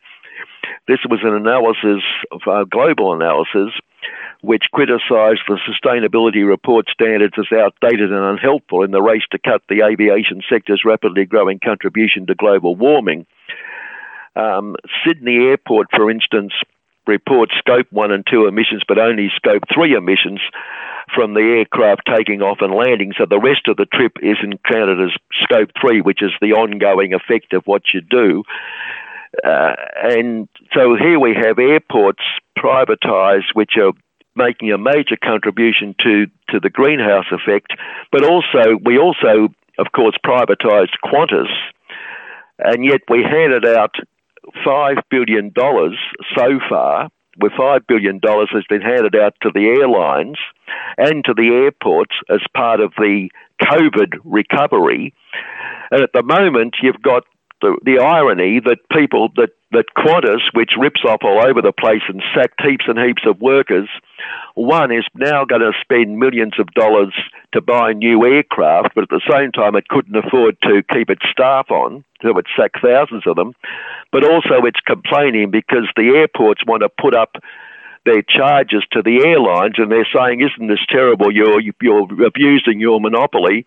This 0.88 1.00
was 1.10 1.20
an 1.24 1.34
analysis, 1.34 2.04
a 2.48 2.66
global 2.66 3.14
analysis, 3.14 3.74
which 4.42 4.64
criticised 4.74 5.42
the 5.48 5.58
sustainability 5.68 6.46
report 6.46 6.88
standards 6.92 7.36
as 7.38 7.58
outdated 7.58 8.12
and 8.12 8.24
unhelpful 8.26 8.84
in 8.84 8.92
the 8.92 9.02
race 9.02 9.24
to 9.32 9.40
cut 9.40 9.62
the 9.70 9.82
aviation 9.82 10.42
sector's 10.50 10.84
rapidly 10.84 11.26
growing 11.26 11.60
contribution 11.64 12.26
to 12.28 12.36
global 12.36 12.76
warming. 12.76 13.26
Um, 14.36 14.76
Sydney 15.06 15.38
Airport, 15.38 15.88
for 15.96 16.12
instance, 16.12 16.54
reports 17.08 17.54
scope 17.58 17.88
1 17.92 18.12
and 18.12 18.26
2 18.30 18.48
emissions, 18.48 18.84
but 18.88 19.00
only 19.00 19.30
scope 19.36 19.64
3 19.74 19.94
emissions 19.94 20.40
from 21.14 21.34
the 21.34 21.42
aircraft 21.42 22.04
taking 22.08 22.42
off 22.42 22.60
and 22.62 22.74
landing. 22.74 23.14
So 23.18 23.26
the 23.30 23.40
rest 23.40 23.68
of 23.68 23.78
the 23.78 23.86
trip 23.86 24.14
isn't 24.22 24.64
counted 24.64 25.02
as 25.02 25.12
scope 25.44 25.72
3, 25.80 26.02
which 26.02 26.22
is 26.22 26.32
the 26.42 26.54
ongoing 26.54 27.14
effect 27.14 27.54
of 27.54 27.64
what 27.66 27.84
you 27.94 28.02
do. 28.02 28.44
Uh, 29.44 29.74
and 30.04 30.48
so 30.74 30.96
here 30.96 31.20
we 31.20 31.36
have 31.36 31.58
airports 31.60 32.24
privatised, 32.58 33.54
which 33.54 33.74
are 33.78 33.92
making 34.36 34.72
a 34.72 34.78
major 34.78 35.18
contribution 35.22 35.96
to, 36.00 36.26
to 36.50 36.60
the 36.60 36.70
greenhouse 36.70 37.26
effect, 37.32 37.74
but 38.12 38.24
also 38.24 38.78
we 38.84 38.98
also, 38.98 39.50
of 39.78 39.88
course, 39.92 40.16
privatised 40.26 40.94
Qantas, 41.04 41.52
and 42.60 42.86
yet 42.86 43.02
we 43.10 43.24
handed 43.24 43.66
out 43.66 43.96
$5 44.66 44.96
billion 45.10 45.52
so 45.56 46.60
far, 46.70 47.10
where 47.38 47.52
$5 47.52 47.88
billion 47.88 48.20
has 48.24 48.64
been 48.70 48.82
handed 48.82 49.16
out 49.16 49.34
to 49.42 49.52
the 49.54 49.66
airlines 49.66 50.38
and 50.98 51.24
to 51.26 51.34
the 51.34 51.50
airports 51.50 52.16
as 52.30 52.42
part 52.56 52.80
of 52.80 52.94
the 52.98 53.30
COVID 53.62 54.14
recovery. 54.24 55.14
And 55.92 56.02
at 56.02 56.14
the 56.14 56.24
moment, 56.24 56.76
you've 56.82 57.02
got 57.02 57.24
the, 57.64 57.78
the 57.84 58.00
irony 58.04 58.60
that 58.60 58.78
people 58.92 59.30
that 59.38 59.52
that 59.72 59.86
Qantas, 59.98 60.42
which 60.54 60.74
rips 60.78 61.02
off 61.04 61.22
all 61.24 61.44
over 61.44 61.62
the 61.62 61.72
place 61.72 62.04
and 62.08 62.22
sacked 62.36 62.62
heaps 62.62 62.86
and 62.88 63.00
heaps 63.00 63.24
of 63.26 63.42
workers, 63.42 63.90
one 64.54 64.92
is 64.92 65.06
now 65.16 65.46
going 65.46 65.62
to 65.62 65.72
spend 65.82 66.20
millions 66.20 66.54
of 66.60 66.68
dollars 66.76 67.14
to 67.54 67.62
buy 67.62 67.94
new 67.94 68.24
aircraft, 68.24 68.94
but 68.94 69.04
at 69.06 69.10
the 69.10 69.22
same 69.32 69.52
time 69.52 69.76
it 69.76 69.88
couldn't 69.88 70.16
afford 70.16 70.58
to 70.62 70.84
keep 70.94 71.10
its 71.10 71.24
staff 71.32 71.72
on, 71.72 72.04
so 72.22 72.38
it 72.38 72.46
sacked 72.56 72.82
thousands 72.84 73.24
of 73.26 73.36
them. 73.36 73.56
But 74.12 74.24
also 74.24 74.66
it's 74.66 74.80
complaining 74.86 75.50
because 75.50 75.90
the 75.96 76.14
airports 76.16 76.62
want 76.68 76.84
to 76.84 76.90
put 76.90 77.16
up 77.16 77.38
their 78.06 78.22
charges 78.22 78.84
to 78.92 79.02
the 79.02 79.26
airlines, 79.26 79.76
and 79.78 79.92
they're 79.92 80.08
saying, 80.14 80.42
"Isn't 80.42 80.68
this 80.68 80.86
terrible? 80.90 81.32
You're 81.32 81.62
you're 81.82 82.08
abusing 82.26 82.80
your 82.80 83.00
monopoly." 83.00 83.66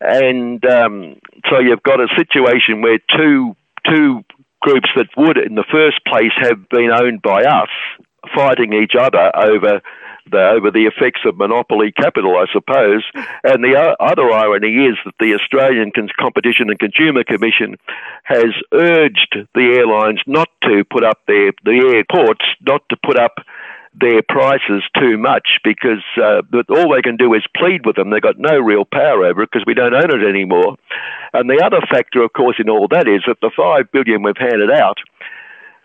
And 0.00 0.64
um, 0.64 1.16
so 1.50 1.58
you've 1.58 1.82
got 1.82 2.00
a 2.00 2.08
situation 2.16 2.82
where 2.82 2.98
two 3.16 3.56
two 3.86 4.22
groups 4.60 4.88
that 4.96 5.08
would, 5.16 5.38
in 5.38 5.54
the 5.54 5.64
first 5.70 6.04
place, 6.06 6.32
have 6.40 6.68
been 6.68 6.90
owned 6.92 7.22
by 7.22 7.42
us, 7.44 7.68
fighting 8.34 8.72
each 8.72 8.94
other 8.98 9.30
over 9.36 9.80
the, 10.30 10.48
over 10.50 10.70
the 10.70 10.86
effects 10.86 11.20
of 11.24 11.36
monopoly 11.36 11.92
capital, 11.92 12.36
I 12.36 12.46
suppose. 12.52 13.04
And 13.44 13.64
the 13.64 13.96
other 14.00 14.30
irony 14.30 14.86
is 14.86 14.96
that 15.04 15.14
the 15.18 15.34
Australian 15.34 15.92
Competition 16.18 16.70
and 16.70 16.78
Consumer 16.78 17.24
Commission 17.24 17.76
has 18.24 18.52
urged 18.72 19.36
the 19.54 19.76
airlines 19.78 20.20
not 20.26 20.48
to 20.64 20.84
put 20.84 21.04
up 21.04 21.18
their 21.26 21.52
the 21.64 21.94
airports 21.94 22.44
not 22.60 22.82
to 22.90 22.96
put 23.04 23.18
up 23.18 23.38
their 23.94 24.22
prices 24.22 24.82
too 24.98 25.16
much 25.16 25.58
because 25.64 26.04
uh, 26.22 26.42
all 26.68 26.92
they 26.92 27.02
can 27.02 27.16
do 27.16 27.34
is 27.34 27.42
plead 27.56 27.86
with 27.86 27.96
them. 27.96 28.10
They've 28.10 28.22
got 28.22 28.38
no 28.38 28.58
real 28.58 28.84
power 28.84 29.24
over 29.24 29.42
it 29.42 29.50
because 29.52 29.66
we 29.66 29.74
don't 29.74 29.94
own 29.94 30.10
it 30.10 30.28
anymore. 30.28 30.76
And 31.32 31.48
the 31.48 31.62
other 31.64 31.80
factor, 31.90 32.22
of 32.22 32.32
course, 32.32 32.56
in 32.58 32.68
all 32.68 32.88
that 32.88 33.08
is 33.08 33.22
that 33.26 33.40
the 33.40 33.50
five 33.56 33.90
billion 33.92 34.22
we've 34.22 34.36
handed 34.36 34.70
out, 34.70 34.98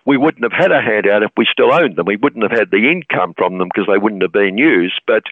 we 0.06 0.18
wouldn't 0.18 0.44
have 0.44 0.58
had 0.58 0.72
a 0.72 0.82
handout 0.82 1.24
if 1.24 1.32
we 1.38 1.48
still 1.50 1.74
owned 1.74 1.96
them. 1.96 2.06
We 2.06 2.18
wouldn't 2.18 2.44
have 2.44 2.58
had 2.58 2.72
the 2.72 2.92
income 2.92 3.34
from 3.38 3.58
them 3.58 3.70
because 3.74 3.88
they 3.88 3.98
wouldn't 3.98 4.22
have 4.22 4.34
been 4.34 4.58
used. 4.58 5.00
But 5.08 5.24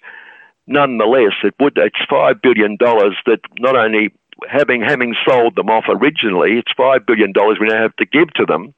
nonetheless, 0.66 1.36
it 1.44 1.56
would. 1.60 1.78
It's 1.78 2.00
five 2.10 2.42
billion 2.42 2.78
dollars 2.78 3.18
that 3.26 3.40
not 3.60 3.76
only 3.76 4.14
having 4.50 4.82
having 4.82 5.14
sold 5.28 5.56
them 5.56 5.70
off 5.70 5.86
originally, 5.90 6.58
it's 6.58 6.72
five 6.76 7.06
billion 7.06 7.34
dollars 7.34 7.58
we 7.60 7.68
now 7.68 7.82
have 7.82 7.96
to 7.98 8.06
give 8.06 8.34
to 8.36 8.46
them, 8.46 8.74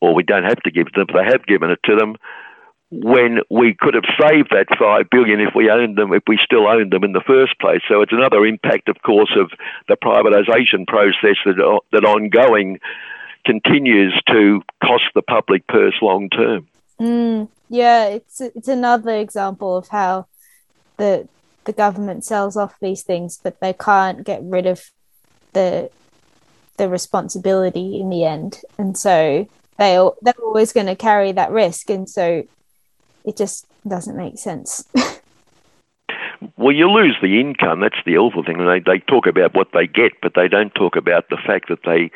or 0.00 0.14
we 0.14 0.22
don't 0.22 0.44
have 0.44 0.62
to 0.64 0.70
give 0.70 0.92
to 0.92 1.00
them, 1.00 1.06
but 1.10 1.22
they 1.22 1.30
have 1.32 1.46
given 1.46 1.70
it 1.70 1.80
to 1.84 1.96
them 1.96 2.16
when 2.90 3.38
we 3.48 3.74
could 3.74 3.94
have 3.94 4.04
saved 4.20 4.50
that 4.50 4.66
five 4.78 5.08
billion 5.10 5.40
if 5.40 5.54
we 5.54 5.70
owned 5.70 5.96
them, 5.96 6.12
if 6.12 6.24
we 6.26 6.38
still 6.44 6.66
owned 6.66 6.92
them 6.92 7.04
in 7.04 7.12
the 7.12 7.22
first 7.24 7.58
place. 7.60 7.80
So 7.88 8.02
it's 8.02 8.12
another 8.12 8.44
impact, 8.44 8.88
of 8.88 9.00
course, 9.02 9.30
of 9.36 9.50
the 9.88 9.96
privatisation 9.96 10.86
process 10.86 11.36
that 11.44 11.80
that 11.92 12.04
ongoing 12.04 12.80
continues 13.44 14.20
to 14.28 14.62
cost 14.82 15.04
the 15.14 15.22
public 15.22 15.66
purse 15.68 15.94
long 16.02 16.28
term. 16.30 16.66
Mm, 16.98 17.48
yeah, 17.68 18.06
it's 18.06 18.40
it's 18.40 18.68
another 18.68 19.16
example 19.16 19.76
of 19.76 19.88
how 19.88 20.26
the 20.96 21.28
the 21.64 21.72
government 21.72 22.24
sells 22.24 22.56
off 22.56 22.80
these 22.80 23.02
things, 23.02 23.38
but 23.40 23.60
they 23.60 23.72
can't 23.72 24.24
get 24.24 24.42
rid 24.42 24.66
of 24.66 24.90
the 25.52 25.90
the 26.76 26.88
responsibility 26.88 28.00
in 28.00 28.10
the 28.10 28.24
end, 28.24 28.62
and 28.78 28.98
so 28.98 29.48
they 29.78 30.10
they're 30.22 30.34
always 30.42 30.72
going 30.72 30.86
to 30.86 30.96
carry 30.96 31.30
that 31.32 31.52
risk, 31.52 31.88
and 31.88 32.10
so 32.10 32.44
it 33.24 33.36
just 33.36 33.66
doesn't 33.86 34.16
make 34.16 34.38
sense. 34.38 34.84
well, 36.56 36.74
you 36.74 36.90
lose 36.90 37.16
the 37.22 37.40
income. 37.40 37.80
That's 37.80 38.02
the 38.04 38.18
awful 38.18 38.44
thing. 38.44 38.58
They 38.58 38.80
they 38.80 38.98
talk 39.00 39.26
about 39.26 39.54
what 39.54 39.68
they 39.72 39.86
get, 39.86 40.12
but 40.22 40.32
they 40.34 40.48
don't 40.48 40.74
talk 40.74 40.96
about 40.96 41.28
the 41.28 41.38
fact 41.44 41.68
that 41.68 41.80
they 41.84 42.10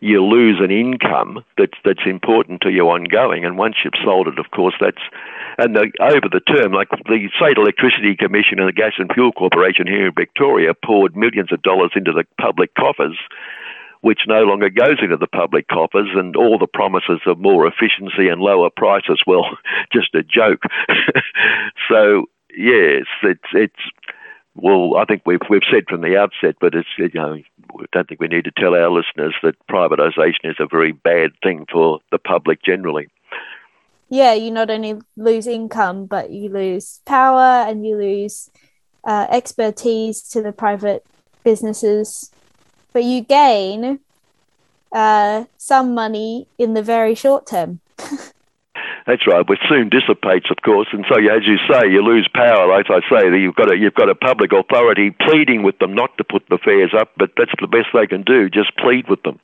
you 0.00 0.20
lose 0.20 0.58
an 0.60 0.72
income 0.72 1.44
that's 1.56 1.78
that's 1.84 2.06
important 2.06 2.60
to 2.62 2.70
you 2.70 2.88
ongoing. 2.88 3.44
And 3.44 3.56
once 3.56 3.76
you've 3.84 4.02
sold 4.04 4.26
it, 4.26 4.38
of 4.38 4.50
course, 4.50 4.74
that's 4.80 5.02
and 5.58 5.76
the, 5.76 5.92
over 6.00 6.28
the 6.28 6.40
term, 6.40 6.72
like 6.72 6.88
the 6.90 7.28
State 7.36 7.56
Electricity 7.56 8.16
Commission 8.16 8.58
and 8.58 8.68
the 8.68 8.72
Gas 8.72 8.94
and 8.98 9.10
Fuel 9.14 9.32
Corporation 9.32 9.86
here 9.86 10.08
in 10.08 10.14
Victoria 10.14 10.74
poured 10.74 11.16
millions 11.16 11.52
of 11.52 11.62
dollars 11.62 11.92
into 11.94 12.10
the 12.10 12.24
public 12.40 12.74
coffers 12.74 13.16
which 14.02 14.20
no 14.26 14.42
longer 14.42 14.68
goes 14.68 14.98
into 15.00 15.16
the 15.16 15.26
public 15.26 15.68
coffers, 15.68 16.10
and 16.14 16.36
all 16.36 16.58
the 16.58 16.66
promises 16.66 17.20
of 17.26 17.38
more 17.38 17.66
efficiency 17.66 18.28
and 18.28 18.40
lower 18.40 18.68
prices, 18.68 19.22
well, 19.26 19.46
just 19.92 20.14
a 20.14 20.22
joke. 20.22 20.62
so 21.88 22.26
yes, 22.54 23.06
it's 23.22 23.48
it's 23.54 23.82
well, 24.54 24.96
I 24.96 25.04
think 25.04 25.22
we've 25.24 25.40
we've 25.48 25.62
said 25.70 25.84
from 25.88 26.02
the 26.02 26.16
outset, 26.18 26.56
but 26.60 26.74
it's 26.74 26.88
you 26.98 27.10
know 27.14 27.34
I 27.34 27.84
don't 27.92 28.08
think 28.08 28.20
we 28.20 28.28
need 28.28 28.44
to 28.44 28.52
tell 28.56 28.74
our 28.74 28.90
listeners 28.90 29.34
that 29.42 29.54
privatisation 29.70 30.50
is 30.50 30.56
a 30.58 30.66
very 30.66 30.92
bad 30.92 31.30
thing 31.42 31.66
for 31.72 32.00
the 32.10 32.18
public 32.18 32.62
generally. 32.62 33.08
Yeah, 34.10 34.34
you 34.34 34.50
not 34.50 34.68
only 34.68 35.00
lose 35.16 35.46
income, 35.46 36.04
but 36.04 36.30
you 36.30 36.50
lose 36.50 37.00
power 37.06 37.64
and 37.66 37.86
you 37.86 37.96
lose 37.96 38.50
uh, 39.04 39.26
expertise 39.30 40.22
to 40.30 40.42
the 40.42 40.52
private 40.52 41.06
businesses 41.44 42.31
but 42.92 43.04
you 43.04 43.22
gain 43.22 44.00
uh, 44.92 45.44
some 45.56 45.94
money 45.94 46.46
in 46.58 46.74
the 46.74 46.82
very 46.82 47.14
short 47.14 47.46
term. 47.46 47.80
That's 49.06 49.26
right, 49.26 49.46
which 49.48 49.60
soon 49.68 49.88
dissipates, 49.88 50.46
of 50.50 50.58
course, 50.64 50.88
and 50.92 51.04
so 51.08 51.16
as 51.16 51.44
you 51.44 51.58
say, 51.68 51.90
you 51.90 52.02
lose 52.02 52.28
power. 52.32 52.72
As 52.78 52.86
I 52.88 53.00
say, 53.10 53.36
you've 53.36 53.56
got 53.56 53.72
a 53.72 53.76
you've 53.76 53.94
got 53.94 54.08
a 54.08 54.14
public 54.14 54.52
authority 54.52 55.10
pleading 55.10 55.64
with 55.64 55.78
them 55.78 55.92
not 55.92 56.16
to 56.18 56.24
put 56.24 56.44
the 56.48 56.58
fares 56.58 56.92
up, 56.96 57.10
but 57.16 57.30
that's 57.36 57.50
the 57.60 57.66
best 57.66 57.88
they 57.92 58.06
can 58.06 58.22
do. 58.22 58.48
Just 58.48 58.76
plead 58.76 59.08
with 59.08 59.22
them. 59.22 59.40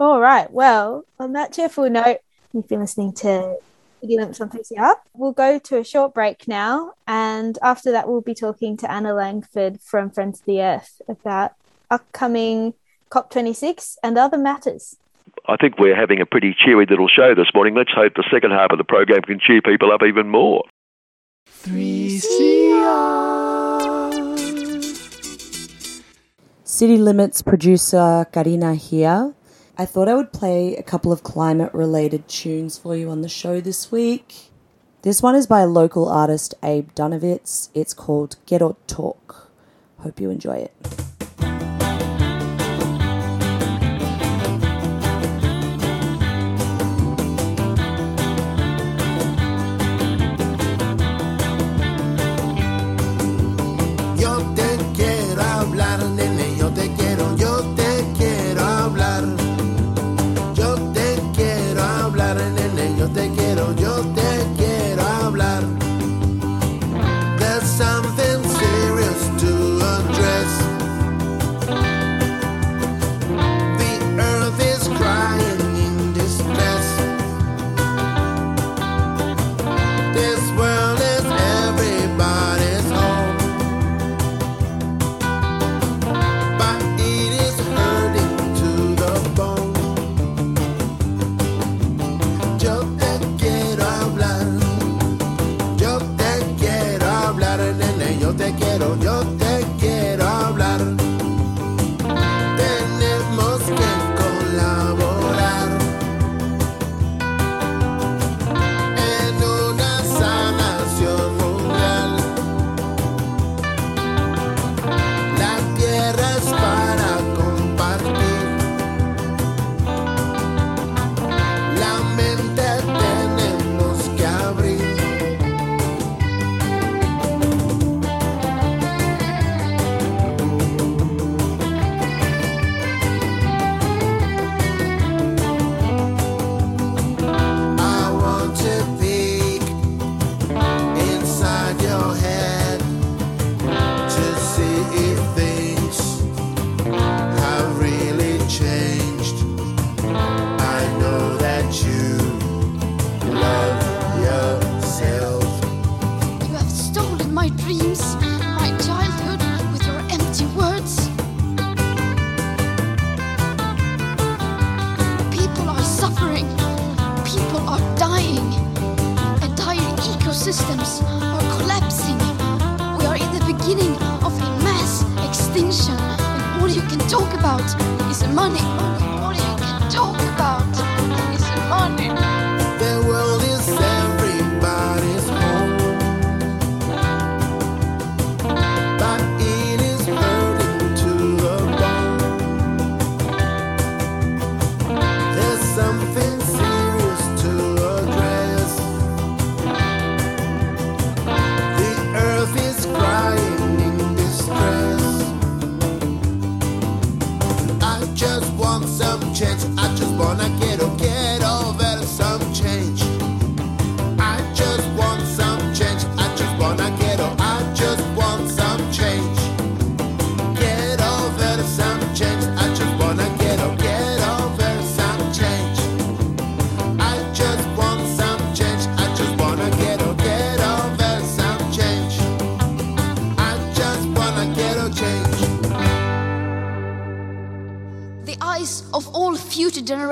All 0.00 0.20
right. 0.20 0.50
Well, 0.50 1.04
on 1.20 1.34
that 1.34 1.52
cheerful 1.52 1.88
note, 1.88 2.18
you've 2.52 2.68
been 2.68 2.80
listening 2.80 3.12
to 3.14 3.56
City 4.00 4.16
Limits 4.16 4.40
on 4.40 4.50
3CR. 4.50 4.96
We'll 5.14 5.32
go 5.32 5.60
to 5.60 5.78
a 5.78 5.84
short 5.84 6.12
break 6.12 6.48
now, 6.48 6.94
and 7.06 7.56
after 7.62 7.92
that, 7.92 8.08
we'll 8.08 8.22
be 8.22 8.34
talking 8.34 8.76
to 8.78 8.90
Anna 8.90 9.14
Langford 9.14 9.80
from 9.80 10.10
Friends 10.10 10.40
of 10.40 10.46
the 10.46 10.60
Earth 10.60 11.00
about 11.08 11.52
upcoming 11.90 12.74
COP26 13.10 13.96
and 14.02 14.18
other 14.18 14.38
matters. 14.38 14.96
I 15.46 15.56
think 15.56 15.78
we're 15.78 15.96
having 15.96 16.20
a 16.20 16.26
pretty 16.26 16.54
cheery 16.58 16.86
little 16.86 17.08
show 17.08 17.34
this 17.34 17.48
morning. 17.54 17.74
Let's 17.74 17.92
hope 17.92 18.14
the 18.14 18.24
second 18.30 18.52
half 18.52 18.70
of 18.70 18.78
the 18.78 18.84
program 18.84 19.22
can 19.22 19.38
cheer 19.38 19.60
people 19.60 19.92
up 19.92 20.02
even 20.02 20.28
more. 20.28 20.64
3CR. 21.64 23.24
City 26.62 26.96
Limits 26.96 27.42
producer 27.42 28.26
Karina 28.32 28.74
here. 28.74 29.34
I 29.76 29.86
thought 29.86 30.08
I 30.08 30.14
would 30.14 30.32
play 30.32 30.76
a 30.76 30.82
couple 30.82 31.12
of 31.12 31.22
climate 31.22 31.74
related 31.74 32.26
tunes 32.28 32.78
for 32.78 32.96
you 32.96 33.10
on 33.10 33.22
the 33.22 33.28
show 33.28 33.60
this 33.60 33.92
week. 33.92 34.50
This 35.02 35.20
one 35.20 35.34
is 35.34 35.46
by 35.46 35.64
local 35.64 36.08
artist 36.08 36.54
Abe 36.62 36.92
Dunovitz. 36.94 37.68
It's 37.74 37.92
called 37.92 38.36
Get 38.46 38.62
or 38.62 38.76
Talk. 38.86 39.50
Hope 39.98 40.20
you 40.20 40.30
enjoy 40.30 40.56
it. 40.56 41.13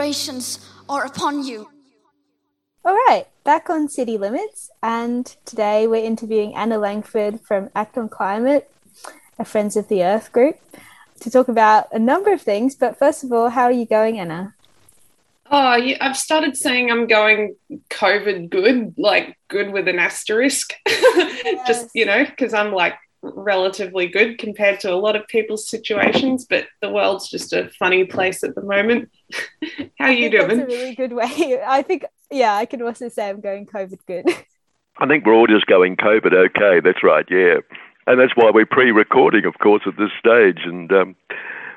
Generations 0.03 0.59
are 0.89 1.05
upon 1.05 1.45
you. 1.45 1.69
All 2.85 2.99
right, 3.07 3.29
back 3.45 3.71
on 3.71 3.89
City 3.89 4.19
Limits, 4.19 4.69
and 4.83 5.25
today 5.45 5.87
we're 5.87 6.05
interviewing 6.05 6.57
Anna 6.57 6.77
Langford 6.77 7.41
from 7.41 7.71
Act 7.77 7.97
on 7.97 8.09
Climate, 8.09 8.69
a 9.39 9.45
Friends 9.45 9.77
of 9.77 9.87
the 9.87 10.03
Earth 10.03 10.33
group, 10.33 10.59
to 11.21 11.31
talk 11.31 11.47
about 11.47 11.87
a 11.93 12.01
number 12.01 12.33
of 12.33 12.43
things. 12.43 12.75
But 12.75 12.99
first 12.99 13.23
of 13.23 13.31
all, 13.31 13.51
how 13.51 13.63
are 13.63 13.71
you 13.71 13.87
going, 13.87 14.19
Anna? 14.19 14.57
Oh, 15.49 15.77
yeah, 15.77 15.99
I've 16.01 16.17
started 16.17 16.57
saying 16.57 16.91
I'm 16.91 17.07
going 17.07 17.55
COVID 17.89 18.51
good, 18.51 18.95
like 18.99 19.39
good 19.47 19.73
with 19.73 19.87
an 19.87 20.01
asterisk. 20.01 20.73
Just, 21.69 21.91
you 21.95 22.07
know, 22.07 22.25
because 22.25 22.55
I'm 22.55 22.73
like 22.73 22.95
relatively 23.23 24.07
good 24.07 24.39
compared 24.39 24.81
to 24.81 24.93
a 24.93 24.97
lot 24.97 25.17
of 25.17 25.27
people's 25.29 25.69
situations, 25.69 26.45
but 26.45 26.67
the 26.81 26.91
world's 26.91 27.29
just 27.29 27.53
a 27.53 27.71
funny 27.79 28.05
place 28.05 28.43
at 28.43 28.55
the 28.55 28.63
moment. 28.63 29.11
How 29.99 30.07
are 30.07 30.13
you 30.13 30.31
doing? 30.31 30.49
That's 30.49 30.61
a 30.61 30.67
really 30.67 30.95
good 30.95 31.13
way. 31.13 31.61
I 31.67 31.83
think, 31.83 32.05
yeah, 32.31 32.55
I 32.55 32.67
can 32.67 32.83
also 32.83 33.09
say 33.09 33.29
I'm 33.29 33.41
going 33.41 33.67
COVID 33.67 33.99
good. 34.07 34.27
I 34.99 35.07
think 35.07 35.25
we're 35.25 35.35
all 35.35 35.47
just 35.47 35.67
going 35.67 35.97
COVID 35.97 36.35
okay. 36.35 36.81
That's 36.81 37.03
right, 37.03 37.25
yeah. 37.31 37.57
And 38.07 38.21
that's 38.21 38.33
why 38.35 38.51
we're 38.53 38.67
pre 38.67 38.91
recording, 38.91 39.45
of 39.47 39.59
course, 39.59 39.83
at 39.87 39.97
this 39.97 40.11
stage 40.19 40.61
and 40.65 40.93
um, 40.93 41.17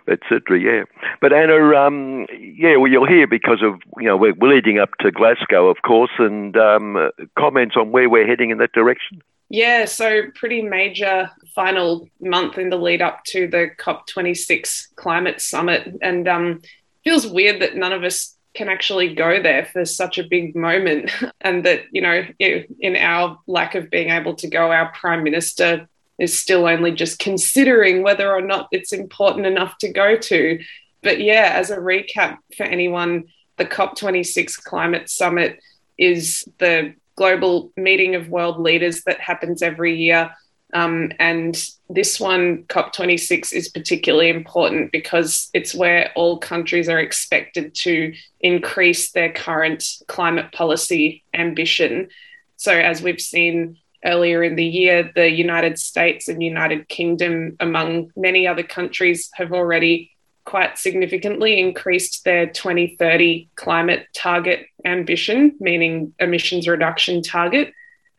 et 0.08 0.20
cetera, 0.28 0.60
yeah. 0.60 0.84
But 1.22 1.34
Anna, 1.34 1.76
um, 1.76 2.26
yeah, 2.38 2.76
well, 2.78 2.92
you're 2.92 3.08
here 3.08 3.28
because 3.28 3.62
of, 3.64 3.80
you 4.00 4.08
know, 4.08 4.18
we're, 4.18 4.34
we're 4.34 4.54
leading 4.54 4.80
up 4.80 4.90
to 5.00 5.12
Glasgow, 5.12 5.70
of 5.70 5.78
course, 5.84 6.12
and 6.20 6.58
um, 6.58 7.10
comments 7.38 7.76
on 7.78 7.92
where 7.92 8.10
we're 8.10 8.28
heading 8.28 8.50
in 8.50 8.58
that 8.58 8.74
direction. 8.74 9.22
Yeah, 9.50 9.86
so 9.86 10.24
pretty 10.34 10.62
major 10.62 11.30
final 11.54 12.10
month 12.20 12.58
in 12.58 12.70
the 12.70 12.78
lead 12.78 13.02
up 13.02 13.24
to 13.26 13.48
the 13.48 13.70
COP26 13.78 14.96
climate 14.96 15.40
summit. 15.40 15.96
And 16.02 16.28
um, 16.28 16.62
feels 17.04 17.28
weird 17.28 17.62
that 17.62 17.76
none 17.76 17.94
of 17.94 18.04
us 18.04 18.36
can 18.56 18.70
actually 18.70 19.14
go 19.14 19.42
there 19.42 19.66
for 19.66 19.86
such 19.86 20.18
a 20.18 20.24
big 20.24 20.56
moment. 20.56 21.12
And 21.42 21.64
that, 21.66 21.84
you 21.92 22.02
know, 22.02 22.26
in 22.40 22.96
our 22.96 23.38
lack 23.46 23.76
of 23.76 23.92
being 23.92 24.10
able 24.10 24.34
to 24.36 24.48
go, 24.48 24.72
our 24.72 24.92
prime 24.94 25.24
minister 25.24 25.88
is 26.18 26.38
still 26.38 26.66
only 26.66 26.92
just 26.92 27.20
considering 27.20 28.02
whether 28.02 28.32
or 28.32 28.42
not 28.42 28.68
it's 28.72 28.94
important 28.94 29.46
enough 29.46 29.78
to 29.80 29.92
go 29.92 30.18
to. 30.18 30.60
But 31.04 31.22
yeah, 31.22 31.52
as 31.54 31.70
a 31.70 31.78
recap 31.78 32.38
for 32.58 32.64
anyone, 32.64 33.26
the 33.58 33.66
COP26 33.66 34.64
climate 34.64 35.08
summit 35.08 35.60
is 36.00 36.46
the 36.58 36.96
global 37.16 37.72
meeting 37.78 38.16
of 38.16 38.30
world 38.30 38.60
leaders 38.60 39.04
that 39.04 39.20
happens 39.20 39.62
every 39.62 39.96
year. 39.96 40.32
Um, 40.74 41.12
and 41.20 41.56
this 41.90 42.20
one, 42.20 42.64
COP26, 42.64 43.54
is 43.54 43.70
particularly 43.70 44.30
important 44.30 44.92
because 44.92 45.50
it's 45.54 45.74
where 45.74 46.12
all 46.16 46.38
countries 46.38 46.90
are 46.90 47.00
expected 47.00 47.74
to 47.76 48.14
increase 48.42 49.12
their 49.12 49.32
current 49.32 49.86
climate 50.08 50.52
policy 50.52 51.24
ambition. 51.34 52.10
So, 52.58 52.74
as 52.74 53.02
we've 53.02 53.22
seen 53.22 53.78
earlier 54.04 54.44
in 54.44 54.56
the 54.56 54.66
year, 54.66 55.12
the 55.16 55.30
United 55.30 55.80
States 55.80 56.28
and 56.28 56.44
United 56.44 56.90
Kingdom, 56.90 57.56
among 57.60 58.12
many 58.16 58.48
other 58.48 58.64
countries, 58.64 59.30
have 59.34 59.54
already 59.54 60.12
quite 60.46 60.78
significantly 60.78 61.60
increased 61.60 62.24
their 62.24 62.46
2030 62.48 63.50
climate 63.56 64.08
target 64.14 64.68
ambition, 64.86 65.56
meaning 65.60 66.14
emissions 66.20 66.68
reduction 66.68 67.22
target. 67.22 67.74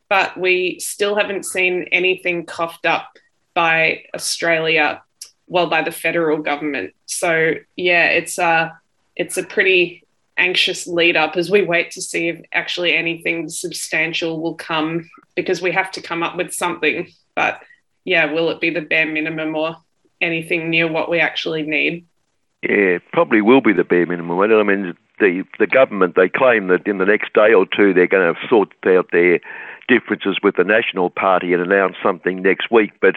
But 0.09 0.39
we 0.39 0.79
still 0.81 1.17
haven't 1.17 1.47
seen 1.47 1.85
anything 1.93 2.45
coughed 2.45 2.85
up 2.85 3.17
by 3.55 4.05
Australia, 4.15 5.03
well, 5.47 5.69
by 5.69 5.83
the 5.83 5.93
federal 5.93 6.39
government. 6.39 6.95
So 7.07 7.55
yeah, 7.77 8.07
it's 8.09 8.39
a 8.39 8.79
it's 9.15 9.39
a 9.39 9.43
pretty 9.43 10.05
anxious 10.37 10.87
lead 10.87 11.17
up 11.17 11.37
as 11.37 11.51
we 11.51 11.63
wait 11.63 11.91
to 11.93 12.03
see 12.03 12.29
if 12.29 12.41
actually 12.53 12.95
anything 12.95 13.49
substantial 13.49 14.41
will 14.41 14.55
come 14.55 15.09
because 15.35 15.63
we 15.63 15.73
have 15.73 15.91
to 15.93 16.03
come 16.03 16.23
up 16.23 16.37
with 16.37 16.53
something. 16.53 17.11
But 17.35 17.63
yeah, 18.05 18.33
will 18.33 18.51
it 18.51 18.61
be 18.61 18.71
the 18.71 18.83
bare 18.83 19.07
minimum 19.07 19.55
or 19.57 19.77
anything 20.21 20.71
near 20.71 20.91
what 20.91 21.11
we 21.11 21.21
actually 21.21 21.63
need? 21.63 22.07
Yeah, 22.63 22.99
probably 23.13 23.43
will 23.43 23.61
be 23.61 23.73
the 23.73 23.85
bare 23.85 24.07
minimum. 24.07 24.41
I 24.41 24.63
mean, 24.63 24.97
the 25.19 25.45
the 25.59 25.67
government 25.67 26.15
they 26.17 26.29
claim 26.29 26.69
that 26.69 26.87
in 26.87 26.99
the 26.99 27.05
next 27.05 27.33
day 27.33 27.53
or 27.53 27.67
two 27.67 27.95
they're 27.95 28.07
going 28.07 28.35
to 28.35 28.49
sort 28.49 28.73
out 28.87 29.09
their 29.13 29.41
differences 29.89 30.39
with 30.43 30.57
the 30.57 30.65
National 30.65 31.11
Party 31.11 31.53
and 31.53 31.63
announce 31.63 31.97
something 32.03 32.43
next 32.43 32.71
week. 32.71 32.93
But 33.01 33.17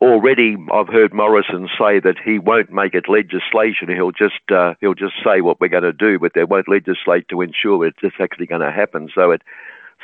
already 0.00 0.56
I've 0.72 0.88
heard 0.88 1.14
Morrison 1.14 1.68
say 1.78 2.00
that 2.00 2.16
he 2.22 2.38
won't 2.38 2.72
make 2.72 2.94
it 2.94 3.08
legislation. 3.08 3.88
He'll 3.88 4.12
just 4.12 4.50
uh, 4.50 4.74
he'll 4.80 4.94
just 4.94 5.14
say 5.24 5.40
what 5.40 5.60
we're 5.60 5.68
going 5.68 5.84
to 5.84 5.92
do, 5.92 6.18
but 6.18 6.32
they 6.34 6.44
won't 6.44 6.68
legislate 6.68 7.28
to 7.28 7.40
ensure 7.40 7.86
it's 7.86 7.98
actually 8.20 8.46
going 8.46 8.60
to 8.60 8.72
happen. 8.72 9.08
So 9.14 9.30
it 9.30 9.42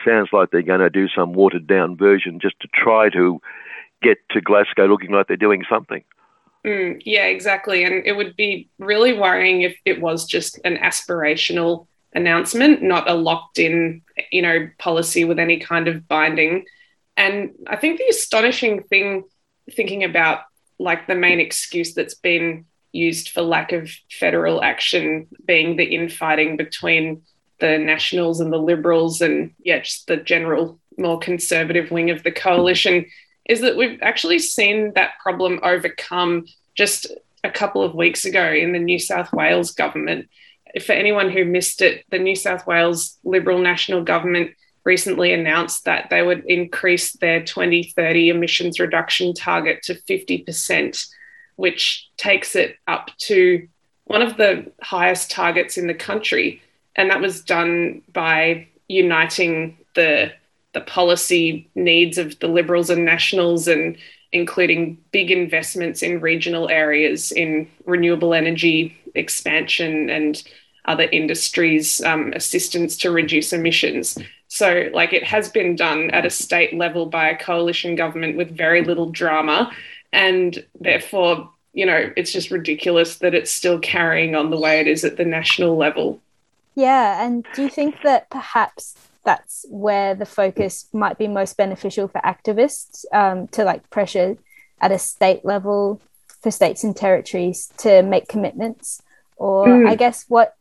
sounds 0.04 0.30
like 0.32 0.50
they're 0.50 0.62
going 0.62 0.80
to 0.80 0.90
do 0.90 1.08
some 1.08 1.32
watered 1.32 1.66
down 1.66 1.96
version 1.96 2.40
just 2.40 2.58
to 2.60 2.68
try 2.72 3.10
to 3.10 3.40
get 4.02 4.18
to 4.30 4.40
Glasgow 4.40 4.86
looking 4.86 5.10
like 5.10 5.26
they're 5.26 5.36
doing 5.36 5.64
something. 5.68 6.02
Mm, 6.66 7.00
yeah, 7.04 7.26
exactly. 7.26 7.84
And 7.84 8.06
it 8.06 8.12
would 8.12 8.36
be 8.36 8.68
really 8.78 9.14
worrying 9.14 9.62
if 9.62 9.76
it 9.84 10.00
was 10.00 10.26
just 10.26 10.58
an 10.64 10.76
aspirational 10.76 11.86
announcement, 12.14 12.82
not 12.82 13.08
a 13.08 13.14
locked 13.14 13.58
in, 13.58 14.02
you 14.30 14.42
know, 14.42 14.68
policy 14.78 15.24
with 15.24 15.38
any 15.38 15.58
kind 15.58 15.88
of 15.88 16.06
binding. 16.06 16.64
And 17.16 17.52
I 17.66 17.76
think 17.76 17.98
the 17.98 18.08
astonishing 18.10 18.82
thing, 18.84 19.24
thinking 19.72 20.04
about 20.04 20.40
like 20.78 21.06
the 21.06 21.14
main 21.14 21.40
excuse 21.40 21.94
that's 21.94 22.14
been 22.14 22.66
used 22.92 23.30
for 23.30 23.42
lack 23.42 23.72
of 23.72 23.90
federal 24.10 24.62
action 24.62 25.28
being 25.46 25.76
the 25.76 25.84
infighting 25.84 26.56
between 26.56 27.22
the 27.60 27.78
Nationals 27.78 28.40
and 28.40 28.52
the 28.52 28.58
Liberals 28.58 29.20
and, 29.20 29.52
yeah, 29.62 29.78
just 29.80 30.06
the 30.08 30.16
general 30.16 30.80
more 30.98 31.18
conservative 31.18 31.90
wing 31.90 32.10
of 32.10 32.22
the 32.22 32.32
coalition 32.32 33.06
is 33.50 33.62
that 33.62 33.76
we've 33.76 33.98
actually 34.00 34.38
seen 34.38 34.92
that 34.94 35.18
problem 35.18 35.58
overcome 35.64 36.46
just 36.76 37.08
a 37.42 37.50
couple 37.50 37.82
of 37.82 37.96
weeks 37.96 38.24
ago 38.24 38.52
in 38.52 38.72
the 38.72 38.78
New 38.78 39.00
South 39.00 39.32
Wales 39.32 39.72
government. 39.72 40.28
For 40.86 40.92
anyone 40.92 41.30
who 41.30 41.44
missed 41.44 41.82
it, 41.82 42.04
the 42.10 42.20
New 42.20 42.36
South 42.36 42.64
Wales 42.64 43.18
Liberal 43.24 43.58
National 43.58 44.04
Government 44.04 44.52
recently 44.84 45.32
announced 45.32 45.84
that 45.86 46.10
they 46.10 46.22
would 46.22 46.44
increase 46.46 47.14
their 47.14 47.42
2030 47.42 48.28
emissions 48.28 48.78
reduction 48.78 49.34
target 49.34 49.82
to 49.82 49.94
50%, 49.94 51.08
which 51.56 52.08
takes 52.18 52.54
it 52.54 52.76
up 52.86 53.10
to 53.18 53.66
one 54.04 54.22
of 54.22 54.36
the 54.36 54.70
highest 54.80 55.28
targets 55.28 55.76
in 55.76 55.88
the 55.88 55.94
country. 55.94 56.62
And 56.94 57.10
that 57.10 57.20
was 57.20 57.42
done 57.42 58.02
by 58.12 58.68
uniting 58.86 59.78
the 59.96 60.34
the 60.72 60.80
policy 60.80 61.68
needs 61.74 62.18
of 62.18 62.38
the 62.38 62.48
Liberals 62.48 62.90
and 62.90 63.04
Nationals 63.04 63.66
and 63.66 63.96
including 64.32 64.96
big 65.10 65.30
investments 65.30 66.02
in 66.02 66.20
regional 66.20 66.68
areas 66.68 67.32
in 67.32 67.68
renewable 67.84 68.32
energy 68.32 68.96
expansion 69.14 70.08
and 70.08 70.42
other 70.84 71.08
industries' 71.10 72.00
um, 72.02 72.32
assistance 72.34 72.96
to 72.96 73.10
reduce 73.10 73.52
emissions. 73.52 74.16
So, 74.48 74.88
like, 74.92 75.12
it 75.12 75.24
has 75.24 75.48
been 75.48 75.76
done 75.76 76.10
at 76.10 76.26
a 76.26 76.30
state 76.30 76.74
level 76.74 77.06
by 77.06 77.28
a 77.28 77.38
coalition 77.38 77.96
government 77.96 78.36
with 78.36 78.56
very 78.56 78.82
little 78.82 79.10
drama. 79.10 79.70
And 80.12 80.64
therefore, 80.80 81.50
you 81.72 81.86
know, 81.86 82.10
it's 82.16 82.32
just 82.32 82.50
ridiculous 82.50 83.18
that 83.18 83.34
it's 83.34 83.50
still 83.50 83.78
carrying 83.78 84.34
on 84.34 84.50
the 84.50 84.58
way 84.58 84.80
it 84.80 84.88
is 84.88 85.04
at 85.04 85.16
the 85.16 85.24
national 85.24 85.76
level. 85.76 86.20
Yeah. 86.74 87.24
And 87.24 87.46
do 87.54 87.62
you 87.62 87.68
think 87.68 87.96
that 88.02 88.30
perhaps 88.30 88.96
that's 89.24 89.66
where 89.68 90.14
the 90.14 90.26
focus 90.26 90.88
might 90.92 91.18
be 91.18 91.28
most 91.28 91.56
beneficial 91.56 92.08
for 92.08 92.20
activists 92.22 93.04
um, 93.12 93.48
to 93.48 93.64
like 93.64 93.90
pressure 93.90 94.36
at 94.80 94.92
a 94.92 94.98
state 94.98 95.44
level 95.44 96.00
for 96.42 96.50
states 96.50 96.84
and 96.84 96.96
territories 96.96 97.72
to 97.78 98.02
make 98.02 98.28
commitments? 98.28 99.02
Or 99.36 99.66
mm. 99.66 99.88
I 99.88 99.94
guess 99.94 100.24
what 100.28 100.56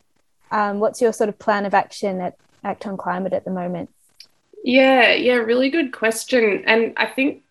um, 0.51 0.80
what's 0.80 1.01
your 1.01 1.14
sort 1.14 1.30
of 1.30 1.38
plan 1.38 1.66
of 1.66 1.74
action 1.74 2.22
at 2.22 2.38
Act 2.64 2.88
on 2.88 2.97
Climate 2.97 3.34
at 3.34 3.45
the 3.45 3.51
moment? 3.51 3.89
Yeah, 4.64 5.14
yeah, 5.14 5.36
really 5.36 5.70
good 5.70 5.93
question. 5.93 6.64
And 6.66 6.93
I 6.97 7.05
think 7.05 7.43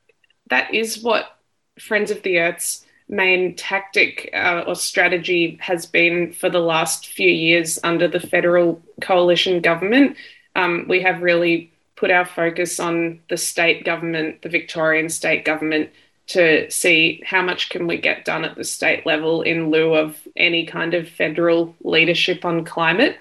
that 0.51 0.75
is 0.75 1.03
what 1.03 1.37
Friends 1.79 2.11
of 2.11 2.23
the 2.23 2.41
Earth's 2.41 2.85
main 3.09 3.55
tactic 3.55 4.31
uh, 4.35 4.65
or 4.67 4.75
strategy 4.75 5.59
has 5.61 5.87
been 5.87 6.33
for 6.33 6.51
the 6.51 6.59
last 6.59 7.07
few 7.07 7.31
years 7.31 7.79
under 7.83 8.09
the 8.09 8.21
federal 8.21 8.83
coalition 9.01 9.61
government. 9.61 10.17
Um, 10.57 10.87
we 10.89 11.03
have 11.03 11.23
really 11.23 11.73
put 11.97 12.11
our 12.11 12.25
focus 12.25 12.79
on 12.79 13.21
the 13.29 13.37
state 13.37 13.85
government, 13.85 14.43
the 14.43 14.49
Victorian 14.49 15.09
state 15.09 15.45
government, 15.45 15.91
to 16.29 16.71
see 16.71 17.23
how 17.25 17.43
much 17.43 17.71
can 17.71 17.87
we 17.87 17.97
get 17.97 18.25
done 18.25 18.45
at 18.45 18.55
the 18.55 18.65
state 18.65 19.07
level 19.07 19.43
in 19.43 19.71
lieu 19.71 19.95
of 19.95 20.17
any 20.37 20.67
kind 20.67 20.95
of 20.95 21.09
federal 21.09 21.75
leadership 21.83 22.45
on 22.45 22.65
climate. 22.65 23.17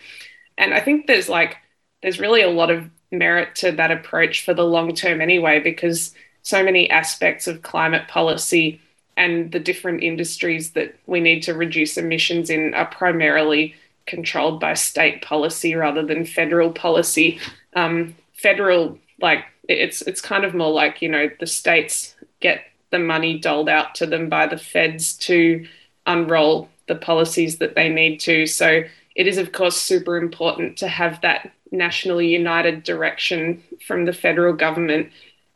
And 0.58 0.74
I 0.74 0.82
think 0.82 1.08
there's 1.08 1.30
like 1.30 1.58
there's 2.02 2.20
really 2.20 2.42
a 2.42 2.50
lot 2.50 2.70
of 2.70 2.90
merit 3.12 3.56
to 3.56 3.72
that 3.72 3.92
approach 3.92 4.44
for 4.44 4.54
the 4.54 4.66
long 4.66 4.94
term 4.94 5.22
anyway, 5.22 5.60
because 5.60 6.14
so 6.42 6.64
many 6.64 6.90
aspects 6.90 7.48
of 7.48 7.62
climate 7.62 8.08
policy 8.08 8.82
and 9.16 9.52
the 9.52 9.60
different 9.60 10.04
industries 10.04 10.72
that 10.72 10.96
we 11.08 11.20
need 11.20 11.42
to 11.44 11.54
reduce 11.54 11.98
emissions 11.98 12.50
in 12.50 12.74
are 12.74 12.86
primarily 12.86 13.74
controlled 14.08 14.60
by 14.60 14.74
state 14.74 15.22
policy 15.22 15.76
rather 15.76 16.06
than 16.06 16.26
federal 16.26 16.72
policy. 16.72 17.40
Um, 17.76 18.16
federal, 18.34 18.98
like 19.22 19.46
it's 19.68 20.02
it's 20.04 20.22
kind 20.22 20.46
of 20.46 20.56
more 20.56 20.72
like 20.72 21.02
you 21.02 21.10
know 21.10 21.30
the 21.40 21.48
states 21.48 22.16
get 22.40 22.62
the 22.90 23.00
money 23.00 23.38
doled 23.38 23.70
out 23.70 23.96
to 23.96 24.06
them 24.06 24.30
by 24.30 24.48
the 24.48 24.58
feds 24.58 25.14
to 25.18 25.68
unroll 26.06 26.70
the 26.88 26.96
policies 26.96 27.58
that 27.58 27.76
they 27.76 27.90
need 27.90 28.20
to. 28.22 28.46
So 28.46 28.84
it 29.16 29.28
is 29.28 29.38
of 29.38 29.52
course 29.52 29.78
super 29.78 30.18
important 30.18 30.78
to 30.78 30.88
have 30.88 31.22
that 31.22 31.52
nationally 31.72 32.28
united 32.28 32.84
direction 32.84 33.62
from 33.86 34.06
the 34.06 34.14
federal 34.14 34.54
government. 34.54 35.12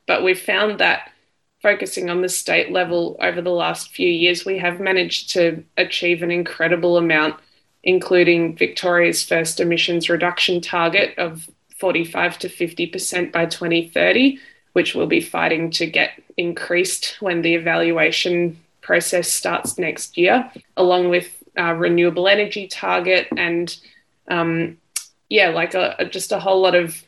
But 0.08 0.24
we've 0.24 0.40
found 0.40 0.80
that 0.80 1.12
focusing 1.62 2.10
on 2.10 2.22
the 2.22 2.30
state 2.30 2.72
level 2.72 3.16
over 3.22 3.42
the 3.42 3.52
last 3.52 3.92
few 3.92 4.10
years, 4.10 4.46
we 4.46 4.58
have 4.58 4.80
managed 4.80 5.30
to 5.32 5.64
achieve 5.78 6.24
an 6.24 6.32
incredible 6.32 6.98
amount, 6.98 7.36
including 7.84 8.56
Victoria's 8.56 9.24
first 9.24 9.60
emissions 9.60 10.10
reduction 10.10 10.62
target 10.62 11.18
of 11.18 11.50
45 11.80 12.40
to 12.40 12.50
50% 12.50 13.32
by 13.32 13.46
2030, 13.46 14.40
which 14.74 14.94
we'll 14.94 15.08
be 15.08 15.22
fighting 15.22 15.72
to 15.72 15.88
get 15.88 16.12
increased 16.38 17.18
when 17.20 17.42
the 17.42 17.56
evaluation 17.56 18.60
process 18.82 19.32
starts 19.32 19.78
next 19.78 20.18
year, 20.18 20.52
along 20.78 21.10
with 21.10 21.44
our 21.58 21.76
renewable 21.76 22.28
energy 22.28 22.68
target 22.68 23.28
and 23.36 23.78
um, 24.30 24.78
yeah, 25.30 25.50
like 25.50 25.74
a, 25.74 26.08
just 26.10 26.32
a 26.32 26.40
whole 26.40 26.62
lot 26.62 26.76
of 26.76 27.04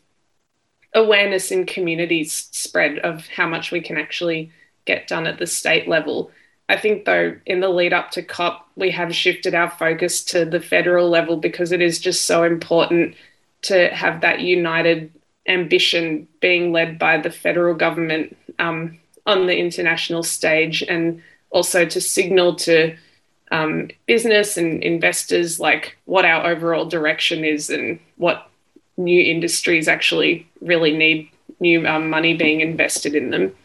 awareness 0.96 1.52
in 1.52 1.66
communities 1.66 2.48
spread 2.52 3.00
of 3.00 3.28
how 3.28 3.48
much 3.48 3.72
we 3.72 3.82
can 3.82 3.98
actually 3.98 4.52
get 4.86 5.08
done 5.08 5.28
at 5.28 5.40
the 5.40 5.48
state 5.48 5.88
level. 5.88 6.32
I 6.70 6.78
think, 6.78 7.06
though, 7.06 7.36
in 7.46 7.60
the 7.60 7.70
lead 7.70 7.94
up 7.94 8.12
to 8.12 8.24
COP, 8.24 8.68
we 8.76 8.92
have 8.92 9.16
shifted 9.16 9.54
our 9.54 9.70
focus 9.70 10.24
to 10.26 10.46
the 10.46 10.62
federal 10.62 11.10
level 11.10 11.38
because 11.38 11.72
it 11.72 11.82
is 11.82 12.00
just 12.00 12.26
so 12.26 12.44
important 12.44 13.16
to 13.64 13.90
have 13.90 14.22
that 14.22 14.42
united 14.42 15.12
ambition 15.48 16.28
being 16.40 16.72
led 16.72 16.98
by 16.98 17.18
the 17.18 17.32
federal 17.32 17.76
government 17.76 18.36
um, 18.60 18.98
on 19.26 19.48
the 19.48 19.58
international 19.58 20.24
stage 20.24 20.82
and 20.84 21.22
also 21.50 21.86
to 21.86 22.00
signal 22.02 22.56
to 22.56 22.96
um, 23.52 23.90
business 24.06 24.58
and 24.58 24.84
investors 24.84 25.60
like 25.60 25.98
what 26.06 26.26
our 26.26 26.48
overall 26.48 26.86
direction 26.86 27.44
is 27.44 27.70
and 27.70 28.00
what 28.18 28.50
new 28.98 29.22
industries 29.22 29.88
actually 29.88 30.48
really 30.62 30.96
need 30.96 31.30
new 31.60 31.88
um, 31.88 32.10
money 32.10 32.36
being 32.36 32.62
invested 32.62 33.16
in 33.16 33.30
them. 33.30 33.56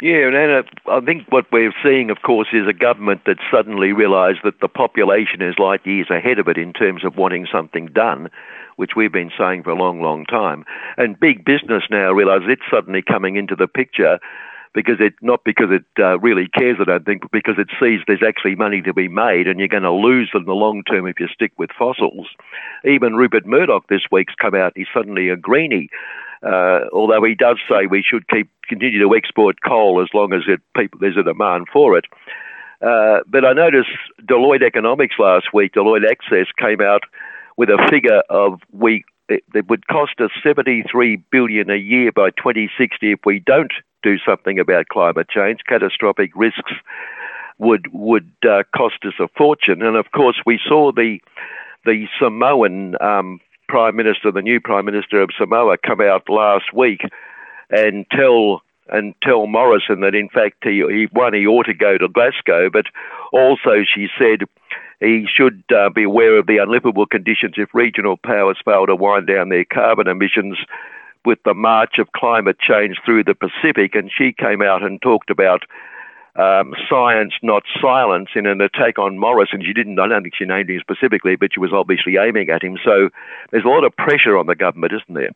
Yeah, 0.00 0.28
and 0.28 0.36
Anna, 0.36 0.62
I 0.86 1.00
think 1.00 1.26
what 1.30 1.50
we're 1.50 1.74
seeing, 1.82 2.10
of 2.10 2.22
course, 2.22 2.48
is 2.52 2.68
a 2.68 2.72
government 2.72 3.22
that 3.26 3.38
suddenly 3.50 3.92
realised 3.92 4.38
that 4.44 4.60
the 4.60 4.68
population 4.68 5.42
is 5.42 5.58
light 5.58 5.84
years 5.84 6.08
ahead 6.08 6.38
of 6.38 6.46
it 6.46 6.56
in 6.56 6.72
terms 6.72 7.04
of 7.04 7.16
wanting 7.16 7.48
something 7.50 7.86
done, 7.86 8.30
which 8.76 8.92
we've 8.94 9.12
been 9.12 9.32
saying 9.36 9.64
for 9.64 9.70
a 9.70 9.74
long, 9.74 10.00
long 10.00 10.24
time. 10.24 10.64
And 10.96 11.18
big 11.18 11.44
business 11.44 11.82
now 11.90 12.12
realise 12.12 12.42
it's 12.46 12.62
suddenly 12.70 13.02
coming 13.02 13.34
into 13.34 13.56
the 13.56 13.66
picture 13.66 14.20
because 14.72 14.96
it 15.00 15.14
not 15.20 15.42
because 15.44 15.70
it 15.70 15.84
uh, 15.98 16.20
really 16.20 16.46
cares, 16.56 16.76
I 16.80 16.84
don't 16.84 17.04
think, 17.04 17.22
but 17.22 17.32
because 17.32 17.56
it 17.58 17.68
sees 17.80 18.00
there's 18.06 18.22
actually 18.24 18.54
money 18.54 18.82
to 18.82 18.94
be 18.94 19.08
made, 19.08 19.48
and 19.48 19.58
you're 19.58 19.66
going 19.66 19.82
to 19.82 19.90
lose 19.90 20.30
in 20.34 20.44
the 20.44 20.52
long 20.52 20.84
term 20.84 21.08
if 21.08 21.18
you 21.18 21.26
stick 21.26 21.52
with 21.58 21.70
fossils. 21.76 22.28
Even 22.84 23.16
Rupert 23.16 23.46
Murdoch 23.46 23.88
this 23.88 24.02
week's 24.12 24.34
come 24.40 24.54
out; 24.54 24.74
he's 24.76 24.86
suddenly 24.94 25.30
a 25.30 25.36
greenie, 25.36 25.88
uh, 26.42 26.80
although 26.92 27.22
he 27.24 27.34
does 27.34 27.58
say 27.68 27.86
we 27.86 28.02
should 28.02 28.28
keep 28.28 28.50
continue 28.68 29.00
to 29.00 29.14
export 29.14 29.56
coal 29.66 30.02
as 30.02 30.08
long 30.12 30.32
as 30.32 30.42
it, 30.46 30.60
people, 30.76 30.98
there's 31.00 31.16
a 31.16 31.22
demand 31.22 31.66
for 31.72 31.96
it. 31.96 32.04
Uh, 32.80 33.20
but 33.26 33.44
I 33.44 33.52
noticed 33.54 33.88
Deloitte 34.22 34.62
Economics 34.62 35.16
last 35.18 35.52
week, 35.52 35.72
Deloitte 35.74 36.08
Access 36.08 36.46
came 36.58 36.80
out 36.80 37.02
with 37.56 37.70
a 37.70 37.88
figure 37.90 38.22
of 38.30 38.60
we 38.72 39.04
it, 39.28 39.42
it 39.54 39.68
would 39.68 39.86
cost 39.88 40.20
us 40.20 40.30
73 40.42 41.16
billion 41.30 41.70
a 41.70 41.76
year 41.76 42.12
by 42.12 42.30
2060 42.30 43.12
if 43.12 43.20
we 43.26 43.40
don't 43.40 43.72
do 44.02 44.16
something 44.26 44.58
about 44.58 44.88
climate 44.88 45.28
change. 45.28 45.60
Catastrophic 45.68 46.30
risks 46.34 46.72
would 47.58 47.86
would 47.92 48.30
uh, 48.48 48.62
cost 48.74 49.04
us 49.04 49.14
a 49.18 49.28
fortune, 49.36 49.82
and 49.82 49.96
of 49.96 50.12
course 50.12 50.40
we 50.46 50.60
saw 50.66 50.92
the 50.92 51.18
the 51.84 52.06
Samoan 52.20 52.96
um, 53.00 53.40
prime 53.68 53.96
minister, 53.96 54.32
the 54.32 54.42
new 54.42 54.60
prime 54.60 54.84
minister 54.84 55.20
of 55.20 55.30
Samoa, 55.38 55.76
come 55.78 56.00
out 56.00 56.28
last 56.28 56.72
week 56.74 57.02
and 57.70 58.06
tell 58.10 58.62
and 58.90 59.14
tell 59.22 59.46
Morrison 59.46 60.00
that 60.00 60.14
in 60.14 60.28
fact 60.30 60.56
he, 60.62 60.82
he 60.88 61.08
one 61.12 61.34
he 61.34 61.46
ought 61.46 61.66
to 61.66 61.74
go 61.74 61.98
to 61.98 62.08
Glasgow, 62.08 62.70
but 62.70 62.86
also 63.32 63.84
she 63.84 64.08
said 64.18 64.48
he 65.00 65.26
should 65.32 65.62
uh, 65.74 65.90
be 65.90 66.04
aware 66.04 66.38
of 66.38 66.46
the 66.46 66.58
unlivable 66.58 67.06
conditions 67.06 67.54
if 67.56 67.74
regional 67.74 68.16
powers 68.16 68.58
fail 68.64 68.86
to 68.86 68.96
wind 68.96 69.26
down 69.26 69.48
their 69.48 69.64
carbon 69.64 70.08
emissions 70.08 70.58
with 71.24 71.38
the 71.44 71.54
march 71.54 71.98
of 71.98 72.12
climate 72.12 72.58
change 72.58 72.96
through 73.04 73.24
the 73.24 73.34
Pacific. 73.34 73.94
And 73.94 74.10
she 74.10 74.32
came 74.32 74.62
out 74.62 74.82
and 74.82 75.00
talked 75.00 75.30
about 75.30 75.62
um, 76.36 76.74
science, 76.88 77.32
not 77.42 77.62
silence, 77.80 78.30
in 78.34 78.46
an 78.46 78.60
attack 78.60 78.98
on 78.98 79.18
Morris. 79.18 79.50
And 79.52 79.64
She 79.64 79.72
didn't, 79.72 79.98
I 79.98 80.08
don't 80.08 80.22
think 80.22 80.34
she 80.36 80.44
named 80.44 80.70
him 80.70 80.80
specifically, 80.80 81.36
but 81.36 81.50
she 81.54 81.60
was 81.60 81.72
obviously 81.72 82.16
aiming 82.16 82.50
at 82.50 82.62
him. 82.62 82.78
So 82.84 83.10
there's 83.50 83.64
a 83.64 83.68
lot 83.68 83.84
of 83.84 83.96
pressure 83.96 84.36
on 84.36 84.46
the 84.46 84.54
government, 84.54 84.92
isn't 84.92 85.14
there? 85.14 85.30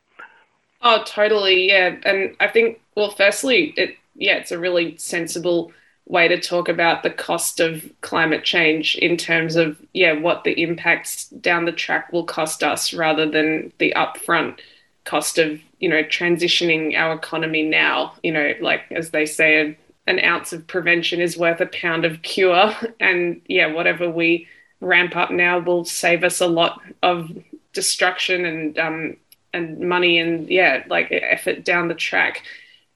Oh, 0.81 1.03
totally. 1.05 1.67
Yeah. 1.67 1.95
And 2.05 2.35
I 2.39 2.47
think, 2.47 2.81
well, 2.95 3.11
firstly, 3.11 3.73
it, 3.77 3.95
yeah, 4.15 4.35
it's 4.35 4.51
a 4.51 4.59
really 4.59 4.97
sensible 4.97 5.71
way 6.05 6.27
to 6.27 6.39
talk 6.39 6.67
about 6.67 7.03
the 7.03 7.09
cost 7.09 7.59
of 7.59 7.89
climate 8.01 8.43
change 8.43 8.95
in 8.95 9.15
terms 9.15 9.55
of 9.55 9.77
yeah 9.93 10.11
what 10.11 10.43
the 10.43 10.61
impacts 10.61 11.29
down 11.29 11.65
the 11.65 11.71
track 11.71 12.11
will 12.11 12.25
cost 12.25 12.61
us 12.61 12.93
rather 12.93 13.29
than 13.29 13.71
the 13.77 13.93
upfront 13.95 14.59
cost 15.05 15.37
of 15.37 15.61
you 15.79 15.87
know 15.87 16.03
transitioning 16.03 16.93
our 16.97 17.13
economy 17.13 17.63
now 17.63 18.13
you 18.21 18.33
know 18.33 18.53
like 18.59 18.81
as 18.91 19.11
they 19.11 19.25
say 19.25 19.77
an 20.07 20.19
ounce 20.19 20.53
of 20.53 20.67
prevention 20.67 21.21
is 21.21 21.37
worth 21.37 21.61
a 21.61 21.65
pound 21.65 22.05
of 22.05 22.21
cure. 22.21 22.73
And 22.99 23.41
yeah 23.47 23.67
whatever 23.67 24.09
we 24.09 24.47
ramp 24.81 25.15
up 25.15 25.31
now 25.31 25.59
will 25.59 25.85
save 25.85 26.23
us 26.23 26.41
a 26.41 26.47
lot 26.47 26.81
of 27.01 27.31
destruction 27.71 28.45
and 28.45 28.77
um 28.77 29.17
and 29.53 29.79
money 29.79 30.19
and 30.19 30.49
yeah 30.49 30.83
like 30.87 31.07
effort 31.11 31.63
down 31.63 31.87
the 31.87 31.95
track. 31.95 32.43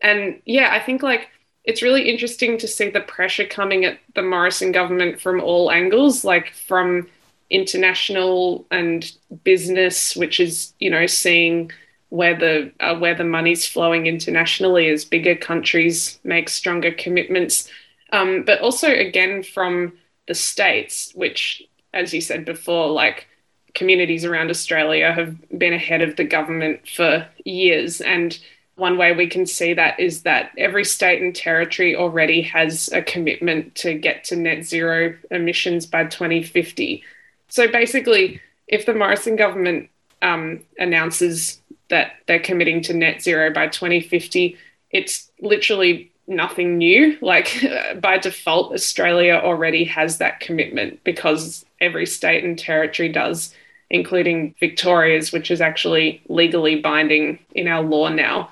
And 0.01 0.41
yeah 0.45 0.69
i 0.71 0.79
think 0.79 1.01
like 1.01 1.29
it's 1.67 1.81
really 1.81 2.09
interesting 2.09 2.57
to 2.57 2.67
see 2.67 2.89
the 2.89 3.01
pressure 3.01 3.45
coming 3.45 3.83
at 3.83 3.99
the 4.15 4.23
Morrison 4.23 4.71
government 4.71 5.19
from 5.19 5.41
all 5.41 5.69
angles, 5.69 6.23
like 6.23 6.53
from 6.53 7.09
international 7.49 8.65
and 8.71 9.11
business, 9.43 10.15
which 10.15 10.39
is 10.39 10.73
you 10.79 10.89
know 10.89 11.05
seeing 11.05 11.69
where 12.09 12.37
the 12.37 12.71
uh, 12.79 12.95
where 12.97 13.15
the 13.15 13.23
money's 13.23 13.67
flowing 13.67 14.07
internationally 14.07 14.89
as 14.89 15.05
bigger 15.05 15.35
countries 15.35 16.19
make 16.23 16.49
stronger 16.49 16.91
commitments, 16.91 17.69
um, 18.11 18.43
but 18.43 18.61
also 18.61 18.87
again 18.87 19.43
from 19.43 19.93
the 20.27 20.35
states, 20.35 21.11
which, 21.15 21.63
as 21.93 22.13
you 22.13 22.21
said 22.21 22.45
before, 22.45 22.89
like 22.89 23.27
communities 23.73 24.25
around 24.25 24.49
Australia 24.49 25.11
have 25.11 25.35
been 25.57 25.73
ahead 25.73 26.01
of 26.01 26.15
the 26.15 26.23
government 26.23 26.87
for 26.87 27.27
years. 27.45 28.01
And 28.01 28.37
one 28.75 28.97
way 28.97 29.13
we 29.13 29.27
can 29.27 29.45
see 29.45 29.73
that 29.73 29.99
is 29.99 30.23
that 30.23 30.51
every 30.57 30.83
state 30.83 31.21
and 31.21 31.35
territory 31.35 31.95
already 31.95 32.41
has 32.41 32.89
a 32.91 33.01
commitment 33.01 33.75
to 33.75 33.93
get 33.93 34.23
to 34.25 34.35
net 34.35 34.63
zero 34.63 35.15
emissions 35.31 35.85
by 35.85 36.05
2050. 36.05 37.03
So 37.49 37.67
basically, 37.67 38.41
if 38.67 38.85
the 38.85 38.93
Morrison 38.93 39.35
government 39.35 39.89
um, 40.21 40.61
announces 40.79 41.61
that 41.89 42.13
they're 42.25 42.39
committing 42.39 42.81
to 42.83 42.93
net 42.93 43.21
zero 43.21 43.51
by 43.51 43.67
2050, 43.67 44.57
it's 44.91 45.31
literally 45.41 46.11
nothing 46.27 46.77
new. 46.77 47.17
Like 47.21 47.65
by 48.01 48.17
default, 48.17 48.73
Australia 48.73 49.35
already 49.35 49.85
has 49.85 50.17
that 50.17 50.39
commitment 50.39 51.03
because 51.03 51.65
every 51.79 52.05
state 52.05 52.43
and 52.43 52.57
territory 52.57 53.09
does, 53.09 53.53
including 53.89 54.55
Victoria's, 54.59 55.31
which 55.31 55.49
is 55.49 55.61
actually 55.61 56.21
legally 56.27 56.79
binding 56.81 57.39
in 57.55 57.67
our 57.67 57.81
law 57.81 58.09
now. 58.09 58.49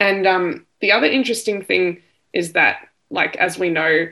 And 0.00 0.26
um, 0.26 0.66
the 0.80 0.92
other 0.92 1.06
interesting 1.06 1.62
thing 1.62 2.02
is 2.32 2.52
that, 2.52 2.88
like, 3.10 3.36
as 3.36 3.58
we 3.58 3.70
know, 3.70 4.08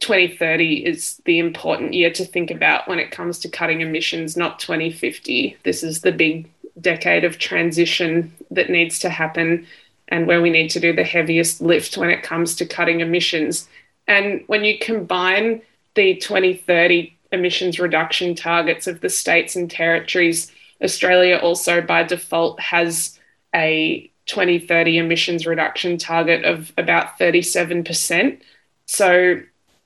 2030 0.00 0.84
is 0.84 1.20
the 1.24 1.38
important 1.38 1.94
year 1.94 2.10
to 2.12 2.24
think 2.24 2.50
about 2.50 2.86
when 2.86 2.98
it 2.98 3.10
comes 3.10 3.38
to 3.38 3.48
cutting 3.48 3.80
emissions, 3.80 4.36
not 4.36 4.58
2050. 4.58 5.56
This 5.64 5.82
is 5.82 6.02
the 6.02 6.12
big 6.12 6.50
decade 6.80 7.24
of 7.24 7.38
transition 7.38 8.32
that 8.50 8.70
needs 8.70 8.98
to 9.00 9.10
happen 9.10 9.66
and 10.08 10.26
where 10.26 10.40
we 10.40 10.50
need 10.50 10.70
to 10.70 10.80
do 10.80 10.92
the 10.92 11.04
heaviest 11.04 11.60
lift 11.60 11.96
when 11.96 12.10
it 12.10 12.22
comes 12.22 12.54
to 12.56 12.66
cutting 12.66 13.00
emissions. 13.00 13.68
And 14.06 14.44
when 14.46 14.64
you 14.64 14.78
combine 14.78 15.62
the 15.94 16.16
2030 16.16 17.16
emissions 17.32 17.78
reduction 17.78 18.34
targets 18.34 18.86
of 18.86 19.00
the 19.00 19.08
states 19.08 19.56
and 19.56 19.70
territories, 19.70 20.52
Australia 20.82 21.36
also 21.36 21.80
by 21.80 22.02
default 22.02 22.60
has 22.60 23.18
a 23.54 24.10
2030 24.26 24.98
emissions 24.98 25.46
reduction 25.46 25.98
target 25.98 26.44
of 26.44 26.72
about 26.76 27.18
37%. 27.18 28.40
So 28.86 29.40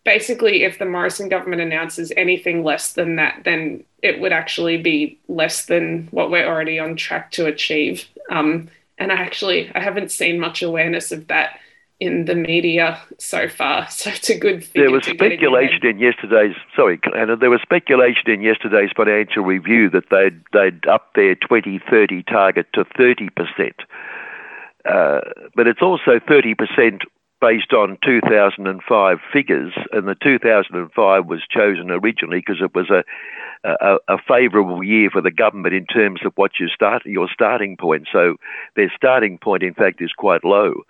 basically, 0.04 0.64
if 0.64 0.78
the 0.78 0.86
Morrison 0.86 1.28
government 1.28 1.62
announces 1.62 2.12
anything 2.16 2.64
less 2.64 2.92
than 2.92 3.16
that, 3.16 3.42
then 3.44 3.84
it 4.02 4.20
would 4.20 4.32
actually 4.32 4.76
be 4.76 5.18
less 5.28 5.66
than 5.66 6.08
what 6.10 6.30
we're 6.30 6.46
already 6.46 6.78
on 6.78 6.96
track 6.96 7.30
to 7.32 7.46
achieve. 7.46 8.06
Um, 8.30 8.68
and 8.98 9.10
I 9.10 9.16
actually 9.16 9.70
I 9.74 9.80
haven't 9.80 10.10
seen 10.12 10.38
much 10.38 10.62
awareness 10.62 11.10
of 11.12 11.26
that 11.28 11.58
in 12.00 12.24
the 12.24 12.34
media 12.34 13.00
so 13.18 13.48
far. 13.48 13.86
So 14.00 14.10
it's 14.10 14.30
a 14.30 14.38
good 14.38 14.64
thing. 14.64 14.82
There 14.82 14.90
was 14.90 15.04
speculation 15.04 15.86
in 15.86 15.98
yesterday's 15.98 16.56
sorry, 16.74 16.98
Anna, 17.14 17.36
there 17.36 17.50
was 17.50 17.60
speculation 17.62 18.30
in 18.30 18.40
yesterday's 18.40 18.90
financial 18.96 19.42
review 19.42 19.90
that 19.90 20.08
they'd 20.10 20.42
they'd 20.52 20.86
up 20.86 21.14
their 21.14 21.34
2030 21.34 22.22
target 22.24 22.66
to 22.74 22.84
30 22.96 23.28
percent. 23.30 23.76
Uh, 24.88 25.20
but 25.54 25.66
it's 25.66 25.82
also 25.82 26.18
30 26.26 26.54
percent 26.54 27.02
based 27.40 27.72
on 27.72 27.98
2005 28.04 29.18
figures, 29.32 29.72
and 29.92 30.06
the 30.06 30.16
2005 30.22 31.26
was 31.26 31.40
chosen 31.50 31.90
originally 31.90 32.38
because 32.38 32.62
it 32.62 32.74
was 32.74 32.90
a 32.90 33.02
a, 33.62 33.96
a 34.08 34.16
favourable 34.26 34.82
year 34.82 35.10
for 35.10 35.20
the 35.20 35.30
government 35.30 35.74
in 35.74 35.86
terms 35.86 36.20
of 36.24 36.32
what 36.36 36.52
you 36.58 36.68
start 36.68 37.04
your 37.04 37.28
starting 37.32 37.76
point. 37.76 38.08
So 38.10 38.36
their 38.76 38.90
starting 38.96 39.38
point, 39.38 39.62
in 39.62 39.74
fact, 39.74 40.00
is 40.00 40.12
quite 40.16 40.44
low. 40.44 40.82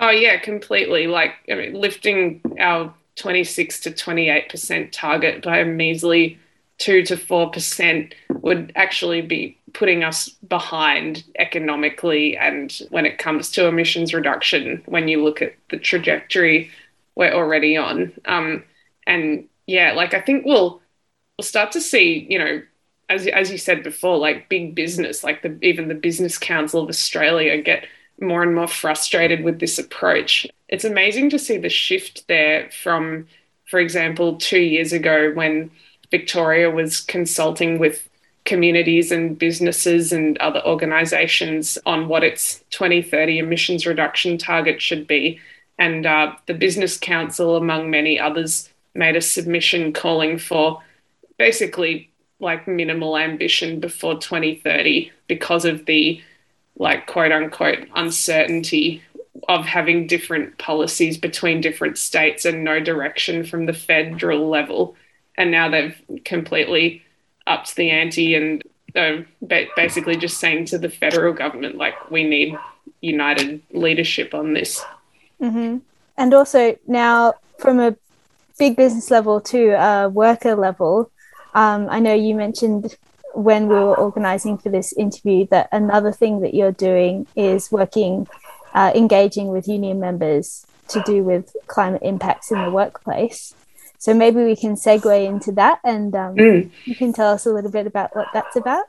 Oh 0.00 0.10
yeah, 0.10 0.38
completely. 0.38 1.06
Like 1.06 1.34
I 1.50 1.54
mean, 1.54 1.74
lifting 1.74 2.40
our 2.58 2.92
26 3.16 3.80
to 3.80 3.90
28 3.92 4.48
percent 4.48 4.92
target 4.92 5.42
by 5.42 5.58
a 5.58 5.64
measly 5.64 6.38
two 6.78 7.02
to 7.04 7.16
four 7.16 7.50
percent 7.50 8.14
would 8.40 8.72
actually 8.74 9.20
be 9.22 9.58
putting 9.72 10.04
us 10.04 10.28
behind 10.28 11.24
economically 11.38 12.36
and 12.36 12.80
when 12.90 13.06
it 13.06 13.18
comes 13.18 13.50
to 13.50 13.66
emissions 13.66 14.12
reduction 14.12 14.82
when 14.86 15.08
you 15.08 15.22
look 15.22 15.40
at 15.40 15.54
the 15.70 15.78
trajectory 15.78 16.70
we're 17.14 17.32
already 17.32 17.76
on. 17.76 18.12
Um, 18.24 18.64
and 19.06 19.48
yeah 19.66 19.92
like 19.92 20.14
i 20.14 20.20
think 20.20 20.44
we'll 20.44 20.80
we'll 21.36 21.44
start 21.44 21.72
to 21.72 21.80
see 21.80 22.26
you 22.30 22.38
know 22.38 22.62
as, 23.08 23.26
as 23.26 23.50
you 23.50 23.58
said 23.58 23.82
before 23.82 24.16
like 24.16 24.48
big 24.48 24.74
business 24.74 25.24
like 25.24 25.42
the 25.42 25.58
even 25.60 25.88
the 25.88 25.94
business 25.94 26.38
council 26.38 26.82
of 26.82 26.88
australia 26.88 27.60
get 27.60 27.84
more 28.22 28.42
and 28.42 28.54
more 28.54 28.68
frustrated 28.68 29.44
with 29.44 29.58
this 29.58 29.78
approach. 29.78 30.46
It's 30.68 30.84
amazing 30.84 31.30
to 31.30 31.38
see 31.38 31.58
the 31.58 31.68
shift 31.68 32.26
there 32.28 32.70
from 32.70 33.26
for 33.66 33.80
example 33.80 34.36
two 34.36 34.60
years 34.60 34.92
ago 34.92 35.32
when 35.34 35.70
victoria 36.12 36.70
was 36.70 37.00
consulting 37.00 37.80
with 37.80 38.08
communities 38.44 39.10
and 39.10 39.38
businesses 39.38 40.12
and 40.12 40.38
other 40.38 40.62
organizations 40.64 41.78
on 41.86 42.06
what 42.08 42.22
its 42.22 42.62
2030 42.70 43.38
emissions 43.38 43.86
reduction 43.86 44.38
target 44.38 44.80
should 44.80 45.06
be. 45.06 45.40
And 45.78 46.06
uh, 46.06 46.34
the 46.46 46.54
Business 46.54 46.98
Council, 46.98 47.56
among 47.56 47.90
many 47.90 48.20
others, 48.20 48.68
made 48.94 49.16
a 49.16 49.20
submission 49.20 49.92
calling 49.92 50.38
for 50.38 50.82
basically 51.38 52.10
like 52.40 52.68
minimal 52.68 53.16
ambition 53.16 53.80
before 53.80 54.18
2030 54.18 55.10
because 55.28 55.64
of 55.64 55.86
the 55.86 56.20
like 56.76 57.06
quote 57.06 57.32
unquote 57.32 57.86
uncertainty 57.94 59.02
of 59.48 59.64
having 59.64 60.06
different 60.06 60.58
policies 60.58 61.16
between 61.16 61.60
different 61.60 61.96
states 61.96 62.44
and 62.44 62.64
no 62.64 62.80
direction 62.80 63.44
from 63.44 63.66
the 63.66 63.72
federal 63.72 64.48
level. 64.48 64.96
And 65.36 65.50
now 65.50 65.68
they've 65.68 65.96
completely 66.24 67.02
upped 67.46 67.76
the 67.76 67.90
ante 67.90 68.34
and 68.34 68.62
uh, 68.94 69.22
basically 69.76 70.16
just 70.16 70.38
saying 70.38 70.66
to 70.66 70.78
the 70.78 70.90
federal 70.90 71.32
government, 71.32 71.76
like, 71.76 72.10
we 72.10 72.24
need 72.24 72.56
united 73.00 73.62
leadership 73.72 74.34
on 74.34 74.52
this. 74.52 74.84
Mm-hmm. 75.40 75.78
And 76.16 76.34
also 76.34 76.76
now, 76.86 77.34
from 77.58 77.80
a 77.80 77.96
big 78.58 78.76
business 78.76 79.10
level 79.10 79.40
to 79.40 79.70
a 79.70 80.08
worker 80.08 80.54
level, 80.54 81.10
um, 81.54 81.88
I 81.90 82.00
know 82.00 82.14
you 82.14 82.34
mentioned 82.34 82.96
when 83.34 83.66
we 83.66 83.74
were 83.74 83.96
organizing 83.96 84.58
for 84.58 84.68
this 84.68 84.92
interview 84.92 85.46
that 85.46 85.68
another 85.72 86.12
thing 86.12 86.40
that 86.40 86.54
you're 86.54 86.72
doing 86.72 87.26
is 87.34 87.72
working, 87.72 88.28
uh, 88.74 88.92
engaging 88.94 89.48
with 89.48 89.66
union 89.66 89.98
members 89.98 90.66
to 90.88 91.02
do 91.04 91.22
with 91.22 91.56
climate 91.66 92.02
impacts 92.04 92.50
in 92.50 92.62
the 92.62 92.70
workplace. 92.70 93.54
So 94.02 94.12
maybe 94.12 94.42
we 94.42 94.56
can 94.56 94.74
segue 94.74 95.24
into 95.24 95.52
that 95.52 95.78
and 95.84 96.12
um, 96.16 96.34
mm. 96.34 96.68
you 96.86 96.96
can 96.96 97.12
tell 97.12 97.30
us 97.30 97.46
a 97.46 97.52
little 97.52 97.70
bit 97.70 97.86
about 97.86 98.16
what 98.16 98.26
that's 98.34 98.56
about. 98.56 98.86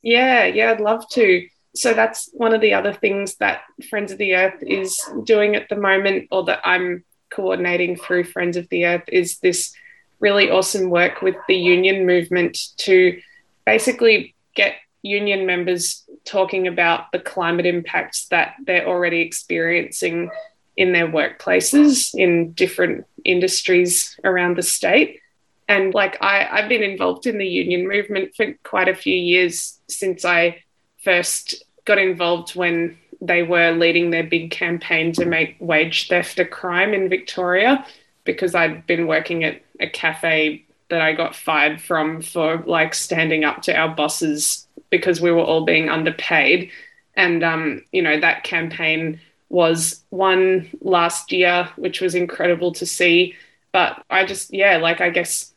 Yeah, 0.00 0.46
yeah, 0.46 0.70
I'd 0.70 0.80
love 0.80 1.06
to. 1.10 1.46
So 1.74 1.92
that's 1.92 2.30
one 2.32 2.54
of 2.54 2.62
the 2.62 2.72
other 2.72 2.94
things 2.94 3.34
that 3.40 3.60
Friends 3.90 4.10
of 4.10 4.16
the 4.16 4.34
Earth 4.34 4.62
is 4.62 4.98
doing 5.24 5.54
at 5.54 5.68
the 5.68 5.76
moment, 5.76 6.28
or 6.30 6.44
that 6.44 6.60
I'm 6.64 7.04
coordinating 7.28 7.96
through 7.96 8.24
Friends 8.24 8.56
of 8.56 8.66
the 8.70 8.86
Earth, 8.86 9.04
is 9.08 9.38
this 9.40 9.74
really 10.18 10.50
awesome 10.50 10.88
work 10.88 11.20
with 11.20 11.36
the 11.46 11.56
union 11.56 12.06
movement 12.06 12.56
to 12.78 13.20
basically 13.66 14.34
get 14.56 14.76
union 15.02 15.44
members 15.44 16.04
talking 16.24 16.68
about 16.68 17.12
the 17.12 17.18
climate 17.18 17.66
impacts 17.66 18.28
that 18.28 18.54
they're 18.64 18.88
already 18.88 19.20
experiencing 19.20 20.30
in 20.74 20.94
their 20.94 21.06
workplaces 21.06 22.14
in 22.14 22.52
different 22.52 23.04
industries 23.24 24.18
around 24.24 24.56
the 24.56 24.62
state. 24.62 25.20
And 25.68 25.94
like 25.94 26.20
I, 26.22 26.46
I've 26.50 26.68
been 26.68 26.82
involved 26.82 27.26
in 27.26 27.38
the 27.38 27.46
union 27.46 27.88
movement 27.88 28.34
for 28.36 28.54
quite 28.64 28.88
a 28.88 28.94
few 28.94 29.14
years 29.14 29.78
since 29.88 30.24
I 30.24 30.62
first 31.02 31.64
got 31.84 31.98
involved 31.98 32.54
when 32.54 32.98
they 33.20 33.42
were 33.42 33.72
leading 33.72 34.10
their 34.10 34.24
big 34.24 34.50
campaign 34.50 35.12
to 35.12 35.24
make 35.24 35.56
wage 35.58 36.08
theft 36.08 36.38
a 36.38 36.44
crime 36.44 36.92
in 36.92 37.08
Victoria 37.08 37.86
because 38.24 38.54
I'd 38.54 38.86
been 38.86 39.06
working 39.06 39.44
at 39.44 39.62
a 39.80 39.88
cafe 39.88 40.64
that 40.90 41.00
I 41.00 41.12
got 41.12 41.34
fired 41.34 41.80
from 41.80 42.20
for 42.22 42.62
like 42.66 42.94
standing 42.94 43.44
up 43.44 43.62
to 43.62 43.76
our 43.76 43.88
bosses 43.88 44.66
because 44.90 45.20
we 45.20 45.30
were 45.30 45.42
all 45.42 45.64
being 45.64 45.88
underpaid. 45.88 46.70
And, 47.16 47.42
um, 47.42 47.84
you 47.92 48.02
know, 48.02 48.20
that 48.20 48.44
campaign 48.44 49.20
was 49.54 50.02
one 50.10 50.68
last 50.80 51.30
year, 51.30 51.68
which 51.76 52.00
was 52.00 52.16
incredible 52.16 52.72
to 52.72 52.84
see. 52.84 53.36
But 53.70 54.04
I 54.10 54.24
just, 54.24 54.52
yeah, 54.52 54.78
like 54.78 55.00
I 55.00 55.10
guess 55.10 55.54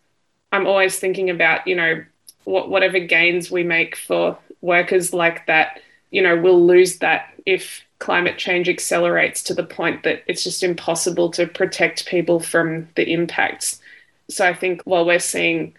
I'm 0.51 0.67
always 0.67 0.99
thinking 0.99 1.31
about, 1.31 1.65
you 1.65 1.75
know, 1.75 2.05
what, 2.43 2.69
whatever 2.69 2.99
gains 2.99 3.49
we 3.49 3.63
make 3.63 3.95
for 3.95 4.37
workers 4.61 5.13
like 5.13 5.47
that, 5.47 5.81
you 6.11 6.21
know, 6.21 6.39
we'll 6.39 6.63
lose 6.63 6.99
that 6.99 7.33
if 7.47 7.83
climate 7.97 8.37
change 8.37 8.69
accelerates 8.69 9.41
to 9.45 9.55
the 9.55 9.63
point 9.63 10.03
that 10.03 10.21
it's 10.27 10.43
just 10.43 10.61
impossible 10.61 11.31
to 11.31 11.47
protect 11.47 12.05
people 12.05 12.39
from 12.39 12.87
the 12.95 13.11
impacts. 13.11 13.81
So 14.29 14.45
I 14.45 14.53
think 14.53 14.83
while 14.83 15.07
we're 15.07 15.17
seeing 15.17 15.75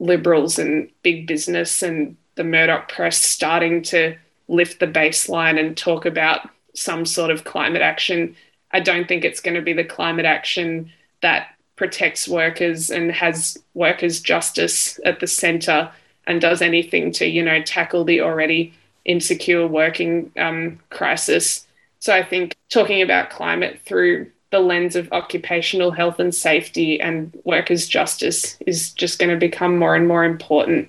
liberals 0.00 0.58
and 0.58 0.90
big 1.04 1.28
business 1.28 1.84
and 1.84 2.16
the 2.34 2.42
Murdoch 2.42 2.88
press 2.88 3.22
starting 3.22 3.82
to 3.82 4.16
lift 4.48 4.80
the 4.80 4.88
baseline 4.88 5.56
and 5.60 5.76
talk 5.76 6.04
about 6.04 6.40
some 6.74 7.06
sort 7.06 7.30
of 7.30 7.44
climate 7.44 7.82
action. 7.82 8.36
I 8.72 8.80
don't 8.80 9.08
think 9.08 9.24
it's 9.24 9.40
going 9.40 9.56
to 9.56 9.62
be 9.62 9.72
the 9.72 9.84
climate 9.84 10.26
action 10.26 10.90
that 11.22 11.48
protects 11.76 12.28
workers 12.28 12.90
and 12.90 13.10
has 13.10 13.58
workers' 13.74 14.20
justice 14.20 15.00
at 15.04 15.20
the 15.20 15.26
centre 15.26 15.90
and 16.26 16.40
does 16.40 16.62
anything 16.62 17.10
to, 17.12 17.26
you 17.26 17.42
know, 17.42 17.62
tackle 17.62 18.04
the 18.04 18.20
already 18.20 18.72
insecure 19.04 19.66
working 19.66 20.30
um, 20.38 20.78
crisis. 20.90 21.66
So 21.98 22.14
I 22.14 22.22
think 22.22 22.54
talking 22.68 23.02
about 23.02 23.30
climate 23.30 23.80
through 23.84 24.30
the 24.50 24.60
lens 24.60 24.96
of 24.96 25.12
occupational 25.12 25.90
health 25.90 26.18
and 26.18 26.34
safety 26.34 27.00
and 27.00 27.36
workers' 27.44 27.88
justice 27.88 28.56
is 28.66 28.92
just 28.92 29.18
going 29.18 29.30
to 29.30 29.36
become 29.36 29.78
more 29.78 29.94
and 29.94 30.06
more 30.06 30.24
important. 30.24 30.88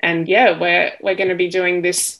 And 0.00 0.28
yeah, 0.28 0.58
we're 0.58 0.92
we're 1.00 1.14
going 1.14 1.28
to 1.28 1.34
be 1.34 1.48
doing 1.48 1.82
this 1.82 2.17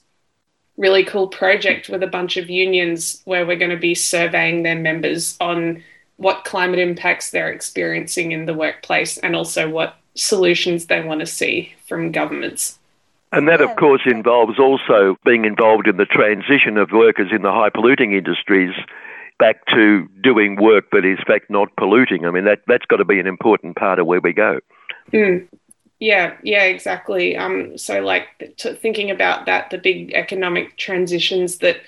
really 0.78 1.04
cool 1.04 1.28
project 1.28 1.88
with 1.88 2.02
a 2.02 2.06
bunch 2.06 2.36
of 2.36 2.48
unions 2.48 3.20
where 3.24 3.44
we're 3.44 3.58
going 3.58 3.70
to 3.70 3.76
be 3.76 3.94
surveying 3.94 4.62
their 4.62 4.78
members 4.78 5.36
on 5.40 5.82
what 6.16 6.44
climate 6.44 6.78
impacts 6.78 7.30
they're 7.30 7.52
experiencing 7.52 8.32
in 8.32 8.46
the 8.46 8.54
workplace 8.54 9.18
and 9.18 9.36
also 9.36 9.68
what 9.68 9.96
solutions 10.14 10.86
they 10.86 11.02
want 11.02 11.20
to 11.20 11.26
see 11.26 11.72
from 11.86 12.12
governments. 12.12 12.78
And 13.30 13.46
that, 13.48 13.60
of 13.60 13.76
course, 13.76 14.02
involves 14.06 14.58
also 14.58 15.16
being 15.24 15.44
involved 15.44 15.86
in 15.86 15.98
the 15.98 16.06
transition 16.06 16.78
of 16.78 16.90
workers 16.92 17.28
in 17.30 17.42
the 17.42 17.52
high 17.52 17.68
polluting 17.68 18.12
industries 18.12 18.72
back 19.38 19.66
to 19.66 20.08
doing 20.22 20.56
work 20.56 20.90
that 20.92 21.04
is, 21.04 21.18
in 21.18 21.24
fact, 21.26 21.50
not 21.50 21.68
polluting. 21.76 22.24
I 22.24 22.30
mean, 22.30 22.46
that, 22.46 22.60
that's 22.66 22.86
got 22.86 22.96
to 22.96 23.04
be 23.04 23.20
an 23.20 23.26
important 23.26 23.76
part 23.76 23.98
of 23.98 24.06
where 24.06 24.20
we 24.20 24.32
go. 24.32 24.60
Mm. 25.12 25.46
Yeah, 26.00 26.36
yeah, 26.44 26.64
exactly. 26.64 27.36
Um, 27.36 27.76
so, 27.76 28.00
like, 28.00 28.54
t- 28.56 28.74
thinking 28.74 29.10
about 29.10 29.46
that, 29.46 29.70
the 29.70 29.78
big 29.78 30.12
economic 30.14 30.76
transitions 30.76 31.58
that 31.58 31.78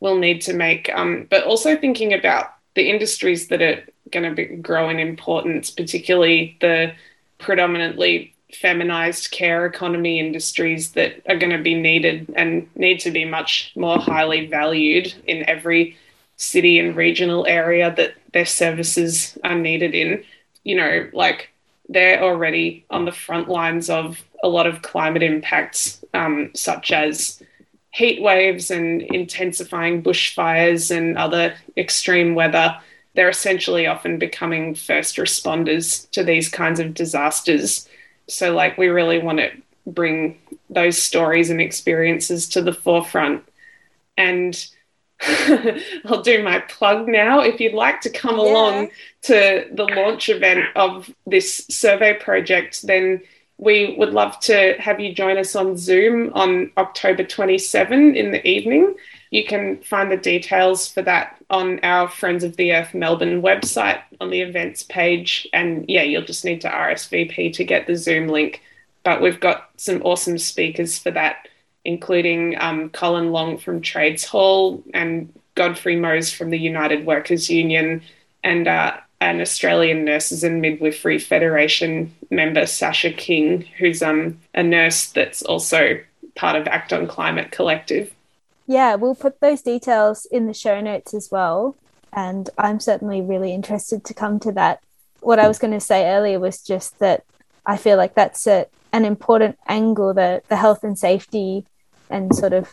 we'll 0.00 0.16
need 0.18 0.40
to 0.42 0.54
make, 0.54 0.90
um, 0.94 1.26
but 1.28 1.44
also 1.44 1.76
thinking 1.76 2.14
about 2.14 2.46
the 2.74 2.88
industries 2.88 3.48
that 3.48 3.60
are 3.60 3.84
going 4.10 4.34
to 4.34 4.44
grow 4.56 4.88
in 4.88 4.98
importance, 4.98 5.70
particularly 5.70 6.56
the 6.60 6.94
predominantly 7.38 8.34
feminized 8.54 9.30
care 9.30 9.66
economy 9.66 10.18
industries 10.18 10.92
that 10.92 11.20
are 11.28 11.36
going 11.36 11.54
to 11.54 11.62
be 11.62 11.74
needed 11.74 12.32
and 12.36 12.66
need 12.74 12.98
to 13.00 13.10
be 13.10 13.26
much 13.26 13.72
more 13.76 13.98
highly 13.98 14.46
valued 14.46 15.12
in 15.26 15.46
every 15.48 15.94
city 16.38 16.78
and 16.78 16.96
regional 16.96 17.46
area 17.46 17.92
that 17.94 18.14
their 18.32 18.46
services 18.46 19.36
are 19.44 19.54
needed 19.56 19.94
in. 19.94 20.24
You 20.64 20.76
know, 20.76 21.10
like 21.12 21.50
they're 21.88 22.22
already 22.22 22.84
on 22.90 23.04
the 23.04 23.12
front 23.12 23.48
lines 23.48 23.88
of 23.88 24.22
a 24.42 24.48
lot 24.48 24.66
of 24.66 24.82
climate 24.82 25.22
impacts, 25.22 26.04
um, 26.14 26.50
such 26.54 26.92
as 26.92 27.42
heat 27.90 28.20
waves 28.22 28.70
and 28.70 29.02
intensifying 29.02 30.02
bushfires 30.02 30.94
and 30.94 31.16
other 31.16 31.54
extreme 31.76 32.34
weather. 32.34 32.78
They're 33.14 33.30
essentially 33.30 33.86
often 33.86 34.18
becoming 34.18 34.74
first 34.74 35.16
responders 35.16 36.08
to 36.10 36.22
these 36.22 36.48
kinds 36.48 36.78
of 36.78 36.94
disasters. 36.94 37.88
So, 38.28 38.54
like, 38.54 38.76
we 38.78 38.88
really 38.88 39.18
want 39.18 39.38
to 39.38 39.50
bring 39.86 40.38
those 40.70 41.02
stories 41.02 41.50
and 41.50 41.60
experiences 41.60 42.48
to 42.50 42.62
the 42.62 42.72
forefront. 42.72 43.42
And 44.16 44.54
I'll 46.06 46.22
do 46.22 46.42
my 46.42 46.60
plug 46.60 47.08
now. 47.08 47.40
If 47.40 47.60
you'd 47.60 47.74
like 47.74 48.00
to 48.02 48.10
come 48.10 48.36
yeah. 48.36 48.42
along 48.42 48.90
to 49.22 49.68
the 49.72 49.84
launch 49.84 50.28
event 50.28 50.64
of 50.76 51.10
this 51.26 51.66
survey 51.68 52.14
project, 52.14 52.86
then 52.86 53.22
we 53.58 53.96
would 53.98 54.12
love 54.12 54.38
to 54.38 54.74
have 54.78 55.00
you 55.00 55.12
join 55.12 55.36
us 55.36 55.56
on 55.56 55.76
Zoom 55.76 56.32
on 56.34 56.70
October 56.76 57.24
27 57.24 58.14
in 58.14 58.30
the 58.30 58.46
evening. 58.46 58.94
You 59.30 59.44
can 59.44 59.82
find 59.82 60.10
the 60.10 60.16
details 60.16 60.88
for 60.88 61.02
that 61.02 61.42
on 61.50 61.80
our 61.80 62.08
Friends 62.08 62.44
of 62.44 62.56
the 62.56 62.72
Earth 62.72 62.94
Melbourne 62.94 63.42
website 63.42 64.00
on 64.20 64.30
the 64.30 64.40
events 64.40 64.84
page. 64.84 65.48
And 65.52 65.84
yeah, 65.88 66.04
you'll 66.04 66.22
just 66.24 66.44
need 66.44 66.60
to 66.60 66.68
RSVP 66.68 67.52
to 67.54 67.64
get 67.64 67.88
the 67.88 67.96
Zoom 67.96 68.28
link. 68.28 68.62
But 69.02 69.20
we've 69.20 69.40
got 69.40 69.70
some 69.76 70.02
awesome 70.04 70.38
speakers 70.38 70.98
for 70.98 71.10
that 71.10 71.48
including 71.84 72.56
um, 72.60 72.90
Colin 72.90 73.32
Long 73.32 73.58
from 73.58 73.80
Trades 73.80 74.24
Hall 74.24 74.82
and 74.92 75.32
Godfrey 75.54 75.96
Mose 75.96 76.32
from 76.32 76.50
the 76.50 76.58
United 76.58 77.04
Workers 77.06 77.50
Union 77.50 78.02
and 78.44 78.68
uh, 78.68 78.96
an 79.20 79.40
Australian 79.40 80.04
Nurses 80.04 80.44
and 80.44 80.60
Midwifery 80.60 81.18
Federation 81.18 82.14
member, 82.30 82.66
Sasha 82.66 83.10
King, 83.10 83.62
who's 83.78 84.02
um, 84.02 84.38
a 84.54 84.62
nurse 84.62 85.06
that's 85.06 85.42
also 85.42 86.00
part 86.36 86.56
of 86.56 86.68
Act 86.68 86.92
on 86.92 87.06
Climate 87.06 87.50
Collective. 87.50 88.14
Yeah, 88.66 88.94
we'll 88.94 89.14
put 89.14 89.40
those 89.40 89.62
details 89.62 90.26
in 90.26 90.46
the 90.46 90.54
show 90.54 90.80
notes 90.80 91.14
as 91.14 91.30
well. 91.32 91.76
And 92.12 92.48
I'm 92.56 92.80
certainly 92.80 93.20
really 93.20 93.52
interested 93.52 94.04
to 94.04 94.14
come 94.14 94.38
to 94.40 94.52
that. 94.52 94.80
What 95.20 95.38
I 95.38 95.48
was 95.48 95.58
going 95.58 95.72
to 95.72 95.80
say 95.80 96.10
earlier 96.10 96.38
was 96.38 96.62
just 96.62 96.98
that 97.00 97.24
I 97.66 97.76
feel 97.76 97.96
like 97.96 98.14
that's 98.14 98.46
a, 98.46 98.66
an 98.92 99.04
important 99.04 99.58
angle, 99.66 100.14
the, 100.14 100.42
the 100.48 100.56
health 100.56 100.84
and 100.84 100.98
safety 100.98 101.64
and 102.10 102.34
sort 102.34 102.52
of 102.52 102.72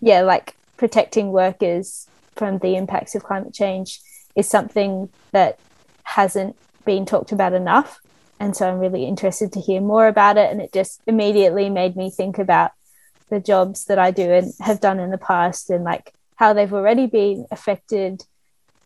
yeah 0.00 0.22
like 0.22 0.56
protecting 0.76 1.30
workers 1.30 2.08
from 2.34 2.58
the 2.58 2.74
impacts 2.76 3.14
of 3.14 3.22
climate 3.22 3.52
change 3.52 4.00
is 4.34 4.48
something 4.48 5.08
that 5.32 5.58
hasn't 6.04 6.56
been 6.84 7.06
talked 7.06 7.32
about 7.32 7.52
enough. 7.52 8.00
And 8.40 8.56
so 8.56 8.68
i'm 8.68 8.78
really 8.78 9.04
interested 9.04 9.52
to 9.52 9.60
hear 9.60 9.80
more 9.80 10.08
about 10.08 10.36
it. 10.36 10.50
And 10.50 10.60
it 10.60 10.72
just 10.72 11.00
immediately 11.06 11.70
made 11.70 11.96
me 11.96 12.10
think 12.10 12.38
about 12.38 12.72
the 13.28 13.40
jobs 13.40 13.86
that 13.86 13.98
i 13.98 14.10
do 14.10 14.30
and 14.30 14.52
have 14.60 14.80
done 14.80 15.00
in 15.00 15.10
the 15.10 15.18
past 15.18 15.70
and 15.70 15.84
like 15.84 16.12
how 16.36 16.52
they've 16.52 16.72
already 16.72 17.06
been 17.06 17.46
affected. 17.50 18.24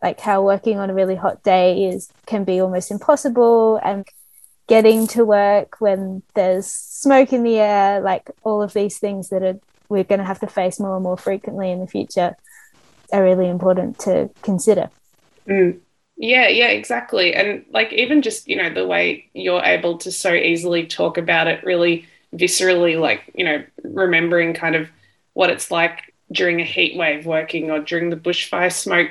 Like 0.03 0.21
how 0.21 0.43
working 0.43 0.79
on 0.79 0.91
a 0.91 0.95
really 0.95 1.17
hot 1.17 1.43
day 1.43 1.87
is 1.87 2.11
can 2.27 2.45
be 2.45 2.61
almost 2.61 2.91
impossible. 2.91 3.81
And 3.83 4.07
getting 4.67 5.07
to 5.07 5.25
work 5.25 5.77
when 5.81 6.23
there's 6.35 6.67
smoke 6.67 7.33
in 7.33 7.45
the 7.45 7.59
air 7.59 8.01
like 8.01 8.31
all 8.43 8.63
of 8.63 8.73
these 8.73 8.99
things 8.99 9.29
that 9.29 9.43
are 9.43 9.61
we're 9.89 10.05
going 10.05 10.19
to 10.19 10.25
have 10.25 10.41
to 10.41 10.47
face 10.47 10.81
more 10.81 10.97
and 10.97 11.05
more 11.05 11.17
frequently 11.17 11.71
in 11.71 11.81
the 11.81 11.87
future 11.87 12.37
are 13.13 13.23
really 13.23 13.49
important 13.49 13.99
to 14.01 14.31
consider. 14.43 14.91
Mm. 15.47 15.81
Yeah, 16.17 16.49
yeah, 16.49 16.69
exactly. 16.69 17.35
And 17.35 17.65
like 17.71 17.93
even 17.93 18.23
just, 18.23 18.49
you 18.49 18.57
know, 18.57 18.73
the 18.73 18.87
way 18.87 19.29
you're 19.35 19.63
able 19.63 19.99
to 19.99 20.11
so 20.11 20.33
easily 20.33 20.87
talk 20.87 21.19
about 21.19 21.47
it 21.47 21.63
really 21.63 22.07
viscerally, 22.35 22.99
like, 22.99 23.31
you 23.35 23.45
know, 23.45 23.65
remembering 23.83 24.55
kind 24.55 24.75
of 24.75 24.89
what 25.35 25.51
it's 25.51 25.71
like 25.71 26.15
during 26.33 26.61
a 26.61 26.65
heat 26.65 26.97
wave 26.97 27.27
working 27.27 27.71
or 27.71 27.81
during 27.81 28.11
the 28.11 28.17
bushfire 28.17 28.73
smoke. 28.73 29.11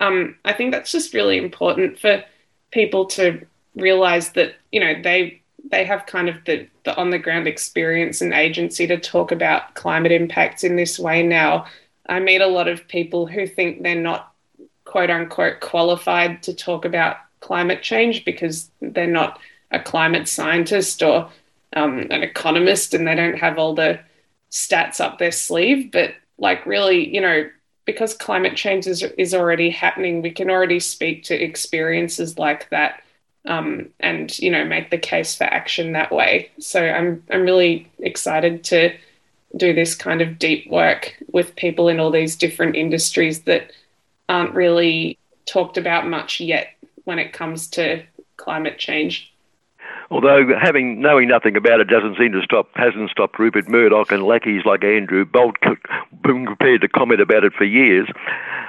Um, 0.00 0.36
I 0.44 0.52
think 0.52 0.72
that's 0.72 0.92
just 0.92 1.12
really 1.12 1.38
important 1.38 1.98
for 1.98 2.22
people 2.70 3.06
to 3.06 3.44
realize 3.74 4.30
that, 4.32 4.54
you 4.72 4.80
know, 4.80 4.94
they 5.02 5.40
they 5.70 5.84
have 5.84 6.06
kind 6.06 6.28
of 6.28 6.36
the, 6.44 6.68
the 6.84 6.94
on 6.96 7.10
the 7.10 7.18
ground 7.18 7.46
experience 7.46 8.20
and 8.20 8.34
agency 8.34 8.86
to 8.86 8.98
talk 8.98 9.32
about 9.32 9.74
climate 9.74 10.12
impacts 10.12 10.62
in 10.62 10.76
this 10.76 10.98
way 10.98 11.22
now. 11.22 11.66
I 12.06 12.20
meet 12.20 12.42
a 12.42 12.46
lot 12.46 12.68
of 12.68 12.86
people 12.86 13.26
who 13.26 13.46
think 13.46 13.82
they're 13.82 13.94
not 13.94 14.32
quote 14.84 15.10
unquote 15.10 15.60
qualified 15.60 16.42
to 16.42 16.54
talk 16.54 16.84
about 16.84 17.16
climate 17.40 17.82
change 17.82 18.24
because 18.24 18.70
they're 18.80 19.06
not 19.06 19.38
a 19.70 19.80
climate 19.80 20.28
scientist 20.28 21.02
or 21.02 21.30
um, 21.74 22.06
an 22.10 22.22
economist 22.22 22.94
and 22.94 23.06
they 23.06 23.14
don't 23.14 23.38
have 23.38 23.58
all 23.58 23.74
the 23.74 23.98
stats 24.50 25.00
up 25.00 25.18
their 25.18 25.32
sleeve. 25.32 25.90
But 25.90 26.14
like, 26.38 26.64
really, 26.66 27.12
you 27.12 27.20
know, 27.20 27.48
because 27.84 28.14
climate 28.14 28.56
change 28.56 28.86
is, 28.86 29.02
is 29.02 29.34
already 29.34 29.70
happening, 29.70 30.22
we 30.22 30.30
can 30.30 30.50
already 30.50 30.80
speak 30.80 31.24
to 31.24 31.34
experiences 31.34 32.38
like 32.38 32.68
that 32.70 33.02
um, 33.46 33.90
and 34.00 34.36
you 34.38 34.50
know 34.50 34.64
make 34.64 34.90
the 34.90 34.98
case 34.98 35.34
for 35.34 35.44
action 35.44 35.92
that 35.92 36.12
way. 36.12 36.50
So 36.58 36.82
I'm 36.82 37.22
I'm 37.30 37.42
really 37.42 37.90
excited 37.98 38.64
to 38.64 38.96
do 39.56 39.72
this 39.72 39.94
kind 39.94 40.20
of 40.20 40.38
deep 40.38 40.68
work 40.70 41.14
with 41.32 41.56
people 41.56 41.88
in 41.88 42.00
all 42.00 42.10
these 42.10 42.36
different 42.36 42.76
industries 42.76 43.42
that 43.42 43.70
aren't 44.28 44.54
really 44.54 45.18
talked 45.46 45.76
about 45.76 46.08
much 46.08 46.40
yet 46.40 46.68
when 47.04 47.18
it 47.18 47.32
comes 47.32 47.68
to 47.68 48.02
climate 48.36 48.78
change. 48.78 49.33
Although 50.10 50.48
having 50.60 51.00
knowing 51.00 51.28
nothing 51.28 51.56
about 51.56 51.80
it 51.80 51.88
doesn't 51.88 52.18
seem 52.18 52.32
to 52.32 52.42
stop 52.42 52.68
hasn't 52.74 53.10
stopped 53.10 53.38
Rupert 53.38 53.68
Murdoch 53.68 54.12
and 54.12 54.22
lackeys 54.22 54.62
like 54.64 54.84
Andrew 54.84 55.24
Bolt 55.24 55.56
been 56.22 56.46
prepared 56.46 56.82
to 56.82 56.88
comment 56.88 57.20
about 57.20 57.44
it 57.44 57.52
for 57.54 57.64
years. 57.64 58.08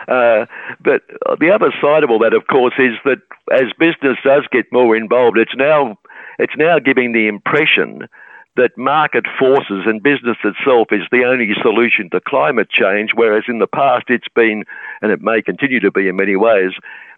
Uh, 0.07 0.45
but 0.81 1.01
the 1.39 1.51
other 1.53 1.73
side 1.81 2.03
of 2.03 2.09
all 2.09 2.19
that, 2.19 2.33
of 2.33 2.47
course, 2.47 2.75
is 2.77 2.93
that 3.05 3.21
as 3.51 3.73
business 3.79 4.17
does 4.23 4.45
get 4.51 4.65
more 4.71 4.95
involved, 4.95 5.37
it's 5.37 5.55
now 5.55 5.97
it's 6.39 6.55
now 6.57 6.79
giving 6.79 7.11
the 7.11 7.27
impression 7.27 8.07
that 8.55 8.77
market 8.77 9.25
forces 9.37 9.83
and 9.85 10.01
business 10.01 10.37
itself 10.43 10.87
is 10.91 11.01
the 11.11 11.25
only 11.25 11.49
solution 11.61 12.09
to 12.09 12.21
climate 12.21 12.69
change, 12.69 13.11
whereas 13.13 13.43
in 13.47 13.59
the 13.59 13.67
past 13.67 14.05
it's 14.07 14.29
been, 14.33 14.63
and 15.01 15.11
it 15.11 15.21
may 15.21 15.41
continue 15.41 15.79
to 15.81 15.91
be 15.91 16.07
in 16.07 16.15
many 16.15 16.37
ways, 16.37 16.71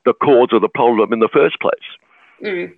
the 0.05 0.13
cause 0.13 0.49
of 0.51 0.61
the 0.61 0.69
problem 0.69 1.13
in 1.13 1.19
the 1.19 1.29
first 1.31 1.59
place. 1.59 1.73
Mm. 2.43 2.73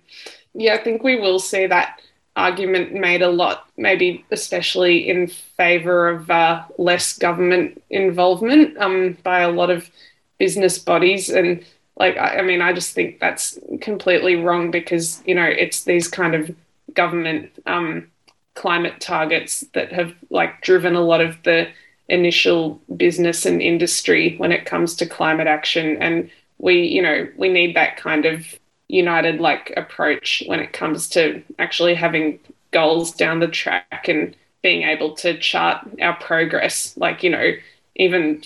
Yeah, 0.54 0.74
I 0.74 0.78
think 0.78 1.02
we 1.02 1.16
will 1.16 1.38
see 1.38 1.66
that 1.66 2.00
argument 2.36 2.92
made 2.92 3.22
a 3.22 3.30
lot, 3.30 3.68
maybe 3.76 4.24
especially 4.30 5.08
in 5.08 5.26
favour 5.26 6.08
of 6.08 6.30
uh, 6.30 6.64
less 6.78 7.16
government 7.16 7.82
involvement 7.90 8.76
um, 8.78 9.16
by 9.22 9.40
a 9.40 9.50
lot 9.50 9.70
of 9.70 9.90
business 10.38 10.78
bodies. 10.78 11.28
And 11.28 11.64
like, 11.96 12.16
I, 12.16 12.38
I, 12.38 12.42
mean, 12.42 12.62
I 12.62 12.72
just 12.72 12.94
think 12.94 13.20
that's 13.20 13.58
completely 13.80 14.36
wrong 14.36 14.70
because, 14.70 15.22
you 15.26 15.34
know, 15.34 15.44
it's 15.44 15.84
these 15.84 16.08
kind 16.08 16.34
of 16.34 16.54
government 16.94 17.50
um, 17.66 18.08
climate 18.54 19.00
targets 19.00 19.64
that 19.74 19.92
have 19.92 20.14
like 20.30 20.60
driven 20.62 20.94
a 20.94 21.00
lot 21.00 21.20
of 21.20 21.42
the 21.44 21.68
initial 22.08 22.80
business 22.96 23.46
and 23.46 23.62
industry 23.62 24.36
when 24.38 24.50
it 24.50 24.66
comes 24.66 24.96
to 24.96 25.06
climate 25.06 25.46
action 25.46 25.96
and 26.02 26.28
we 26.58 26.82
you 26.82 27.00
know 27.00 27.28
we 27.36 27.48
need 27.48 27.76
that 27.76 27.96
kind 27.96 28.26
of 28.26 28.58
united 28.92 29.40
like 29.40 29.72
approach 29.76 30.42
when 30.46 30.60
it 30.60 30.72
comes 30.72 31.08
to 31.08 31.42
actually 31.58 31.94
having 31.94 32.38
goals 32.72 33.12
down 33.12 33.40
the 33.40 33.48
track 33.48 34.08
and 34.08 34.36
being 34.62 34.82
able 34.82 35.14
to 35.14 35.38
chart 35.38 35.78
our 36.00 36.16
progress 36.16 36.96
like 36.96 37.22
you 37.22 37.30
know 37.30 37.52
even 37.96 38.42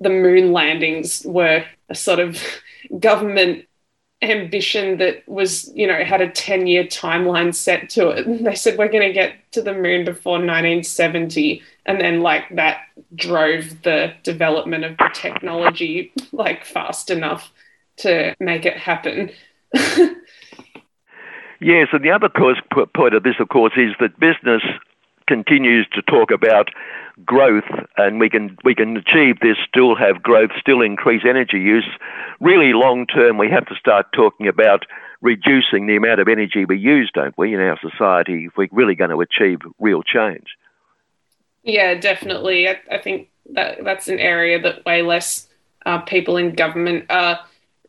the 0.00 0.10
moon 0.10 0.52
landings 0.52 1.22
were 1.26 1.64
a 1.88 1.94
sort 1.94 2.18
of 2.20 2.40
government 2.98 3.66
ambition 4.22 4.98
that 4.98 5.26
was, 5.28 5.70
you 5.74 5.86
know, 5.86 6.04
had 6.04 6.20
a 6.20 6.30
10 6.30 6.66
year 6.66 6.84
timeline 6.84 7.54
set 7.54 7.90
to 7.90 8.10
it. 8.10 8.26
They 8.44 8.54
said, 8.54 8.78
we're 8.78 8.88
going 8.88 9.06
to 9.08 9.12
get 9.12 9.34
to 9.52 9.62
the 9.62 9.74
moon 9.74 10.04
before 10.04 10.38
1970. 10.38 11.62
And 11.86 12.00
then, 12.00 12.20
like, 12.20 12.44
that 12.54 12.82
drove 13.14 13.82
the 13.82 14.14
development 14.22 14.84
of 14.84 14.96
the 14.96 15.10
technology, 15.12 16.12
like, 16.32 16.64
fast 16.64 17.10
enough 17.10 17.52
to 17.98 18.34
make 18.38 18.64
it 18.64 18.76
happen. 18.76 19.30
yes, 21.60 21.88
and 21.92 22.04
the 22.04 22.10
other 22.10 22.28
course, 22.28 22.58
point 22.94 23.14
of 23.14 23.22
this, 23.22 23.36
of 23.40 23.48
course, 23.48 23.72
is 23.76 23.92
that 24.00 24.18
business 24.18 24.62
continues 25.26 25.86
to 25.92 26.02
talk 26.02 26.30
about 26.30 26.68
growth, 27.24 27.64
and 27.96 28.20
we 28.20 28.28
can 28.28 28.56
we 28.64 28.74
can 28.74 28.96
achieve 28.96 29.40
this, 29.40 29.56
still 29.68 29.94
have 29.96 30.22
growth, 30.22 30.50
still 30.60 30.80
increase 30.80 31.22
energy 31.28 31.58
use. 31.58 31.88
Really, 32.40 32.72
long 32.72 33.06
term, 33.06 33.38
we 33.38 33.50
have 33.50 33.66
to 33.66 33.74
start 33.76 34.06
talking 34.12 34.48
about 34.48 34.84
reducing 35.20 35.86
the 35.86 35.96
amount 35.96 36.20
of 36.20 36.28
energy 36.28 36.64
we 36.64 36.76
use, 36.76 37.10
don't 37.14 37.36
we, 37.38 37.54
in 37.54 37.60
our 37.60 37.78
society, 37.80 38.46
if 38.46 38.56
we're 38.56 38.68
really 38.72 38.94
going 38.94 39.10
to 39.10 39.20
achieve 39.20 39.60
real 39.78 40.02
change. 40.02 40.56
Yeah, 41.62 41.94
definitely. 41.94 42.68
I, 42.68 42.80
I 42.90 42.98
think 42.98 43.28
that 43.50 43.84
that's 43.84 44.08
an 44.08 44.18
area 44.18 44.60
that 44.60 44.84
way 44.84 45.02
less 45.02 45.48
uh, 45.86 45.98
people 45.98 46.36
in 46.36 46.54
government 46.54 47.06
are 47.08 47.40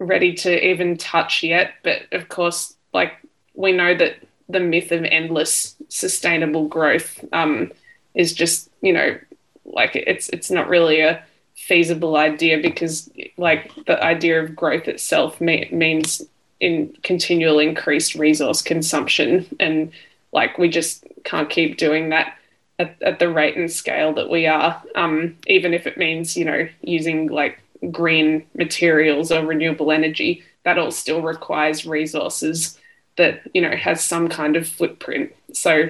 ready 0.04 0.34
to 0.34 0.68
even 0.68 0.98
touch 0.98 1.44
yet. 1.44 1.74
But 1.84 2.04
of 2.12 2.30
course, 2.30 2.76
like 2.94 3.14
we 3.56 3.72
know 3.72 3.96
that 3.96 4.18
the 4.50 4.60
myth 4.60 4.92
of 4.92 5.04
endless 5.04 5.76
sustainable 5.90 6.68
growth 6.68 7.24
um, 7.34 7.72
is 8.14 8.34
just 8.34 8.70
you 8.82 8.94
know 8.94 9.18
like 9.66 9.96
it's 9.96 10.30
it's 10.30 10.52
not 10.52 10.68
really 10.68 11.00
a 11.02 11.24
feasible 11.56 12.18
idea 12.18 12.58
because 12.62 13.10
like 13.38 13.72
the 13.86 14.02
idea 14.04 14.44
of 14.44 14.56
growth 14.56 14.88
itself 14.88 15.40
means 15.40 16.22
in 16.60 16.94
continual 17.04 17.60
increased 17.60 18.16
resource 18.16 18.62
consumption 18.62 19.46
and 19.60 19.92
like 20.34 20.58
we 20.58 20.68
just 20.68 21.06
can't 21.24 21.50
keep 21.50 21.78
doing 21.78 22.10
that 22.10 22.36
at, 22.80 22.96
at 23.02 23.20
the 23.20 23.30
rate 23.30 23.56
and 23.56 23.72
scale 23.72 24.14
that 24.14 24.30
we 24.30 24.46
are 24.46 24.82
um, 24.96 25.38
even 25.48 25.74
if 25.74 25.88
it 25.88 25.98
means 25.98 26.36
you 26.36 26.44
know 26.44 26.68
using 26.82 27.28
like 27.28 27.63
green 27.92 28.46
materials 28.56 29.32
or 29.32 29.46
renewable 29.46 29.92
energy 29.92 30.44
that 30.64 30.78
all 30.78 30.92
still 30.92 31.22
requires 31.22 31.86
resources 31.86 32.80
that 33.18 33.42
you 33.54 33.62
know 33.62 33.76
has 33.76 34.04
some 34.04 34.28
kind 34.30 34.56
of 34.56 34.68
footprint 34.68 35.34
so 35.52 35.90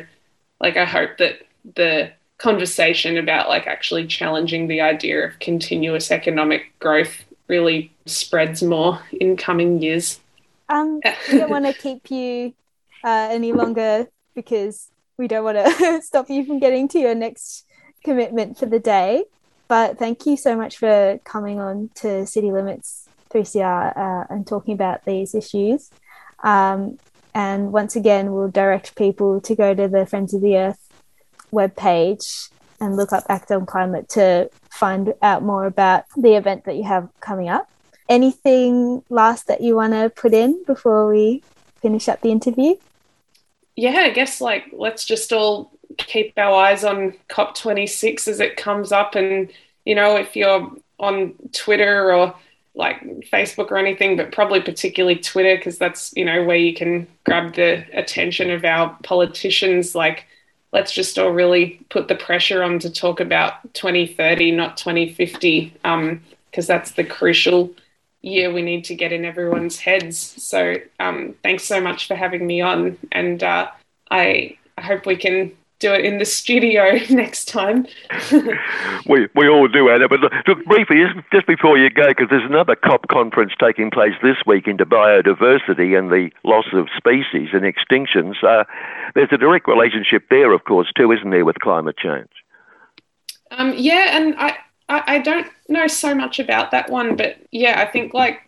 like 0.59 0.77
i 0.77 0.85
hope 0.85 1.17
that 1.17 1.39
the 1.75 2.11
conversation 2.37 3.17
about 3.17 3.47
like 3.47 3.67
actually 3.67 4.05
challenging 4.05 4.67
the 4.67 4.81
idea 4.81 5.25
of 5.25 5.39
continuous 5.39 6.11
economic 6.11 6.77
growth 6.79 7.23
really 7.47 7.93
spreads 8.05 8.61
more 8.61 8.99
in 9.11 9.37
coming 9.37 9.81
years. 9.81 10.19
Um, 10.69 10.99
we 11.31 11.37
don't 11.37 11.49
want 11.49 11.65
to 11.65 11.73
keep 11.73 12.11
you 12.11 12.53
uh, 13.03 13.29
any 13.31 13.53
longer 13.53 14.07
because 14.35 14.89
we 15.17 15.27
don't 15.27 15.43
want 15.43 15.57
to 15.57 16.01
stop 16.03 16.29
you 16.29 16.45
from 16.45 16.59
getting 16.59 16.87
to 16.89 16.99
your 16.99 17.15
next 17.15 17.65
commitment 18.03 18.57
for 18.57 18.65
the 18.65 18.79
day. 18.79 19.23
But 19.67 19.97
thank 19.97 20.25
you 20.25 20.37
so 20.37 20.55
much 20.55 20.77
for 20.77 21.19
coming 21.23 21.59
on 21.59 21.89
to 21.95 22.25
City 22.25 22.51
Limits 22.51 23.07
3CR 23.31 23.97
uh, 23.97 24.25
and 24.29 24.45
talking 24.45 24.73
about 24.73 25.05
these 25.05 25.33
issues. 25.33 25.89
Um, 26.43 26.97
and 27.33 27.71
once 27.71 27.95
again, 27.95 28.31
we'll 28.31 28.49
direct 28.49 28.95
people 28.95 29.41
to 29.41 29.55
go 29.55 29.73
to 29.73 29.87
the 29.87 30.05
Friends 30.05 30.33
of 30.33 30.41
the 30.41 30.57
Earth 30.57 30.89
webpage 31.51 32.49
and 32.79 32.95
look 32.95 33.13
up 33.13 33.23
Act 33.29 33.51
on 33.51 33.65
Climate 33.65 34.09
to 34.09 34.49
find 34.69 35.13
out 35.21 35.43
more 35.43 35.65
about 35.65 36.05
the 36.17 36.35
event 36.35 36.65
that 36.65 36.75
you 36.75 36.83
have 36.83 37.09
coming 37.21 37.49
up. 37.49 37.69
Anything 38.09 39.03
last 39.09 39.47
that 39.47 39.61
you 39.61 39.75
want 39.75 39.93
to 39.93 40.09
put 40.09 40.33
in 40.33 40.63
before 40.65 41.07
we 41.07 41.41
finish 41.81 42.07
up 42.07 42.21
the 42.21 42.31
interview? 42.31 42.75
Yeah, 43.75 43.91
I 43.91 44.09
guess 44.09 44.41
like 44.41 44.65
let's 44.71 45.05
just 45.05 45.33
all 45.33 45.72
keep 45.97 46.33
our 46.37 46.53
eyes 46.53 46.83
on 46.83 47.13
COP26 47.29 48.27
as 48.27 48.39
it 48.39 48.57
comes 48.57 48.91
up. 48.91 49.15
And, 49.15 49.51
you 49.85 49.95
know, 49.95 50.15
if 50.15 50.35
you're 50.35 50.71
on 50.99 51.33
Twitter 51.51 52.13
or 52.13 52.35
like 52.75 53.01
Facebook 53.31 53.71
or 53.71 53.77
anything, 53.77 54.17
but 54.17 54.31
probably 54.31 54.59
particularly 54.59 55.17
Twitter, 55.17 55.55
because 55.57 55.77
that's, 55.77 56.11
you 56.15 56.25
know, 56.25 56.43
where 56.43 56.57
you 56.57 56.73
can 56.73 57.07
grab 57.23 57.53
the 57.55 57.85
attention 57.93 58.49
of 58.49 58.65
our 58.65 58.97
politicians. 59.03 59.93
Like, 59.93 60.25
let's 60.71 60.91
just 60.91 61.19
all 61.19 61.29
really 61.29 61.79
put 61.89 62.07
the 62.07 62.15
pressure 62.15 62.63
on 62.63 62.79
to 62.79 62.89
talk 62.89 63.19
about 63.19 63.73
2030, 63.73 64.51
not 64.51 64.77
2050, 64.77 65.69
because 65.69 65.79
um, 65.83 66.21
that's 66.53 66.91
the 66.91 67.03
crucial 67.03 67.71
year 68.23 68.51
we 68.51 68.61
need 68.61 68.85
to 68.85 68.95
get 68.95 69.13
in 69.13 69.25
everyone's 69.25 69.77
heads. 69.77 70.17
So 70.17 70.77
um, 70.99 71.35
thanks 71.43 71.63
so 71.63 71.79
much 71.79 72.07
for 72.07 72.15
having 72.15 72.47
me 72.47 72.61
on, 72.61 72.97
and 73.11 73.43
uh, 73.43 73.69
I, 74.09 74.57
I 74.77 74.81
hope 74.81 75.05
we 75.05 75.15
can 75.15 75.51
do 75.83 75.91
it 75.91 76.05
in 76.05 76.17
the 76.17 76.25
studio 76.25 76.97
next 77.09 77.45
time. 77.45 77.85
we 79.05 79.27
we 79.35 79.47
all 79.49 79.67
do, 79.67 79.89
Anna. 79.89 80.07
But 80.07 80.21
look, 80.21 80.33
look 80.47 80.65
briefly, 80.65 81.03
just 81.31 81.45
before 81.45 81.77
you 81.77 81.89
go, 81.89 82.07
because 82.07 82.27
there's 82.29 82.49
another 82.49 82.75
COP 82.75 83.07
conference 83.09 83.51
taking 83.59 83.91
place 83.91 84.13
this 84.23 84.37
week 84.47 84.65
into 84.65 84.85
biodiversity 84.85 85.97
and 85.97 86.09
the 86.09 86.31
loss 86.43 86.65
of 86.73 86.87
species 86.95 87.49
and 87.51 87.63
extinctions. 87.63 88.41
Uh, 88.41 88.63
there's 89.13 89.29
a 89.31 89.37
direct 89.37 89.67
relationship 89.67 90.23
there, 90.29 90.53
of 90.53 90.63
course, 90.63 90.87
too, 90.95 91.11
isn't 91.11 91.29
there, 91.29 91.45
with 91.45 91.59
climate 91.59 91.97
change? 91.97 92.31
Um, 93.51 93.73
yeah, 93.75 94.17
and 94.17 94.35
I, 94.37 94.57
I 94.87 95.03
I 95.15 95.19
don't 95.19 95.47
know 95.67 95.87
so 95.87 96.15
much 96.15 96.39
about 96.39 96.71
that 96.71 96.89
one, 96.89 97.17
but 97.17 97.37
yeah, 97.51 97.81
I 97.81 97.85
think 97.91 98.13
like 98.13 98.39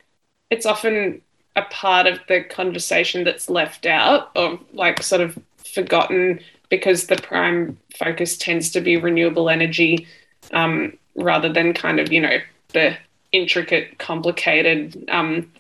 it's 0.50 0.66
often 0.66 1.22
a 1.58 1.64
part 1.64 2.08
of 2.08 2.20
the 2.30 2.44
conversation 2.44 3.26
that's 3.26 3.50
left 3.50 3.86
out 3.86 4.32
or 4.36 4.60
like 4.74 5.04
sort 5.04 5.22
of 5.22 5.38
forgotten 5.58 6.40
because 6.70 7.08
the 7.08 7.16
prime 7.18 7.78
focus 7.98 8.38
tends 8.38 8.72
to 8.72 8.82
be 8.82 8.98
renewable 8.98 9.50
energy 9.50 10.08
um, 10.52 10.98
rather 11.16 11.52
than 11.52 11.74
kind 11.74 12.00
of, 12.00 12.12
you 12.12 12.22
know, 12.22 12.38
the 12.74 12.98
intricate, 13.32 13.98
complicated 13.98 15.06
um, 15.10 15.52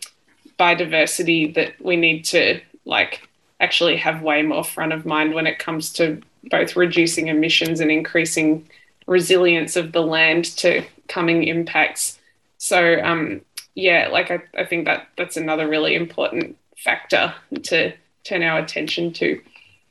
biodiversity 0.60 1.54
that 1.56 1.74
we 1.82 1.96
need 1.96 2.24
to 2.26 2.60
like 2.86 3.28
actually 3.60 3.98
have 3.98 4.22
way 4.22 4.42
more 4.42 4.64
front 4.64 4.94
of 4.94 5.06
mind 5.06 5.34
when 5.34 5.48
it 5.48 5.60
comes 5.60 5.92
to 5.94 6.22
both 6.50 6.76
reducing 6.76 7.28
emissions 7.28 7.80
and 7.80 7.92
increasing 7.92 8.68
resilience 9.08 9.76
of 9.76 9.92
the 9.92 10.02
land 10.02 10.46
to 10.46 10.84
coming 11.08 11.44
impacts. 11.44 12.20
So 12.58 13.00
um, 13.04 13.42
yeah, 13.76 14.10
like 14.12 14.32
I, 14.32 14.42
I 14.58 14.66
think 14.66 14.86
that 14.86 15.08
that's 15.18 15.38
another 15.38 15.68
really 15.68 15.96
important 15.96 16.58
factor 16.78 17.34
to 17.64 17.94
turn 18.24 18.44
our 18.44 18.60
attention 18.60 19.14
to 19.14 19.42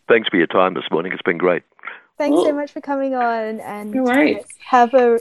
thanks 0.08 0.28
for 0.28 0.36
your 0.36 0.46
time 0.46 0.74
this 0.74 0.84
morning. 0.90 1.12
It's 1.12 1.22
been 1.22 1.38
great. 1.38 1.62
Thanks 2.18 2.42
so 2.42 2.52
much 2.52 2.70
for 2.72 2.80
coming 2.80 3.14
on 3.14 3.60
and 3.60 3.90
no 3.90 4.04
worries. 4.04 4.44
have 4.66 4.94
a 4.94 5.18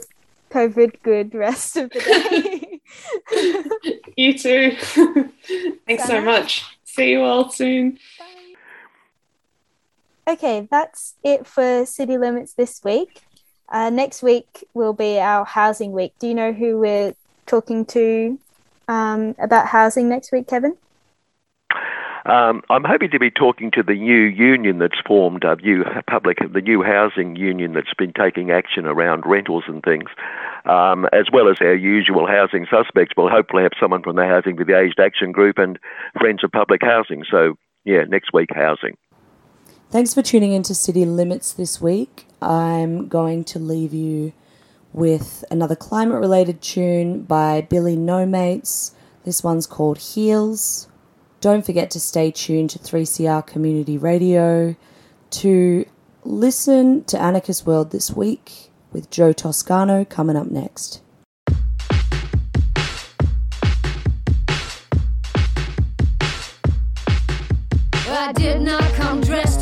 COVID 0.50 1.02
good 1.02 1.34
rest 1.34 1.76
of 1.76 1.90
the 1.90 2.00
day. 3.32 4.04
you 4.16 4.38
too. 4.38 4.76
Thanks 5.86 6.04
Bye. 6.04 6.08
so 6.08 6.20
much. 6.20 6.64
See 6.84 7.10
you 7.10 7.22
all 7.22 7.50
soon. 7.50 7.98
Bye. 8.18 8.54
Okay, 10.34 10.68
that's 10.70 11.14
it 11.24 11.46
for 11.46 11.84
City 11.84 12.16
Limits 12.16 12.52
this 12.54 12.80
week. 12.84 13.22
Uh, 13.68 13.90
next 13.90 14.22
week 14.22 14.64
will 14.72 14.92
be 14.92 15.18
our 15.18 15.44
housing 15.44 15.90
week. 15.92 16.12
Do 16.20 16.28
you 16.28 16.34
know 16.34 16.52
who 16.52 16.78
we're 16.78 17.14
talking 17.46 17.84
to 17.86 18.38
um, 18.86 19.34
about 19.38 19.66
housing 19.66 20.08
next 20.08 20.30
week, 20.30 20.46
Kevin? 20.46 20.76
Um, 22.26 22.62
I'm 22.70 22.84
hoping 22.84 23.10
to 23.10 23.18
be 23.18 23.30
talking 23.30 23.70
to 23.72 23.82
the 23.82 23.94
new 23.94 24.22
union 24.22 24.78
that's 24.78 24.98
formed, 25.06 25.44
uh, 25.44 25.56
new 25.56 25.84
public, 26.08 26.38
the 26.40 26.62
new 26.62 26.82
housing 26.82 27.36
union 27.36 27.74
that's 27.74 27.92
been 27.98 28.14
taking 28.14 28.50
action 28.50 28.86
around 28.86 29.24
rentals 29.26 29.64
and 29.66 29.82
things, 29.82 30.08
um, 30.64 31.04
as 31.12 31.26
well 31.30 31.50
as 31.50 31.56
our 31.60 31.74
usual 31.74 32.26
housing 32.26 32.66
suspects. 32.70 33.12
We'll 33.14 33.28
hopefully 33.28 33.64
have 33.64 33.72
someone 33.78 34.02
from 34.02 34.16
the 34.16 34.24
Housing 34.24 34.56
for 34.56 34.64
the 34.64 34.78
Aged 34.78 34.98
Action 35.00 35.32
Group 35.32 35.58
and 35.58 35.78
Friends 36.18 36.42
of 36.42 36.50
Public 36.50 36.82
Housing. 36.82 37.24
So, 37.30 37.58
yeah, 37.84 38.04
next 38.04 38.32
week, 38.32 38.48
housing. 38.54 38.96
Thanks 39.90 40.14
for 40.14 40.22
tuning 40.22 40.52
into 40.52 40.74
City 40.74 41.04
Limits 41.04 41.52
this 41.52 41.78
week. 41.78 42.26
I'm 42.40 43.06
going 43.06 43.44
to 43.44 43.58
leave 43.58 43.92
you 43.92 44.32
with 44.94 45.44
another 45.50 45.76
climate 45.76 46.20
related 46.20 46.62
tune 46.62 47.22
by 47.24 47.60
Billy 47.60 47.96
No 47.96 48.24
Mates. 48.24 48.94
This 49.24 49.44
one's 49.44 49.66
called 49.66 49.98
Heels. 49.98 50.88
Don't 51.44 51.66
forget 51.66 51.90
to 51.90 52.00
stay 52.00 52.30
tuned 52.30 52.70
to 52.70 52.78
3CR 52.78 53.46
Community 53.46 53.98
Radio 53.98 54.76
to 55.28 55.84
listen 56.24 57.04
to 57.04 57.20
Anarchist 57.20 57.66
World 57.66 57.90
this 57.90 58.10
week 58.10 58.70
with 58.92 59.10
Joe 59.10 59.34
Toscano 59.34 60.06
coming 60.06 60.36
up 60.36 60.46
next. 60.46 61.02
I 68.08 68.32
did 68.34 68.62
not 68.62 68.82
come 68.94 69.20
dressed. 69.20 69.53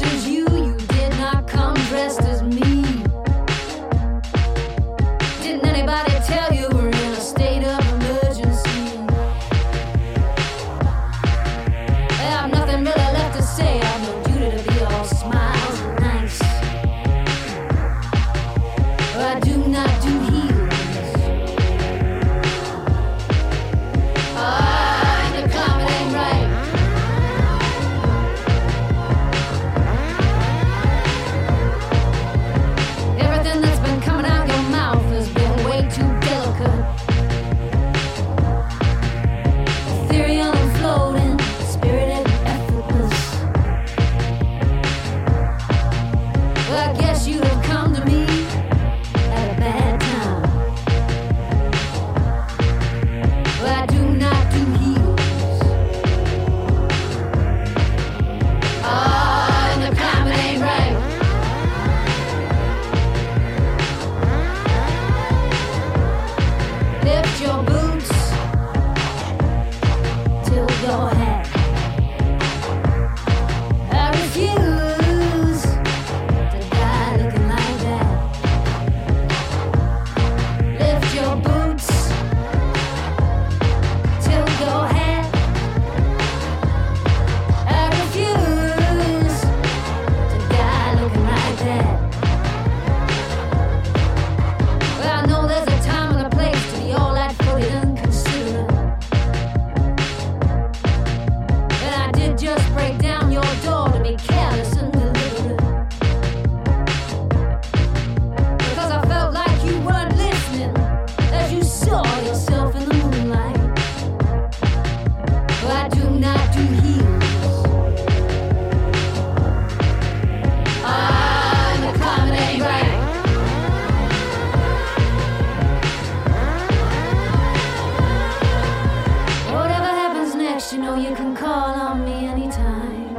call 131.36 131.74
on 131.74 132.04
me 132.04 132.26
anytime. 132.26 133.16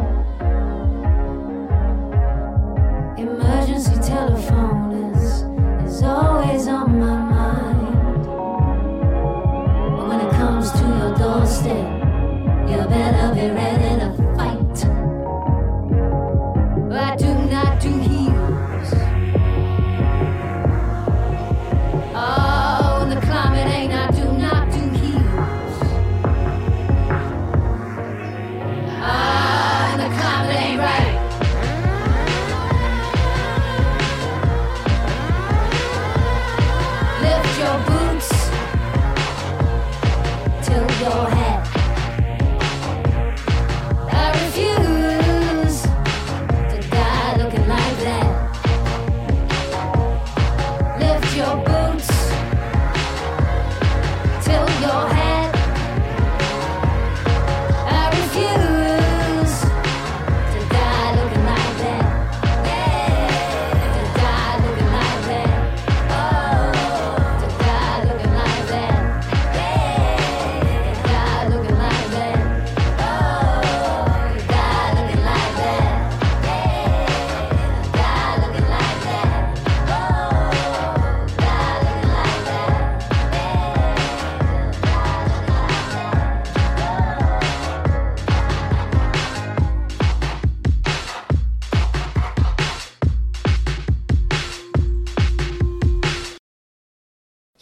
Emergency 3.17 3.95
telephone 4.01 4.91
is, 5.13 5.43
is 5.85 6.03
always 6.03 6.67
on 6.67 6.99
my 6.99 7.17
mind. 7.17 8.23
But 9.97 10.07
when 10.07 10.19
it 10.21 10.31
comes 10.33 10.71
to 10.71 10.79
your 10.79 11.17
doorstep, 11.17 11.87
you 12.69 12.77
better 12.87 13.33
be 13.33 13.49
ready. 13.49 13.72